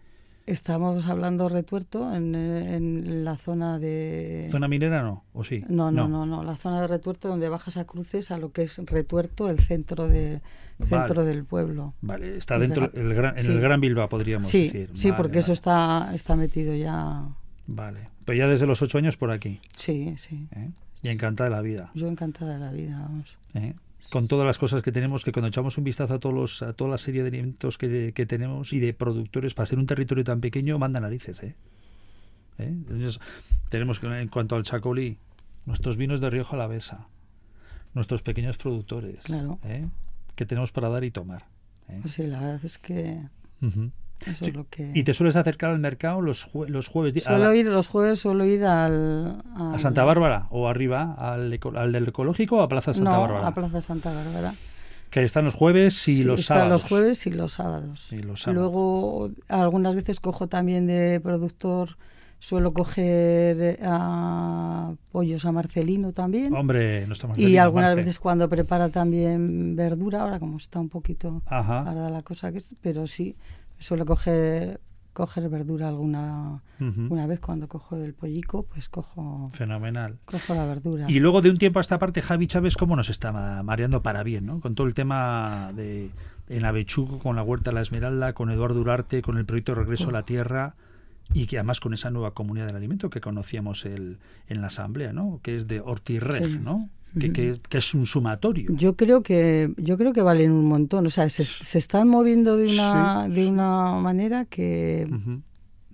Estamos 0.46 1.06
hablando 1.06 1.48
Retuerto 1.48 2.14
en, 2.14 2.34
en 2.34 3.24
la 3.24 3.36
zona 3.38 3.78
de... 3.78 4.46
¿Zona 4.50 4.68
minera 4.68 5.02
no? 5.02 5.24
¿O 5.32 5.42
sí? 5.42 5.64
No, 5.68 5.90
no, 5.90 6.06
no, 6.06 6.26
no, 6.26 6.44
la 6.44 6.54
zona 6.56 6.82
de 6.82 6.86
Retuerto 6.86 7.28
donde 7.28 7.48
bajas 7.48 7.78
a 7.78 7.86
Cruces 7.86 8.30
a 8.30 8.36
lo 8.36 8.52
que 8.52 8.62
es 8.62 8.78
Retuerto, 8.84 9.48
el 9.48 9.58
centro 9.60 10.06
de 10.06 10.42
centro 10.86 11.24
del 11.24 11.44
pueblo. 11.44 11.94
Vale, 12.02 12.36
está 12.36 12.56
Es 12.56 12.60
dentro, 12.60 12.90
el 12.92 13.14
gran, 13.14 13.38
en 13.38 13.44
Sí. 13.44 13.52
el 13.52 13.60
Gran 13.60 13.80
Bilbao 13.80 14.08
podríamos 14.08 14.46
Sí, 14.48 14.64
decir. 14.64 14.90
sí, 14.94 15.10
Vale, 15.10 15.22
porque 15.22 15.38
eso 15.38 15.52
está 15.52 16.10
está 16.14 16.36
metido 16.36 16.74
ya. 16.74 17.22
Vale, 17.66 18.08
pero 18.26 18.36
ya 18.38 18.46
desde 18.48 18.66
los 18.66 18.82
ocho 18.82 18.98
años 18.98 19.16
por 19.16 19.30
aquí. 19.30 19.60
Sí, 19.76 20.14
sí. 20.18 20.46
¿eh? 20.54 20.70
Y 21.02 21.08
encantada 21.08 21.48
de 21.48 21.56
la 21.56 21.62
vida. 21.62 21.90
Yo 21.94 22.06
encantada 22.08 22.54
de 22.54 22.58
la 22.58 22.70
vida, 22.72 22.98
vamos. 23.00 23.38
¿eh? 23.54 23.72
Con 24.10 24.28
todas 24.28 24.46
las 24.46 24.58
cosas 24.58 24.82
que 24.82 24.92
tenemos, 24.92 25.24
que 25.24 25.32
cuando 25.32 25.48
echamos 25.48 25.76
un 25.78 25.84
vistazo 25.84 26.14
a, 26.14 26.18
todos 26.20 26.34
los, 26.34 26.62
a 26.62 26.72
toda 26.72 26.90
la 26.90 26.98
serie 26.98 27.22
de 27.22 27.28
elementos 27.30 27.78
que, 27.78 28.12
que 28.14 28.26
tenemos 28.26 28.72
y 28.72 28.78
de 28.80 28.94
productores, 28.94 29.54
para 29.54 29.66
ser 29.66 29.78
un 29.78 29.86
territorio 29.86 30.22
tan 30.24 30.40
pequeño, 30.40 30.78
manda 30.78 31.00
narices. 31.00 31.42
¿eh? 31.42 31.56
¿Eh? 32.58 32.66
Entonces, 32.68 33.18
tenemos 33.70 33.98
que, 33.98 34.06
en 34.06 34.28
cuanto 34.28 34.54
al 34.56 34.62
chacolí, 34.62 35.18
nuestros 35.66 35.96
vinos 35.96 36.20
de 36.20 36.30
Rioja 36.30 36.54
Alavesa, 36.56 37.08
nuestros 37.94 38.22
pequeños 38.22 38.56
productores, 38.56 39.24
Claro. 39.24 39.58
¿eh? 39.64 39.86
que 40.36 40.46
tenemos 40.46 40.70
para 40.72 40.88
dar 40.88 41.02
y 41.04 41.10
tomar. 41.10 41.46
¿eh? 41.88 41.98
Pues 42.02 42.14
sí, 42.14 42.24
la 42.26 42.40
verdad 42.40 42.64
es 42.64 42.78
que. 42.78 43.20
Eso 44.30 44.46
es 44.46 44.54
lo 44.54 44.66
que... 44.68 44.90
¿Y 44.94 45.04
te 45.04 45.12
sueles 45.14 45.36
acercar 45.36 45.70
al 45.70 45.78
mercado 45.78 46.20
los, 46.20 46.48
los 46.68 46.88
jueves? 46.88 47.22
Suelo 47.24 47.52
ir 47.54 47.66
los 47.66 47.88
jueves, 47.88 48.20
suelo 48.20 48.44
ir 48.44 48.64
al, 48.64 49.42
¿A 49.56 49.78
Santa 49.78 50.04
Bárbara 50.04 50.46
o 50.50 50.68
arriba? 50.68 51.14
¿Al, 51.18 51.58
al 51.76 51.92
del 51.92 52.08
ecológico 52.08 52.56
o 52.56 52.62
a 52.62 52.68
Plaza 52.68 52.92
Santa 52.94 53.12
no, 53.12 53.20
Bárbara? 53.20 53.46
a 53.48 53.54
Plaza 53.54 53.80
Santa 53.80 54.12
Bárbara. 54.12 54.54
Que 55.10 55.22
están 55.22 55.44
los 55.44 55.54
jueves 55.54 56.08
y 56.08 56.16
Sí, 56.16 56.24
los 56.24 56.40
están 56.40 56.56
sábados. 56.58 56.82
los 56.82 56.88
jueves 56.90 57.26
y 57.26 57.30
los 57.30 57.52
sábados. 57.52 58.12
Y 58.12 58.18
los 58.18 58.42
sábados. 58.42 58.62
Luego, 58.62 59.30
algunas 59.48 59.94
veces 59.94 60.18
cojo 60.18 60.48
también 60.48 60.86
de 60.88 61.20
productor, 61.22 61.90
suelo 62.40 62.72
coger 62.74 63.56
eh, 63.60 63.78
a 63.82 64.92
pollos 65.12 65.44
a 65.44 65.52
Marcelino 65.52 66.12
también. 66.12 66.52
Hombre, 66.52 67.06
no 67.06 67.12
estamos 67.12 67.38
y 67.38 67.56
algunas 67.58 67.94
veces 67.94 68.18
cuando 68.18 68.48
prepara 68.48 68.88
también 68.88 69.76
verdura, 69.76 70.22
ahora 70.22 70.40
como 70.40 70.56
está 70.56 70.80
un 70.80 70.88
poquito 70.88 71.42
Ajá. 71.46 71.84
parada 71.84 72.10
la 72.10 72.22
cosa, 72.22 72.50
que 72.50 72.58
es- 72.58 72.74
pero 72.82 73.06
sí, 73.06 73.36
suelo 73.84 74.04
coger, 74.06 74.80
coger 75.12 75.48
verdura 75.48 75.88
alguna 75.88 76.62
una 76.80 77.26
vez 77.26 77.38
cuando 77.40 77.68
cojo 77.68 77.96
el 77.96 78.14
pollico, 78.14 78.64
pues 78.64 78.88
cojo, 78.88 79.48
Fenomenal. 79.52 80.18
cojo 80.24 80.54
la 80.54 80.64
verdura. 80.66 81.06
Y 81.10 81.20
luego 81.20 81.40
de 81.42 81.50
un 81.50 81.58
tiempo 81.58 81.78
a 81.78 81.82
esta 81.82 81.98
parte, 81.98 82.20
Javi 82.22 82.46
Chávez, 82.46 82.76
cómo 82.76 82.96
nos 82.96 83.08
está 83.10 83.30
ma- 83.32 83.62
mareando 83.62 84.02
para 84.02 84.22
bien, 84.22 84.46
¿no? 84.46 84.60
Con 84.60 84.74
todo 84.74 84.86
el 84.86 84.94
tema 84.94 85.70
de 85.74 86.10
en 86.48 86.64
Avechuco, 86.64 87.18
con 87.20 87.36
la 87.36 87.42
Huerta 87.42 87.70
de 87.70 87.74
la 87.76 87.80
Esmeralda, 87.82 88.32
con 88.34 88.50
Eduardo 88.50 88.80
Urarte, 88.80 89.22
con 89.22 89.38
el 89.38 89.46
proyecto 89.46 89.74
Regreso 89.74 90.10
a 90.10 90.12
la 90.12 90.24
Tierra 90.24 90.74
y 91.32 91.46
que 91.46 91.56
además 91.58 91.80
con 91.80 91.94
esa 91.94 92.10
nueva 92.10 92.32
comunidad 92.32 92.66
del 92.66 92.76
alimento 92.76 93.08
que 93.08 93.20
conocíamos 93.22 93.86
el, 93.86 94.18
en 94.48 94.60
la 94.60 94.66
asamblea, 94.66 95.12
¿no? 95.14 95.40
Que 95.42 95.56
es 95.56 95.66
de 95.68 95.80
Ortirref, 95.80 96.46
Sí. 96.52 96.58
¿no? 96.58 96.90
Que, 97.18 97.32
que- 97.32 97.60
que 97.68 97.78
es 97.78 97.94
un 97.94 98.06
sumatorio. 98.06 98.70
Yo 98.74 98.96
creo 98.96 99.22
que 99.22 99.72
yo 99.76 99.96
creo 99.96 100.12
que 100.12 100.22
valen 100.22 100.50
un 100.52 100.64
montón, 100.66 101.06
o 101.06 101.10
sea, 101.10 101.28
se, 101.30 101.44
se 101.44 101.78
están 101.78 102.08
moviendo 102.08 102.56
de 102.56 102.66
una 102.72 103.28
de 103.28 103.46
una 103.46 103.92
manera 104.00 104.44
que 104.46 105.06
Ujú. 105.10 105.40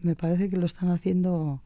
me 0.03 0.15
parece 0.15 0.49
que 0.49 0.57
lo 0.57 0.67
están 0.67 0.91
haciendo 0.91 1.61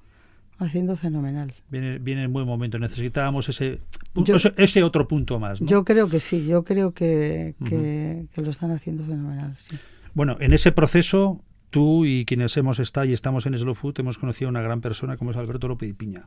haciendo 0.59 0.97
fenomenal. 0.97 1.53
Viene, 1.69 1.99
viene 1.99 2.23
en 2.25 2.33
buen 2.33 2.47
momento. 2.47 2.79
Necesitábamos 2.79 3.49
ese, 3.49 3.81
Yo- 4.15 4.37
ese, 4.57 4.83
otro 4.85 5.07
punto 5.09 5.39
más, 5.41 5.61
¿no? 5.61 5.69
Yo 5.69 5.85
creo 5.85 6.09
que 6.09 6.21
sí, 6.21 6.47
yo 6.47 6.63
creo 6.65 6.93
que, 6.93 7.55
que, 7.65 8.27
que 8.33 8.41
lo 8.43 8.51
están 8.51 8.71
haciendo 8.71 9.05
fenomenal, 9.05 9.55
sí. 9.59 9.77
Bueno, 10.15 10.37
en 10.39 10.53
ese 10.53 10.71
proceso, 10.71 11.43
tú 11.71 12.05
y 12.05 12.25
quienes 12.25 12.57
hemos 12.57 12.79
estado 12.79 13.07
y 13.07 13.13
estamos 13.13 13.47
en 13.47 13.59
Slow 13.59 13.75
Food 13.75 13.95
hemos 13.99 14.17
conocido 14.17 14.49
a 14.49 14.51
una 14.51 14.63
gran 14.63 14.81
persona 14.81 15.17
como 15.17 15.33
es 15.33 15.37
Alberto 15.37 15.67
López 15.67 15.91
y 15.91 15.93
Piña. 15.93 16.23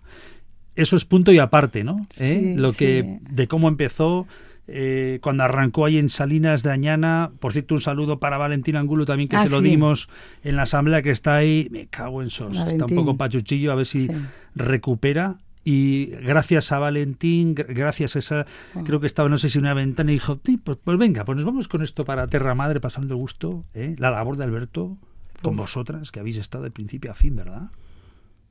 Eso 0.78 0.96
es 0.96 1.04
punto 1.06 1.32
y 1.34 1.40
aparte, 1.40 1.84
¿no? 1.84 2.02
¿Eh? 2.02 2.06
Sí, 2.12 2.54
Lo 2.56 2.72
que 2.72 3.20
sí. 3.22 3.34
de 3.34 3.48
cómo 3.48 3.68
empezó. 3.68 4.26
eh, 4.70 5.20
cuando 5.24 5.44
arrancó 5.44 5.86
ahí 5.86 5.98
en 5.98 6.10
Salinas 6.10 6.62
de 6.62 6.72
Añana, 6.72 7.32
por 7.40 7.54
cierto, 7.54 7.74
un 7.76 7.80
saludo 7.80 8.20
para 8.20 8.38
Valentín 8.38 8.76
Angulo 8.76 9.06
también, 9.06 9.30
que 9.30 9.38
Ah, 9.38 9.44
se 9.48 9.50
lo 9.50 9.62
sí. 9.62 9.70
dimos 9.70 10.10
en 10.44 10.58
la 10.58 10.64
asamblea 10.64 11.02
que 11.02 11.10
está 11.12 11.38
ahí. 11.38 11.70
Me 11.72 11.88
cago 11.88 12.22
en 12.22 12.30
sos. 12.30 12.50
Está 12.58 12.64
un 12.64 12.68
Valentín. 12.80 12.98
poco 12.98 13.16
pachuchillo, 13.18 13.72
a 13.72 13.76
ver 13.76 13.86
si 13.86 14.10
recupera. 14.56 15.38
Y 15.64 16.08
gracias 16.08 16.72
a 16.74 16.80
Valentín, 16.80 17.56
gr- 17.56 17.74
gracias 17.74 18.16
a 18.16 18.20
esa, 18.20 18.46
Ah. 18.76 18.82
creo 18.86 19.00
que 19.00 19.08
estaba, 19.08 19.30
no 19.30 19.38
sé 19.38 19.50
si 19.50 19.58
una 19.58 19.74
ventana, 19.74 20.12
y 20.12 20.16
dijo, 20.16 20.38
"Ti, 20.38 20.58
pues, 20.58 20.78
pues 20.84 20.98
venga, 20.98 21.24
pues 21.26 21.38
nos 21.38 21.46
vamos 21.46 21.68
con 21.70 21.82
esto 21.82 22.04
para 22.06 22.28
Terra 22.28 22.54
Madre, 22.56 22.80
pasando 22.82 23.14
el 23.14 23.20
gusto, 23.22 23.64
¿eh? 23.74 23.96
la 23.98 24.12
labor 24.12 24.36
de 24.38 24.44
Alberto, 24.46 24.98
con 25.42 25.56
vosotras, 25.56 26.12
que 26.12 26.20
habéis 26.20 26.38
estado 26.38 26.64
de 26.66 26.72
principio 26.72 27.12
a 27.12 27.14
fin, 27.16 27.36
¿verdad? 27.36 27.70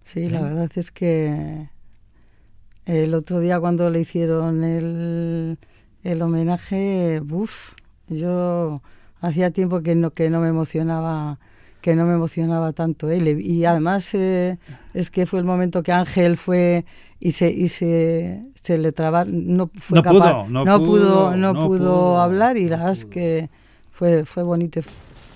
Sí, 0.04 0.28
la 0.28 0.40
¿Eh? 0.40 0.42
verdad 0.44 0.70
es 0.76 0.90
que 0.90 1.68
el 2.86 3.14
otro 3.14 3.40
día 3.40 3.60
cuando 3.60 3.90
le 3.90 4.00
hicieron 4.00 4.64
el, 4.64 5.58
el 6.04 6.22
homenaje, 6.22 7.20
uff, 7.28 7.74
yo 8.08 8.80
hacía 9.20 9.50
tiempo 9.50 9.82
que 9.82 9.94
no 9.94 10.12
que 10.12 10.30
no 10.30 10.40
me 10.40 10.48
emocionaba 10.48 11.38
que 11.80 11.94
no 11.94 12.04
me 12.04 12.14
emocionaba 12.14 12.72
tanto 12.72 13.10
él. 13.10 13.40
Y 13.40 13.64
además 13.64 14.12
eh, 14.14 14.58
es 14.94 15.10
que 15.10 15.26
fue 15.26 15.38
el 15.38 15.44
momento 15.44 15.82
que 15.82 15.92
Ángel 15.92 16.36
fue 16.36 16.84
y 17.20 17.32
se 17.32 17.48
y 17.48 17.68
se, 17.68 18.42
se 18.54 18.78
le 18.78 18.92
traba 18.92 19.24
no 19.24 19.70
fue 19.78 19.96
No 19.96 20.02
pudo, 20.02 20.20
capaz 20.20 20.48
no 20.48 20.64
no 20.64 20.78
pudo, 20.78 20.86
pudo 20.86 21.36
no 21.36 21.52
no 21.52 21.66
pudo 21.66 21.78
pudo, 21.78 22.20
hablar 22.20 22.56
y 22.56 22.64
no 22.64 22.70
la 22.70 22.76
verdad 22.78 22.92
es 22.92 23.04
que 23.04 23.50
fue 23.90 24.24
fue 24.24 24.42
bonito. 24.42 24.80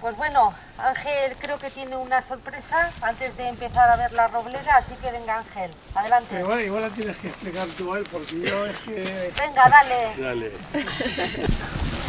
Pues 0.00 0.16
bueno, 0.16 0.52
Ángel 0.82 1.36
creo 1.38 1.58
que 1.58 1.70
tiene 1.70 1.96
una 1.96 2.22
sorpresa 2.22 2.90
antes 3.02 3.36
de 3.36 3.48
empezar 3.48 3.88
a 3.90 3.96
ver 3.96 4.12
la 4.12 4.28
roblera, 4.28 4.76
así 4.76 4.94
que 5.02 5.12
venga 5.12 5.38
Ángel, 5.38 5.70
adelante. 5.94 6.40
Igual, 6.40 6.60
igual 6.62 6.82
la 6.82 6.88
tienes 6.90 7.16
que 7.18 7.28
explicar 7.28 7.66
tú 7.76 7.94
a 7.94 7.98
él, 7.98 8.06
porque 8.10 8.40
yo 8.40 8.66
es 8.66 8.78
que 8.78 9.32
Venga, 9.38 9.68
dale. 9.68 9.94
Dale. 10.18 10.50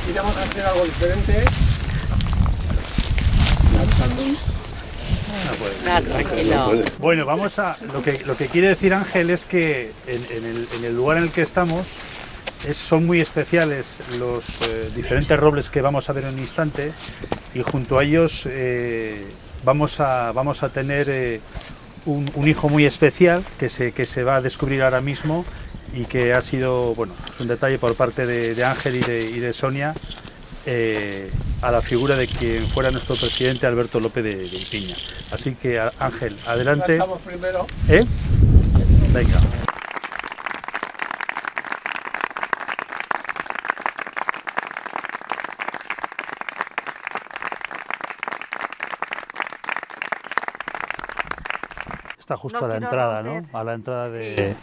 Queríamos 0.05 0.37
hacer 0.37 0.65
algo 0.65 0.85
diferente. 0.85 1.45
Bueno, 6.99 7.25
vamos 7.25 7.59
a. 7.59 7.77
Lo 7.93 8.01
que, 8.01 8.19
lo 8.25 8.35
que 8.35 8.47
quiere 8.47 8.69
decir 8.69 8.93
Ángel 8.93 9.29
es 9.29 9.45
que 9.45 9.91
en, 10.07 10.25
en 10.29 10.45
el, 10.45 10.67
en 10.77 10.85
el 10.85 10.95
lugar 10.95 11.17
en 11.17 11.23
el 11.23 11.31
que 11.31 11.41
estamos 11.41 11.87
es- 12.67 12.77
son 12.77 13.05
muy 13.05 13.21
especiales 13.21 13.97
los 14.19 14.45
eh, 14.67 14.89
diferentes 14.95 15.37
robles 15.39 15.69
que 15.69 15.81
vamos 15.81 16.09
a 16.09 16.13
ver 16.13 16.25
en 16.25 16.33
un 16.35 16.39
instante 16.39 16.91
y 17.53 17.61
junto 17.61 17.99
a 17.99 18.03
ellos 18.03 18.43
eh, 18.49 19.25
vamos, 19.63 19.99
a, 19.99 20.31
vamos 20.31 20.63
a 20.63 20.69
tener 20.69 21.07
eh, 21.09 21.39
un, 22.05 22.29
un 22.35 22.47
hijo 22.47 22.69
muy 22.69 22.85
especial 22.85 23.43
que 23.59 23.69
se, 23.69 23.91
que 23.91 24.05
se 24.05 24.23
va 24.23 24.37
a 24.37 24.41
descubrir 24.41 24.81
ahora 24.83 25.01
mismo 25.01 25.45
y 25.93 26.05
que 26.05 26.33
ha 26.33 26.41
sido, 26.41 26.95
bueno, 26.95 27.13
es 27.33 27.39
un 27.41 27.47
detalle 27.47 27.77
por 27.77 27.95
parte 27.95 28.25
de, 28.25 28.55
de 28.55 28.63
Ángel 28.63 28.95
y 28.95 28.99
de, 29.01 29.29
y 29.29 29.39
de 29.39 29.51
Sonia 29.53 29.93
a 31.61 31.71
la 31.71 31.81
figura 31.81 32.15
de 32.15 32.27
quien 32.27 32.65
fuera 32.67 32.91
nuestro 32.91 33.15
presidente 33.15 33.65
Alberto 33.67 33.99
López 33.99 34.23
de, 34.23 34.35
de 34.35 34.45
Ipiña. 34.57 34.95
Así 35.31 35.55
que 35.55 35.79
Ángel, 35.99 36.35
adelante. 36.47 36.99
Primero. 37.25 37.65
¿Eh? 37.89 38.03
Venga. 39.13 39.39
Está 52.31 52.41
justo 52.41 52.59
No 52.61 52.65
a 52.65 52.69
la 52.69 52.75
entrada, 52.77 53.23
¿no? 53.23 53.41
A 53.51 53.63
la 53.65 53.73
entrada 53.73 54.09
de... 54.09 54.55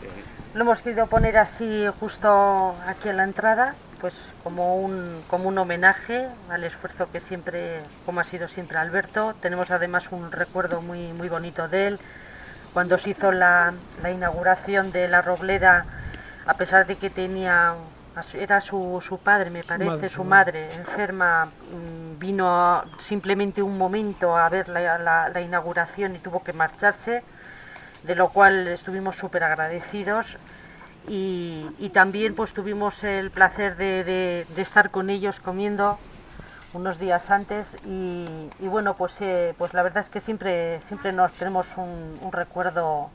Lo 0.55 0.63
hemos 0.63 0.81
querido 0.81 1.07
poner 1.07 1.37
así 1.37 1.87
justo 2.01 2.75
aquí 2.87 3.11
en 3.11 3.19
la 3.19 3.25
entrada, 3.25 3.75
pues 4.01 4.15
como 4.43 4.77
un, 4.77 5.23
como 5.29 5.49
un 5.51 5.59
homenaje 5.59 6.27
al 6.49 6.65
esfuerzo 6.65 7.11
que 7.13 7.21
siempre, 7.21 7.83
como 8.07 8.21
ha 8.21 8.25
sido 8.25 8.49
siempre 8.49 8.79
Alberto. 8.79 9.35
Tenemos 9.43 9.71
además 9.71 10.09
un 10.11 10.33
recuerdo 10.33 10.81
muy, 10.81 11.13
muy 11.13 11.29
bonito 11.29 11.69
de 11.69 11.89
él. 11.89 11.99
Cuando 12.73 12.97
se 12.97 13.11
hizo 13.11 13.31
la, 13.33 13.75
la 14.03 14.11
inauguración 14.11 14.91
de 14.93 15.09
la 15.09 15.21
Robleda, 15.21 15.85
a 16.47 16.55
pesar 16.55 16.87
de 16.87 16.97
que 16.97 17.11
tenía, 17.11 17.75
era 18.33 18.63
su, 18.63 19.03
su 19.07 19.19
padre, 19.19 19.51
me 19.51 19.63
parece, 19.63 19.85
madre, 19.91 20.09
su 20.09 20.25
madre, 20.25 20.69
enferma, 20.75 21.45
mm, 21.45 22.19
vino 22.19 22.83
simplemente 23.01 23.61
un 23.63 23.77
momento 23.77 24.35
a 24.35 24.49
ver 24.49 24.69
la- 24.71 24.97
la- 24.99 25.29
la 25.29 25.41
inauguración 25.43 26.17
y 26.17 26.19
tuvo 26.19 26.43
que 26.43 26.55
marcharse 26.55 27.23
de 28.05 28.15
lo 28.15 28.29
cual 28.31 28.69
estuvimos 28.69 29.17
súper 29.17 29.45
agradecidos 29.45 30.37
y, 31.09 31.67
y 31.79 31.91
también 31.91 32.35
pues 32.35 32.53
tuvimos 32.53 33.03
el 33.05 33.31
placer 33.31 33.77
de, 33.77 34.05
de- 34.05 34.63
estar 34.63 34.91
con 34.91 35.11
ellos 35.11 35.41
comiendo 35.41 35.99
unos 36.75 36.99
días 36.99 37.31
antes 37.31 37.67
y, 37.87 38.27
y 38.61 38.69
bueno 38.69 38.95
pues 38.95 39.15
eh, 39.21 39.55
pues 39.57 39.73
la 39.75 39.83
verdad 39.83 40.05
es 40.05 40.11
que 40.11 40.21
siempre 40.21 40.81
siempre 40.89 41.13
nos 41.13 41.33
tenemos 41.33 41.67
un, 41.77 42.19
recuerdo 42.31 43.11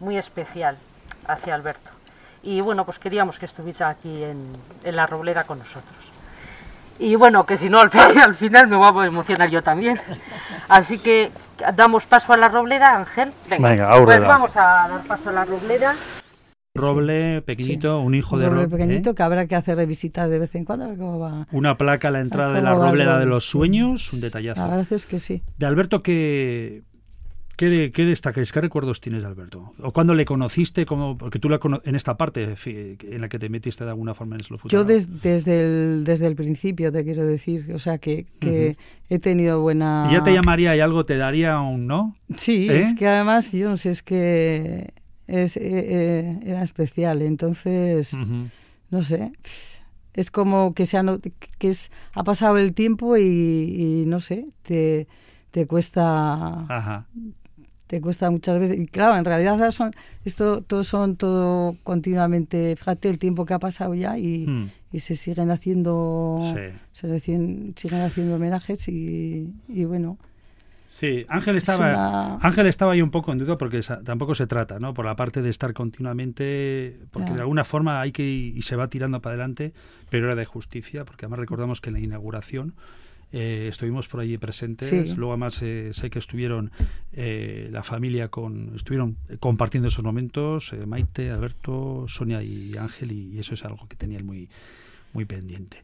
muy 0.00 0.16
especial 0.16 0.78
hacia 1.28 1.54
Alberto 1.54 1.90
y 2.42 2.60
bueno 2.62 2.84
pues 2.86 2.98
queríamos 2.98 3.38
que 3.38 3.44
estuviese 3.44 3.84
aquí 3.84 4.24
en, 4.24 4.56
en 4.82 4.96
la 4.96 5.06
Robleda 5.06 5.44
con 5.44 5.58
nosotros 5.58 5.96
y 6.96 7.16
bueno, 7.16 7.44
que 7.44 7.56
si 7.56 7.68
no, 7.68 7.80
al, 7.80 7.90
al 8.22 8.36
final 8.36 8.68
me 8.68 8.76
voy 8.76 9.04
a 9.04 9.08
emocionar 9.08 9.50
yo 9.50 9.64
también. 9.64 10.00
Así 10.68 11.00
que 11.00 11.32
damos 11.74 12.04
paso 12.06 12.32
a 12.32 12.36
la 12.36 12.48
robleda, 12.48 12.96
Ángel. 12.96 13.32
Venga, 13.48 13.68
Venga, 13.70 14.04
pues 14.04 14.20
vamos 14.20 14.56
a 14.56 14.60
dar 14.88 15.02
paso 15.04 15.30
a 15.30 15.32
la 15.32 15.44
robleda. 15.44 15.94
Roble 16.76 17.40
pequeñito, 17.42 18.00
un 18.00 18.16
hijo 18.16 18.34
un 18.34 18.40
de 18.42 18.48
roble 18.48 18.62
roble. 18.64 18.76
pequeñito 18.76 19.14
que 19.14 19.22
habrá 19.22 19.46
que 19.46 19.54
hacer 19.54 19.76
revisitar 19.76 20.28
de 20.28 20.40
vez 20.40 20.54
en 20.56 20.64
cuando 20.64 20.86
a 20.86 20.88
ver 20.88 20.98
cómo 20.98 21.20
va 21.20 21.46
Una 21.52 21.78
placa 21.78 22.08
a 22.08 22.10
la 22.10 22.20
entrada 22.20 22.52
de 22.52 22.62
la 22.62 22.70
¿Cómo 22.70 22.80
va 22.80 22.86
el 22.86 22.92
robleda 22.92 23.18
de 23.20 23.26
los 23.26 23.44
sueños, 23.48 24.12
un 24.12 24.20
la 24.20 24.24
detallazo. 24.26 24.68
verdad 24.68 24.86
es 24.90 25.06
que 25.06 25.20
sí 25.20 25.42
De 25.56 25.66
Alberto, 25.66 26.02
¿qué, 26.02 26.82
qué, 27.56 27.90
qué 27.94 28.04
destacáis? 28.04 28.52
¿Qué 28.52 28.60
recuerdos 28.60 29.00
tienes 29.00 29.22
de 29.22 29.28
Alberto? 29.28 29.72
¿O 29.80 29.92
cuándo 29.92 30.14
le 30.14 30.24
conociste? 30.24 30.84
Cómo, 30.86 31.16
porque 31.18 31.38
tú 31.38 31.48
la 31.48 31.58
cono- 31.58 31.80
en 31.84 31.94
esta 31.94 32.16
parte 32.16 32.54
en 32.66 33.20
la 33.20 33.28
que 33.28 33.38
te 33.38 33.48
metiste 33.48 33.84
de 33.84 33.90
alguna 33.90 34.14
forma 34.14 34.36
en 34.36 34.40
Slow 34.42 34.58
Food. 34.58 34.70
Yo 34.70 34.84
des- 34.84 35.22
desde, 35.22 35.60
el, 35.60 36.04
desde 36.04 36.26
el 36.26 36.36
principio 36.36 36.90
te 36.92 37.04
quiero 37.04 37.24
decir, 37.26 37.72
o 37.74 37.78
sea 37.78 37.98
que, 37.98 38.26
que 38.40 38.76
he 39.08 39.18
tenido 39.18 39.60
buena... 39.62 40.06
Y 40.10 40.14
ya 40.14 40.22
te 40.22 40.32
llamaría 40.32 40.74
y 40.76 40.80
algo 40.80 41.04
te 41.04 41.16
daría 41.16 41.60
un 41.60 41.86
no. 41.86 42.16
Sí, 42.36 42.68
¿Eh? 42.70 42.80
es 42.80 42.94
que 42.94 43.06
además, 43.08 43.52
yo 43.52 43.68
no 43.70 43.76
sé, 43.76 43.90
es 43.90 44.02
que 44.02 44.92
es, 45.26 45.56
eh, 45.56 45.60
eh, 45.64 46.40
era 46.44 46.62
especial, 46.62 47.22
entonces, 47.22 48.14
no 48.90 49.02
sé, 49.02 49.32
es 50.12 50.30
como 50.30 50.74
que, 50.74 50.86
se 50.86 50.96
ha, 50.98 51.04
que 51.58 51.68
es, 51.68 51.90
ha 52.12 52.22
pasado 52.24 52.58
el 52.58 52.74
tiempo 52.74 53.16
y, 53.16 53.22
y 53.22 54.04
no 54.06 54.20
sé, 54.20 54.46
te, 54.62 55.08
te 55.50 55.66
cuesta 55.66 56.66
Ajá. 56.68 57.06
Te 57.86 58.00
cuesta 58.00 58.30
muchas 58.30 58.58
veces 58.58 58.80
y 58.80 58.86
claro 58.86 59.16
en 59.16 59.24
realidad 59.24 59.70
son 59.70 59.92
esto 60.24 60.62
todo 60.62 60.84
son 60.84 61.16
todo 61.16 61.76
continuamente 61.82 62.74
fíjate 62.76 63.10
el 63.10 63.18
tiempo 63.18 63.44
que 63.44 63.54
ha 63.54 63.58
pasado 63.58 63.94
ya 63.94 64.16
y, 64.18 64.46
Mm. 64.46 64.70
y 64.92 65.00
se 65.00 65.16
siguen 65.16 65.50
haciendo 65.50 66.38
Sí. 66.54 66.78
se 66.92 67.08
le 67.08 67.20
siguen, 67.20 67.74
haciendo 68.04 68.36
homenajes 68.36 68.88
y, 68.88 69.52
y 69.68 69.84
bueno 69.84 70.16
Sí, 70.96 71.26
Ángel 71.28 71.56
Es 71.56 71.64
estaba, 71.64 71.88
una- 71.90 72.34
Ángel 72.36 72.68
estaba 72.68 72.92
ahí 72.92 73.02
un 73.02 73.10
poco 73.10 73.32
en 73.32 73.38
duda 73.38 73.58
porque 73.58 73.80
tampoco 74.04 74.36
se 74.36 74.46
trata, 74.46 74.78
¿no? 74.78 74.94
Por 74.94 75.04
la 75.04 75.16
parte 75.16 75.42
de 75.42 75.50
estar 75.50 75.74
continuamente, 75.74 76.96
porque 77.10 77.24
Claro. 77.26 77.34
de 77.34 77.40
alguna 77.42 77.64
forma 77.64 78.00
hay 78.00 78.12
que 78.12 78.22
y 78.24 78.62
se 78.62 78.76
va 78.76 78.88
tirando 78.88 79.20
para 79.20 79.34
adelante, 79.34 79.72
pero 80.08 80.26
era 80.26 80.36
de 80.36 80.44
justicia, 80.44 81.04
porque 81.04 81.26
además 81.26 81.40
recordamos 81.40 81.80
que 81.80 81.90
en 81.90 81.94
la 81.94 82.00
inauguración 82.00 82.74
eh, 83.36 83.66
estuvimos 83.68 84.06
por 84.06 84.20
allí 84.20 84.38
presentes, 84.38 84.88
Sí. 84.88 85.14
luego 85.16 85.32
además 85.32 85.60
eh, 85.62 85.90
sé 85.92 86.08
que 86.08 86.20
estuvieron 86.20 86.70
eh, 87.12 87.68
la 87.72 87.82
familia 87.82 88.28
con, 88.28 88.72
estuvieron 88.76 89.16
compartiendo 89.40 89.88
esos 89.88 90.04
momentos, 90.04 90.72
eh, 90.72 90.86
Maite, 90.86 91.30
Alberto, 91.32 92.04
Sonia 92.06 92.42
y 92.42 92.76
Ángel, 92.76 93.10
y, 93.10 93.34
y 93.34 93.38
eso 93.40 93.54
es 93.54 93.64
algo 93.64 93.88
que 93.88 93.96
tenía 93.96 94.20
muy, 94.22 94.48
muy 95.12 95.24
pendiente. 95.24 95.82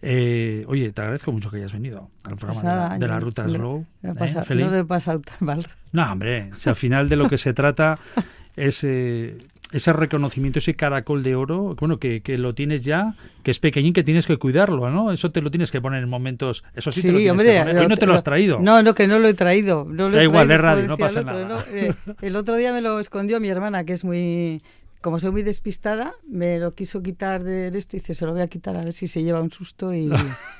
Eh, 0.00 0.64
oye, 0.68 0.92
te 0.92 1.00
agradezco 1.02 1.32
mucho 1.32 1.50
que 1.50 1.56
hayas 1.56 1.72
venido 1.72 2.08
al 2.24 2.36
programa 2.36 2.60
pues 2.60 2.62
de 2.62 2.68
la- 2.68 2.74
nada, 2.88 2.98
de, 2.98 3.08
la, 3.08 3.18
ruta 3.20 3.42
no- 3.44 3.54
Slow. 3.54 3.86
no 4.02 4.08
he 4.08 4.12
¿eh, 4.12 4.54
no 4.54 4.70
lo 4.70 4.78
he 4.78 4.84
pasado 4.84 5.20
tan 5.20 5.38
mal 5.46 5.66
No, 5.92 6.12
hombre, 6.12 6.50
si 6.54 6.68
al 6.68 6.76
final 6.76 7.08
de 7.08 7.16
lo 7.16 7.28
que 7.28 7.36
se 7.36 7.52
trata 7.52 7.96
es 8.56 8.84
eh, 8.84 9.36
ese 9.72 9.92
reconocimiento, 9.92 10.58
ese 10.58 10.74
caracol 10.74 11.22
de 11.22 11.34
oro, 11.34 11.76
bueno, 11.78 11.98
que, 11.98 12.22
que 12.22 12.38
lo 12.38 12.54
tienes 12.54 12.84
ya, 12.84 13.14
que 13.42 13.50
es 13.50 13.58
pequeñín, 13.58 13.92
que 13.92 14.02
tienes 14.02 14.26
que 14.26 14.36
cuidarlo, 14.38 14.90
¿no? 14.90 15.12
Eso 15.12 15.30
te 15.30 15.42
lo 15.42 15.50
tienes 15.50 15.70
que 15.70 15.80
poner 15.80 16.02
en 16.02 16.08
momentos... 16.08 16.64
Eso 16.74 16.90
sí, 16.90 17.02
te 17.02 17.12
lo 17.12 17.18
tienes 17.18 17.32
hombre, 17.32 17.52
que 17.52 17.58
poner. 17.60 17.78
Hoy 17.78 17.88
no 17.88 17.96
te 17.96 18.06
lo 18.06 18.14
has 18.14 18.24
traído. 18.24 18.58
No, 18.60 18.82
no, 18.82 18.94
que 18.94 19.06
no 19.06 19.18
lo 19.18 19.28
he 19.28 19.34
traído. 19.34 19.84
No 19.84 20.08
lo 20.08 20.16
Da 20.16 20.22
he 20.22 20.24
igual, 20.24 20.46
traído, 20.46 20.54
es 20.54 20.60
radio, 20.62 20.88
no 20.88 20.96
pasa 20.96 21.20
otro, 21.20 21.32
nada. 21.32 21.48
¿no? 21.48 21.60
Eh, 21.70 21.94
el 22.22 22.36
otro 22.36 22.56
día 22.56 22.72
me 22.72 22.80
lo 22.80 22.98
escondió 22.98 23.40
mi 23.40 23.48
hermana, 23.48 23.84
que 23.84 23.92
es 23.92 24.04
muy... 24.04 24.62
Como 25.00 25.20
soy 25.20 25.30
muy 25.30 25.42
despistada, 25.44 26.14
me 26.28 26.58
lo 26.58 26.74
quiso 26.74 27.02
quitar 27.02 27.44
de 27.44 27.68
esto 27.68 27.96
y 27.96 28.00
dice, 28.00 28.14
se 28.14 28.26
lo 28.26 28.32
voy 28.32 28.40
a 28.40 28.48
quitar 28.48 28.76
a 28.76 28.82
ver 28.82 28.92
si 28.94 29.06
se 29.06 29.22
lleva 29.22 29.40
un 29.40 29.50
susto 29.50 29.94
y, 29.94 30.10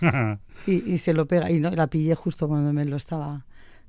y, 0.67 0.93
y 0.93 0.99
se 0.99 1.13
lo 1.13 1.27
pega. 1.27 1.51
Y 1.51 1.59
no, 1.59 1.71
la 1.71 1.89
pillé 1.89 2.15
justo 2.15 2.47
cuando 2.47 2.73
me 2.73 2.85
lo 2.85 2.97
estaba 2.97 3.45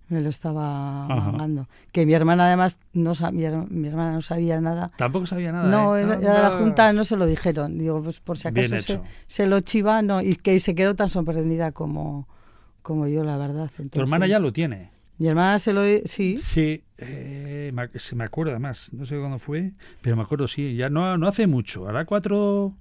me 0.09 0.21
lo 0.21 0.29
estaba 0.29 1.05
Ajá. 1.05 1.31
mangando. 1.31 1.67
Que 1.91 2.05
mi 2.05 2.13
hermana 2.13 2.47
además 2.47 2.77
no 2.93 3.15
sabía, 3.15 3.51
mi 3.69 3.87
hermana 3.87 4.13
no 4.13 4.21
sabía 4.21 4.59
nada. 4.59 4.91
Tampoco 4.97 5.25
sabía 5.25 5.51
nada. 5.51 5.69
No, 5.69 5.95
¿eh? 5.95 6.01
era, 6.01 6.15
era 6.15 6.33
de 6.33 6.41
la. 6.41 6.49
Junta 6.51 6.91
no 6.93 7.03
se 7.03 7.15
lo 7.15 7.25
dijeron. 7.25 7.77
Digo, 7.77 8.01
pues 8.03 8.19
por 8.19 8.37
si 8.37 8.47
acaso 8.47 8.77
se, 8.79 8.99
se 9.27 9.47
lo 9.47 9.59
chiva, 9.61 10.01
no, 10.01 10.21
y 10.21 10.33
que 10.33 10.59
se 10.59 10.75
quedó 10.75 10.95
tan 10.95 11.09
sorprendida 11.09 11.71
como, 11.71 12.27
como 12.81 13.07
yo, 13.07 13.23
la 13.23 13.37
verdad. 13.37 13.69
Tu 13.91 13.99
hermana 13.99 14.27
ya 14.27 14.39
lo 14.39 14.51
tiene. 14.51 14.91
Mi 15.19 15.27
hermana 15.27 15.59
se 15.59 15.73
lo... 15.73 15.81
Sí, 16.05 16.37
Sí, 16.37 16.81
eh, 16.97 17.73
se 17.95 18.15
me 18.15 18.23
acuerda 18.23 18.53
además, 18.53 18.89
no 18.93 19.05
sé 19.05 19.17
cuándo 19.17 19.37
fue, 19.37 19.73
pero 20.01 20.15
me 20.15 20.21
acuerdo, 20.23 20.47
sí, 20.47 20.77
ya 20.77 20.89
no, 20.89 21.17
no 21.17 21.27
hace 21.27 21.45
mucho, 21.45 21.87
hará 21.87 22.05
cuatro... 22.05 22.73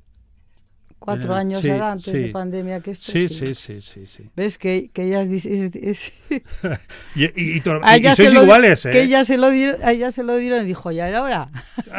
cuatro 0.98 1.34
años 1.34 1.62
sí, 1.62 1.70
antes 1.70 2.12
de 2.12 2.28
pandemia 2.28 2.80
que 2.80 2.92
esto. 2.92 3.12
Sí, 3.12 3.28
sí, 3.28 3.54
sí, 3.54 3.80
sí, 3.80 4.06
sí. 4.06 4.30
¿Ves 4.36 4.58
que, 4.58 4.90
que 4.92 5.04
ella 5.04 5.22
es... 5.22 5.30
dis- 5.30 5.46
es- 5.46 5.74
es- 5.76 6.12
Y, 7.14 7.24
y, 7.24 7.62
y 7.62 8.06
a 8.06 8.14
sois 8.14 8.32
lo 8.32 8.42
iguales, 8.42 8.84
¿eh? 8.86 8.90
Que 8.90 9.02
ella 9.02 9.24
se 9.24 9.38
lo 9.38 9.50
dieron, 9.50 9.82
a 9.82 9.92
ella 9.92 10.10
se 10.12 10.22
lo 10.22 10.36
dieron 10.36 10.62
y 10.62 10.66
dijo, 10.66 10.90
ya 10.90 11.08
era 11.08 11.22
hora. 11.22 11.50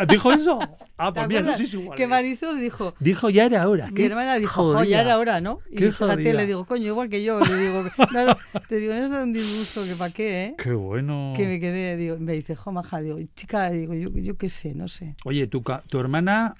¿Dijo 0.07 0.31
eso? 0.31 0.59
Ah, 1.01 1.13
¿Te 1.13 1.21
pues 1.21 1.29
mira, 1.29 1.41
no 1.43 1.55
sois 1.55 1.73
iguales. 1.73 1.95
Que 1.95 2.07
Marisol 2.07 2.59
dijo, 2.59 2.93
Dijo, 2.99 3.29
ya 3.29 3.45
era 3.45 3.69
hora. 3.69 3.89
Mi 3.89 4.03
hermana 4.03 4.35
dijo, 4.35 4.73
jo, 4.75 4.83
ya 4.83 4.99
era 4.99 5.17
hora, 5.17 5.39
¿no? 5.39 5.59
Y 5.71 5.77
Qué 5.77 5.91
fíjate, 5.93 6.33
le 6.33 6.45
digo, 6.45 6.65
coño, 6.65 6.87
igual 6.87 7.07
que 7.07 7.23
yo. 7.23 7.39
Le 7.39 7.55
digo, 7.55 7.83
no, 8.11 8.37
te 8.67 8.75
digo, 8.75 8.93
no 8.93 9.05
es 9.05 9.11
un 9.11 9.31
disgusto, 9.31 9.85
que 9.85 9.95
para 9.95 10.13
qué, 10.13 10.43
¿eh? 10.43 10.55
Qué 10.61 10.73
bueno. 10.73 11.31
Que 11.37 11.45
me 11.47 11.57
quedé, 11.61 11.95
digo, 11.95 12.17
me 12.19 12.33
dice, 12.33 12.53
jo, 12.53 12.73
maja, 12.73 12.99
digo, 12.99 13.17
chica, 13.33 13.69
digo, 13.69 13.93
yo, 13.93 14.09
yo 14.09 14.35
qué 14.35 14.49
sé, 14.49 14.73
no 14.75 14.89
sé. 14.89 15.15
Oye, 15.23 15.47
tu, 15.47 15.63
tu 15.87 15.99
hermana, 16.01 16.55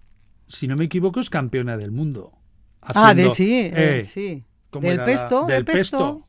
si 0.50 0.68
no 0.68 0.76
me 0.76 0.86
equivoco, 0.86 1.20
es 1.22 1.30
campeona 1.30 1.78
del 1.78 1.92
mundo. 1.92 2.34
ah, 2.82 3.14
de 3.14 3.28
Haciendo- 3.28 3.36
sí, 3.36 3.72
eh, 3.74 4.04
sí. 4.06 4.44
¿cómo 4.70 4.88
Del 4.88 5.04
pesto, 5.04 5.46
del 5.46 5.56
del 5.58 5.66
pesto. 5.66 6.22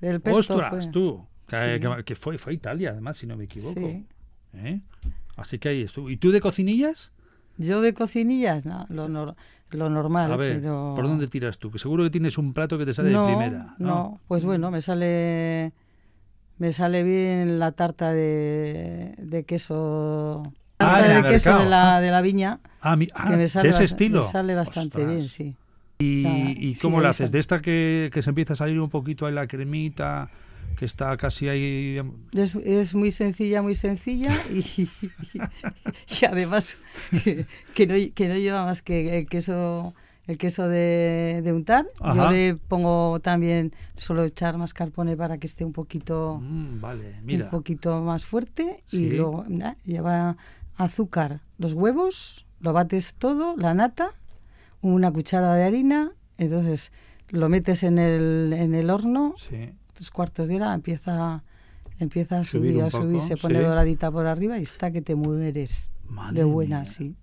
Del 0.00 0.20
pesto 0.20 0.38
Ostras, 0.54 0.84
fue. 0.84 0.92
tú. 0.92 1.26
Que, 1.46 1.56
Sí. 1.56 1.80
que- 1.80 2.04
que 2.04 2.14
fue, 2.14 2.38
fue 2.38 2.54
Italia, 2.54 2.90
además, 2.90 3.16
si 3.16 3.26
no 3.26 3.36
me 3.36 3.44
equivoco. 3.44 3.80
Sí. 3.80 4.06
¿Eh? 4.54 4.80
Así 5.36 5.58
que 5.58 5.68
ahí 5.70 5.82
estuvo. 5.82 6.08
¿Y 6.10 6.16
tú 6.16 6.30
de 6.30 6.40
cocinillas? 6.40 7.10
Yo 7.56 7.80
de 7.80 7.92
cocinillas, 7.94 8.64
no, 8.64 8.86
lo, 8.90 9.08
nor- 9.08 9.34
lo 9.70 9.90
normal, 9.90 10.30
A 10.32 10.36
ver, 10.36 10.60
pero... 10.60 10.92
¿por 10.94 11.06
dónde 11.08 11.26
tiras 11.26 11.58
tú? 11.58 11.70
Que 11.70 11.78
seguro 11.78 12.04
que 12.04 12.10
tienes 12.10 12.38
un 12.38 12.52
plato 12.52 12.78
que 12.78 12.84
te 12.86 12.92
sale 12.92 13.10
no, 13.10 13.26
de 13.26 13.32
primera. 13.34 13.74
No, 13.78 13.86
No, 13.88 14.20
pues 14.28 14.44
bueno, 14.44 14.70
me 14.70 14.80
sale 14.80 15.72
me 16.58 16.72
sale 16.72 17.02
bien 17.02 17.58
la 17.58 17.72
tarta 17.72 18.12
de, 18.12 19.14
de 19.18 19.44
queso 19.44 20.42
Ah, 20.46 20.50
tarta 20.78 21.08
del 21.14 21.22
de 21.22 21.28
queso 21.28 21.50
mercado. 21.50 21.64
de 21.64 21.70
la, 21.70 22.00
de 22.00 22.10
la 22.10 22.20
viña 22.22 22.60
Ah, 22.80 22.96
mi- 22.96 23.06
que 23.06 23.12
ah, 23.14 23.30
me 23.36 23.48
sale 23.48 23.64
de 23.64 23.70
ese 23.70 23.84
estilo. 23.84 24.22
me 24.24 24.30
sale 24.30 24.54
bastante 24.54 24.98
Ostras. 24.98 25.08
bien, 25.08 25.28
sí. 25.28 25.54
¿Y, 25.98 26.22
Nada, 26.22 26.38
y 26.50 26.74
sí, 26.76 26.80
cómo 26.80 26.98
ahí 26.98 27.02
la 27.02 27.08
haces? 27.10 27.32
¿De 27.32 27.40
esta 27.40 27.60
que, 27.60 28.08
que 28.12 28.22
se 28.22 28.30
empieza 28.30 28.52
a 28.52 28.56
salir 28.56 28.78
un 28.78 28.88
poquito 28.88 29.26
ahí 29.26 29.34
la 29.34 29.48
cremita, 29.48 30.30
que 30.78 30.84
está 30.84 31.16
casi 31.16 31.48
ahí... 31.48 32.00
Es, 32.32 32.54
es 32.54 32.94
muy 32.94 33.10
sencilla, 33.10 33.62
muy 33.62 33.74
sencilla 33.74 34.30
y, 34.52 34.88
y 35.34 36.24
además 36.24 36.78
que 37.74 37.86
no, 37.86 37.94
que 38.14 38.28
no 38.28 38.36
lleva 38.36 38.64
más 38.64 38.82
que 38.82 39.18
el 39.18 39.26
queso 39.26 39.94
el 40.26 40.36
queso 40.36 40.68
de, 40.68 41.40
de 41.42 41.52
untar. 41.54 41.86
Ajá. 42.00 42.14
Yo 42.14 42.30
le 42.30 42.54
pongo 42.54 43.18
también, 43.20 43.72
suelo 43.96 44.24
echar 44.24 44.58
mascarpone 44.58 45.16
para 45.16 45.38
que 45.38 45.46
esté 45.46 45.64
un 45.64 45.72
poquito 45.72 46.38
Mm, 46.42 46.80
vale, 46.82 47.14
mira. 47.22 47.46
un 47.46 47.50
poquito 47.50 48.02
más 48.02 48.26
fuerte 48.26 48.82
Sí. 48.84 49.04
y 49.04 49.10
luego 49.12 49.46
na, 49.48 49.76
lleva 49.86 50.36
azúcar, 50.78 51.40
los 51.58 51.74
huevos, 51.74 52.46
lo 52.60 52.72
bates 52.72 53.14
todo, 53.14 53.56
la 53.56 53.74
nata, 53.74 54.10
una 54.80 55.12
cuchara 55.12 55.54
de 55.54 55.64
harina, 55.64 56.12
entonces 56.38 56.92
lo 57.28 57.48
metes 57.48 57.82
en 57.82 57.98
el, 57.98 58.52
en 58.56 58.74
el 58.74 58.88
horno, 58.90 59.34
Sí. 59.36 59.70
tres 59.92 60.10
cuartos 60.10 60.48
de 60.48 60.56
hora, 60.56 60.72
empieza, 60.72 61.42
empieza 61.98 62.38
a 62.38 62.44
Subir 62.44 62.80
a 62.82 62.90
subir, 62.90 63.18
poco, 63.18 63.26
se 63.26 63.36
pone 63.36 63.58
sí. 63.58 63.64
doradita 63.64 64.10
por 64.10 64.26
arriba 64.26 64.58
y 64.58 64.62
está 64.62 64.90
que 64.90 65.02
te 65.02 65.14
mueres 65.14 65.90
Madre 66.08 66.38
de 66.40 66.44
buena, 66.44 66.80
mía. 66.82 66.90
sí. 66.90 67.14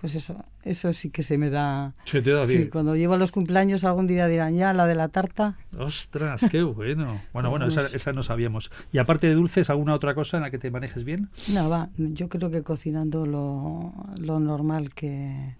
Pues 0.00 0.14
eso, 0.14 0.44
eso 0.62 0.92
sí 0.92 1.10
que 1.10 1.24
se 1.24 1.38
me 1.38 1.50
da... 1.50 1.92
Se 2.04 2.22
te 2.22 2.30
da 2.30 2.46
Sí, 2.46 2.56
bien. 2.56 2.70
cuando 2.70 2.94
llevo 2.94 3.14
a 3.14 3.16
los 3.18 3.32
cumpleaños 3.32 3.82
algún 3.82 4.06
día 4.06 4.28
dirán, 4.28 4.54
ya, 4.56 4.72
la 4.72 4.86
de 4.86 4.94
la 4.94 5.08
tarta. 5.08 5.56
Ostras, 5.76 6.42
qué 6.50 6.62
bueno. 6.62 7.20
Bueno, 7.32 7.50
bueno, 7.50 7.66
esa, 7.66 7.84
esa 7.86 8.12
no 8.12 8.22
sabíamos. 8.22 8.70
Y 8.92 8.98
aparte 8.98 9.26
de 9.26 9.34
dulces, 9.34 9.70
¿alguna 9.70 9.94
otra 9.94 10.14
cosa 10.14 10.36
en 10.36 10.44
la 10.44 10.50
que 10.52 10.58
te 10.58 10.70
manejes 10.70 11.02
bien? 11.02 11.30
No, 11.52 11.68
va, 11.68 11.88
yo 11.96 12.28
creo 12.28 12.48
que 12.50 12.62
cocinando 12.62 13.26
lo, 13.26 13.92
lo 14.18 14.38
normal 14.38 14.94
que... 14.94 15.56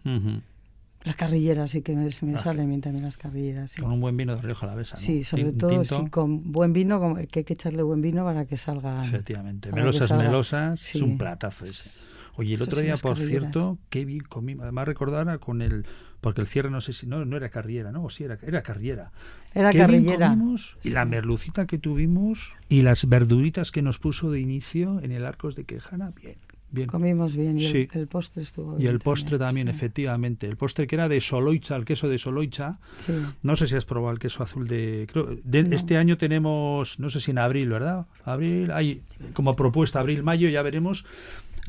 Las 1.04 1.14
carrilleras 1.16 1.70
sí 1.70 1.82
que 1.82 1.94
me, 1.94 2.08
me 2.22 2.34
Ah, 2.34 2.38
salen 2.38 2.68
bien 2.68 2.80
también 2.80 3.04
las 3.04 3.16
carrilleras, 3.16 3.70
sí. 3.72 3.80
Con 3.80 3.92
un 3.92 4.00
buen 4.00 4.16
vino 4.16 4.34
de 4.36 4.42
Rioja 4.42 4.66
Alavesa, 4.66 4.96
¿no? 4.96 5.00
Sí, 5.00 5.22
sobre 5.24 5.52
todo 5.52 5.84
sí, 5.84 5.94
con 6.10 6.52
buen 6.52 6.72
vino, 6.72 7.14
que 7.30 7.38
hay 7.40 7.44
que 7.44 7.52
echarle 7.54 7.82
buen 7.82 8.02
vino 8.02 8.24
para 8.24 8.44
que 8.46 8.56
salga. 8.56 9.04
Efectivamente. 9.04 9.72
Melosas, 9.72 10.08
salga. 10.08 10.24
melosas. 10.24 10.80
Sí. 10.80 10.98
Es 10.98 11.02
un 11.02 11.16
platazo 11.16 11.64
ese. 11.66 11.90
Oye, 12.38 12.54
el 12.54 12.62
Eso 12.62 12.70
otro 12.70 12.80
día, 12.80 12.96
por 12.96 13.18
cierto, 13.18 13.78
qué 13.90 14.04
bien 14.04 14.20
comí. 14.20 14.56
Además, 14.60 14.86
recordara 14.88 15.36
con 15.38 15.60
el. 15.60 15.84
Porque 16.20 16.40
el 16.40 16.46
cierre, 16.46 16.70
no 16.70 16.80
sé 16.80 16.92
si. 16.92 17.06
No, 17.06 17.24
no 17.24 17.36
era 17.36 17.48
carriera, 17.50 17.92
¿no? 17.92 18.04
O 18.04 18.10
sí, 18.10 18.24
era, 18.24 18.38
era 18.42 18.62
carriera. 18.62 19.10
Era 19.54 19.70
Qué 19.70 19.78
bien 19.78 19.86
carrillera. 19.88 20.28
comimos, 20.30 20.76
Y 20.84 20.90
la 20.90 21.04
merlucita 21.04 21.66
que 21.66 21.78
tuvimos. 21.78 22.52
Y 22.68 22.82
las 22.82 23.08
verduritas 23.08 23.70
que 23.72 23.82
nos 23.82 23.98
puso 23.98 24.30
de 24.30 24.40
inicio 24.40 25.00
en 25.02 25.12
el 25.12 25.26
Arcos 25.26 25.54
de 25.56 25.64
Quejana. 25.64 26.12
Bien, 26.20 26.36
bien. 26.70 26.86
Comimos 26.88 27.34
bien 27.36 27.58
y 27.58 27.66
el- 27.66 27.72
Sí. 27.72 27.88
el, 27.92 28.06
postre 28.08 28.42
estuvo 28.42 28.74
Y 28.76 28.82
bien 28.82 28.92
el 28.92 28.98
postre 29.00 29.38
también, 29.38 29.66
sí. 29.68 29.70
efectivamente. 29.72 30.46
El 30.48 30.56
postre 30.56 30.86
que 30.86 30.96
era 30.96 31.08
de 31.08 31.20
Soloicha, 31.20 31.74
el 31.76 31.84
queso 31.84 32.08
de 32.08 32.18
Soloicha. 32.18 32.78
Sí. 32.98 33.12
No 33.42 33.56
sé 33.56 33.66
si 33.66 33.74
has 33.76 33.84
probado 33.84 34.12
el 34.12 34.18
queso 34.20 34.42
azul 34.44 34.66
de... 34.68 35.06
creo- 35.10 35.36
de- 35.42 35.62
No. 35.64 35.74
Este 35.74 35.96
año 35.96 36.18
tenemos, 36.18 36.98
no 37.00 37.10
sé 37.10 37.18
si 37.20 37.30
en 37.32 37.38
abril, 37.38 37.68
¿verdad? 37.70 38.06
Abril, 38.24 38.70
hay 38.70 39.02
como 39.34 39.56
propuesta 39.56 39.98
abril-mayo, 40.00 40.48
ya 40.48 40.62
veremos. 40.62 41.04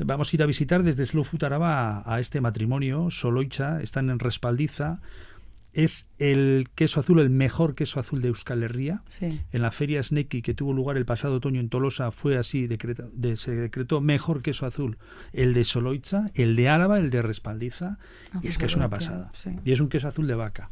Vamos 0.04 0.32
a 0.32 0.36
ir 0.36 0.42
a 0.42 0.46
visitar 0.46 0.82
desde 0.82 1.04
Slow 1.06 1.24
Food 1.24 1.44
Araba 1.44 1.98
a, 2.00 2.14
a 2.14 2.20
este 2.20 2.40
matrimonio, 2.40 3.10
Soloicha, 3.10 3.80
están 3.82 4.10
en 4.10 4.18
Respaldiza. 4.18 5.00
Es 5.72 6.08
el 6.18 6.68
queso 6.74 6.98
azul, 6.98 7.20
el 7.20 7.30
mejor 7.30 7.76
queso 7.76 8.00
azul 8.00 8.20
de 8.22 8.28
Euskal 8.28 8.64
Herria. 8.64 9.02
Sí. 9.06 9.40
En 9.52 9.62
la 9.62 9.70
feria 9.70 10.02
Sneki 10.02 10.42
que 10.42 10.52
tuvo 10.52 10.72
lugar 10.72 10.96
el 10.96 11.04
pasado 11.04 11.34
otoño 11.34 11.60
en 11.60 11.68
Tolosa 11.68 12.10
fue 12.10 12.36
así, 12.36 12.66
decreta- 12.66 13.06
de- 13.12 13.36
se 13.36 13.52
decretó 13.54 14.00
mejor 14.00 14.42
queso 14.42 14.66
azul 14.66 14.98
el 15.32 15.54
de 15.54 15.62
Soloicha, 15.62 16.26
el 16.34 16.56
de 16.56 16.68
Álava, 16.68 16.98
el 16.98 17.10
de 17.10 17.22
Respaldiza. 17.22 17.98
Ah, 18.32 18.40
y 18.42 18.48
es 18.48 18.56
pues 18.56 18.58
que 18.58 18.64
es 18.66 18.74
una 18.76 18.88
pasada. 18.90 19.30
sí. 19.32 19.50
Y 19.64 19.70
es 19.70 19.78
un 19.80 19.88
queso 19.88 20.08
azul 20.08 20.26
de 20.26 20.34
vaca. 20.34 20.70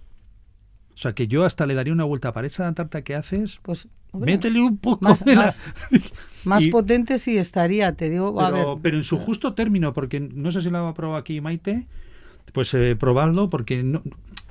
O 0.98 1.00
sea 1.00 1.12
que 1.12 1.28
yo 1.28 1.44
hasta 1.44 1.64
le 1.64 1.74
daría 1.74 1.92
una 1.92 2.02
vuelta 2.02 2.32
para 2.32 2.48
esa 2.48 2.74
tarta 2.74 3.02
que 3.02 3.14
haces. 3.14 3.60
Pues, 3.62 3.86
hombre, 4.10 4.32
métele 4.32 4.60
un 4.60 4.78
poco 4.78 5.04
más, 5.04 5.24
de 5.24 5.36
la- 5.36 5.44
más, 5.44 5.62
más 6.44 6.64
Y- 6.64 6.70
potente 6.72 7.20
sí 7.20 7.38
estaría, 7.38 7.92
te 7.94 8.10
digo. 8.10 8.40
a 8.40 8.50
pero, 8.50 8.74
ver, 8.74 8.82
pero 8.82 8.96
en 8.96 9.04
su 9.04 9.16
justo 9.16 9.54
término, 9.54 9.92
porque 9.92 10.18
no 10.18 10.50
sé 10.50 10.60
si 10.60 10.70
lo 10.70 10.78
ha 10.88 10.94
probado 10.94 11.16
aquí 11.20 11.40
Maite, 11.40 11.86
pues 12.52 12.74
eh, 12.74 12.96
probadlo, 12.98 13.48
porque 13.48 13.84
no- 13.84 14.02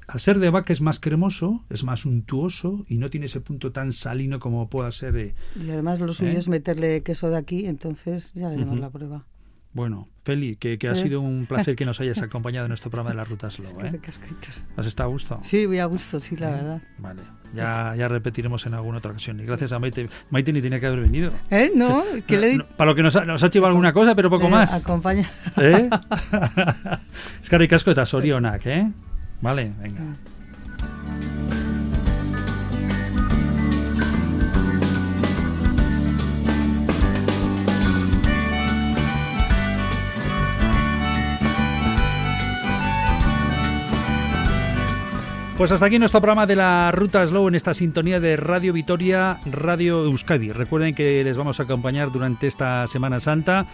al 0.08 0.22
ser 0.22 0.40
de 0.40 0.50
vaca 0.50 0.72
es 0.72 0.80
más 0.80 1.02
cremoso, 1.02 1.66
es 1.70 1.84
más 1.84 2.06
untuoso 2.06 2.86
y 2.88 2.98
no 2.98 3.10
tiene 3.10 3.26
ese 3.26 3.42
punto 3.42 3.74
tan 3.74 3.92
salino 3.92 4.40
como 4.40 4.70
pueda 4.70 4.90
ser 4.94 5.12
de... 5.12 5.36
Y 5.62 5.70
además 5.70 6.00
lo 6.00 6.14
suyo 6.14 6.32
¿Eh? 6.32 6.38
es 6.38 6.48
meterle 6.48 7.04
queso 7.04 7.30
de 7.30 7.36
aquí, 7.36 7.66
entonces 7.66 8.32
ya 8.36 8.48
haremos 8.48 8.68
Ujú. 8.76 8.78
la 8.78 8.90
prueba. 8.90 9.26
Bueno, 9.78 10.08
Feli, 10.24 10.56
que, 10.56 10.80
que 10.80 10.90
ha 10.90 10.94
Eh. 10.94 10.96
sido 10.96 11.22
un 11.22 11.46
placer 11.46 11.76
que 11.76 11.86
nos 11.86 12.00
hayas 12.02 12.20
acompañado 12.24 12.66
en 12.66 12.70
nuestro 12.70 12.90
programa 12.90 13.12
de 13.12 13.16
la 13.18 13.26
Ruta 13.26 13.52
Slow. 13.52 13.80
¿eh? 13.86 14.00
¿Has 14.76 14.88
estado 14.88 15.08
a 15.10 15.12
gusto? 15.12 15.40
Sí, 15.44 15.68
voy 15.68 15.78
a 15.78 15.86
gusto, 15.86 16.20
sí, 16.20 16.36
la 16.36 16.50
¿Eh? 16.50 16.54
verdad. 16.54 16.82
Vale, 16.98 17.22
ya, 17.54 17.94
ya 17.96 18.08
repetiremos 18.08 18.66
en 18.66 18.74
alguna 18.74 18.98
otra 18.98 19.12
ocasión. 19.12 19.40
Y 19.40 19.44
gracias 19.46 19.72
a 19.74 19.78
Maite. 19.78 20.10
Maite 20.32 20.52
ni 20.52 20.64
tenía 20.64 20.80
que 20.80 20.88
haber 20.88 21.02
venido. 21.02 21.30
¿Eh? 21.52 21.72
No, 21.76 22.04
que 22.26 22.38
le 22.40 22.48
di... 22.48 22.58
No, 22.58 22.66
para 22.76 22.90
lo 22.90 22.96
que 22.96 23.04
nos 23.04 23.16
ha, 23.18 23.24
nos 23.24 23.44
ha 23.44 23.50
chivado 23.52 23.68
alguna 23.70 23.94
cosa, 23.94 24.16
pero 24.16 24.32
poco 24.32 24.48
eh, 24.48 24.50
más. 24.50 24.74
Acompaña. 24.74 25.30
¿Eh? 25.58 25.88
es 27.44 27.48
que 27.48 27.58
ricasco 27.60 27.92
eta 27.92 28.04
sorionak, 28.08 28.66
¿eh? 28.66 28.92
Vale, 29.42 29.72
venga. 29.80 30.02
Pues 45.58 45.72
hasta 45.72 45.88
aquí 45.88 45.98
nuestro 45.98 46.22
programa 46.22 46.46
de 46.46 46.56
la 46.56 46.92
Ruta 46.92 47.26
Slow 47.26 47.48
en 47.48 47.56
esta 47.56 47.74
sintonía 47.74 48.20
de 48.20 48.38
Radio 48.38 48.74
Vitoria, 48.74 49.40
Radio 49.52 50.04
Euskadi. 50.04 50.52
Recuerden 50.52 50.94
que 50.94 51.24
les 51.24 51.36
vamos 51.36 51.60
a 51.60 51.64
acompañar 51.64 52.12
durante 52.12 52.46
esta 52.46 52.86
Semana 52.86 53.20
Santa. 53.20 53.66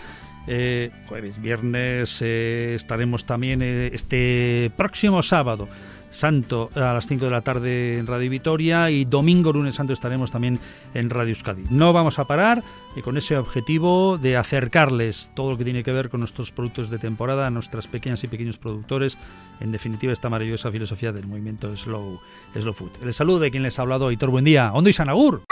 Eh, 0.48 0.92
jueves, 1.08 1.42
viernes 1.42 2.22
eh, 2.22 2.76
estaremos 2.76 3.26
también 3.26 3.62
eh, 3.62 3.90
este 3.92 4.72
próximo 4.78 5.22
sábado 5.24 5.68
santo 6.14 6.70
a 6.76 6.94
las 6.94 7.08
5 7.08 7.26
de 7.26 7.32
la 7.32 7.42
tarde 7.42 7.98
en 7.98 8.08
Radio 8.08 8.30
Vitoria 8.30 8.90
y 8.90 9.04
domingo 9.04 9.52
lunes 9.52 9.76
santo 9.76 9.92
estaremos 9.92 10.32
también 10.32 10.60
en 10.94 11.10
Radio 11.10 11.34
Euskadi. 11.34 11.66
No 11.70 11.92
vamos 11.92 12.20
a 12.20 12.26
parar 12.26 12.64
y 12.96 13.02
con 13.02 13.18
ese 13.18 13.38
objetivo 13.38 14.18
de 14.18 14.38
acercarles 14.38 15.32
todo 15.36 15.52
lo 15.52 15.58
que 15.58 15.64
tiene 15.64 15.84
que 15.84 15.92
ver 15.92 16.10
con 16.10 16.22
nuestros 16.22 16.52
productos 16.52 16.90
de 16.90 17.00
temporada 17.00 17.48
a 17.48 17.50
nuestras 17.50 17.88
pequeñas 17.88 18.24
y 18.24 18.28
pequeños 18.28 18.58
productores, 18.58 19.18
en 19.60 19.72
definitiva 19.72 20.14
esta 20.14 20.30
maravillosa 20.30 20.72
filosofía 20.72 21.12
del 21.12 21.28
movimiento 21.28 21.76
Slow, 21.76 22.20
Food. 22.74 22.92
El 23.02 23.14
saludo 23.14 23.40
de 23.40 23.52
quien 23.52 23.64
les 23.64 23.80
ha 23.80 23.82
hablado, 23.82 24.08
Aitor 24.08 24.30
Buen 24.30 24.46
día. 24.46 24.72
Ondo 24.74 24.90
y 24.90 24.94
Sanagur. 24.94 25.44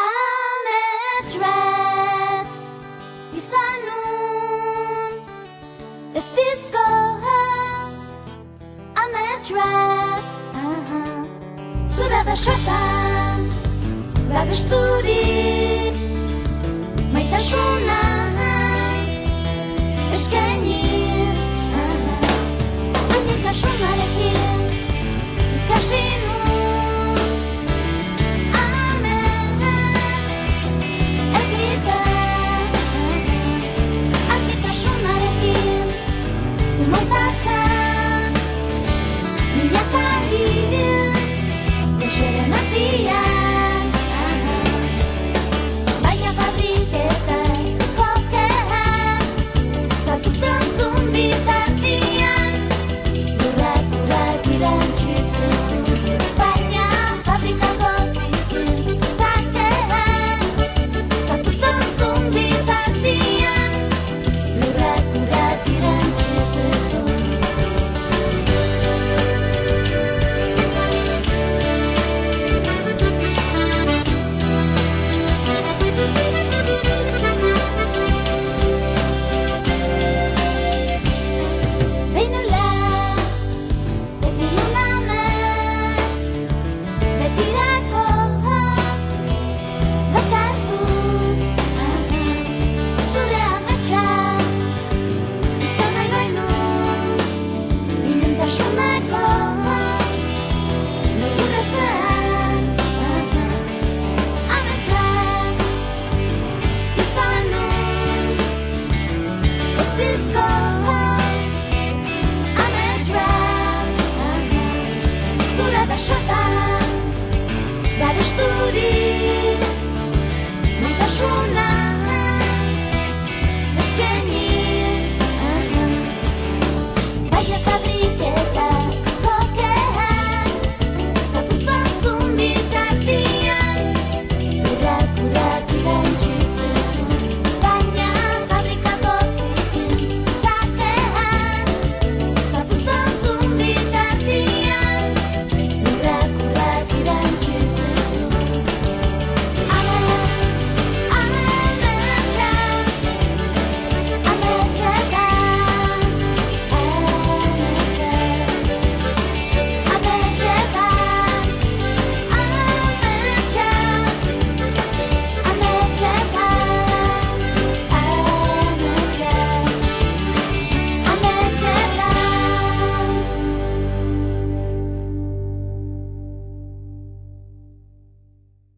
Estúdio. 14.51 15.30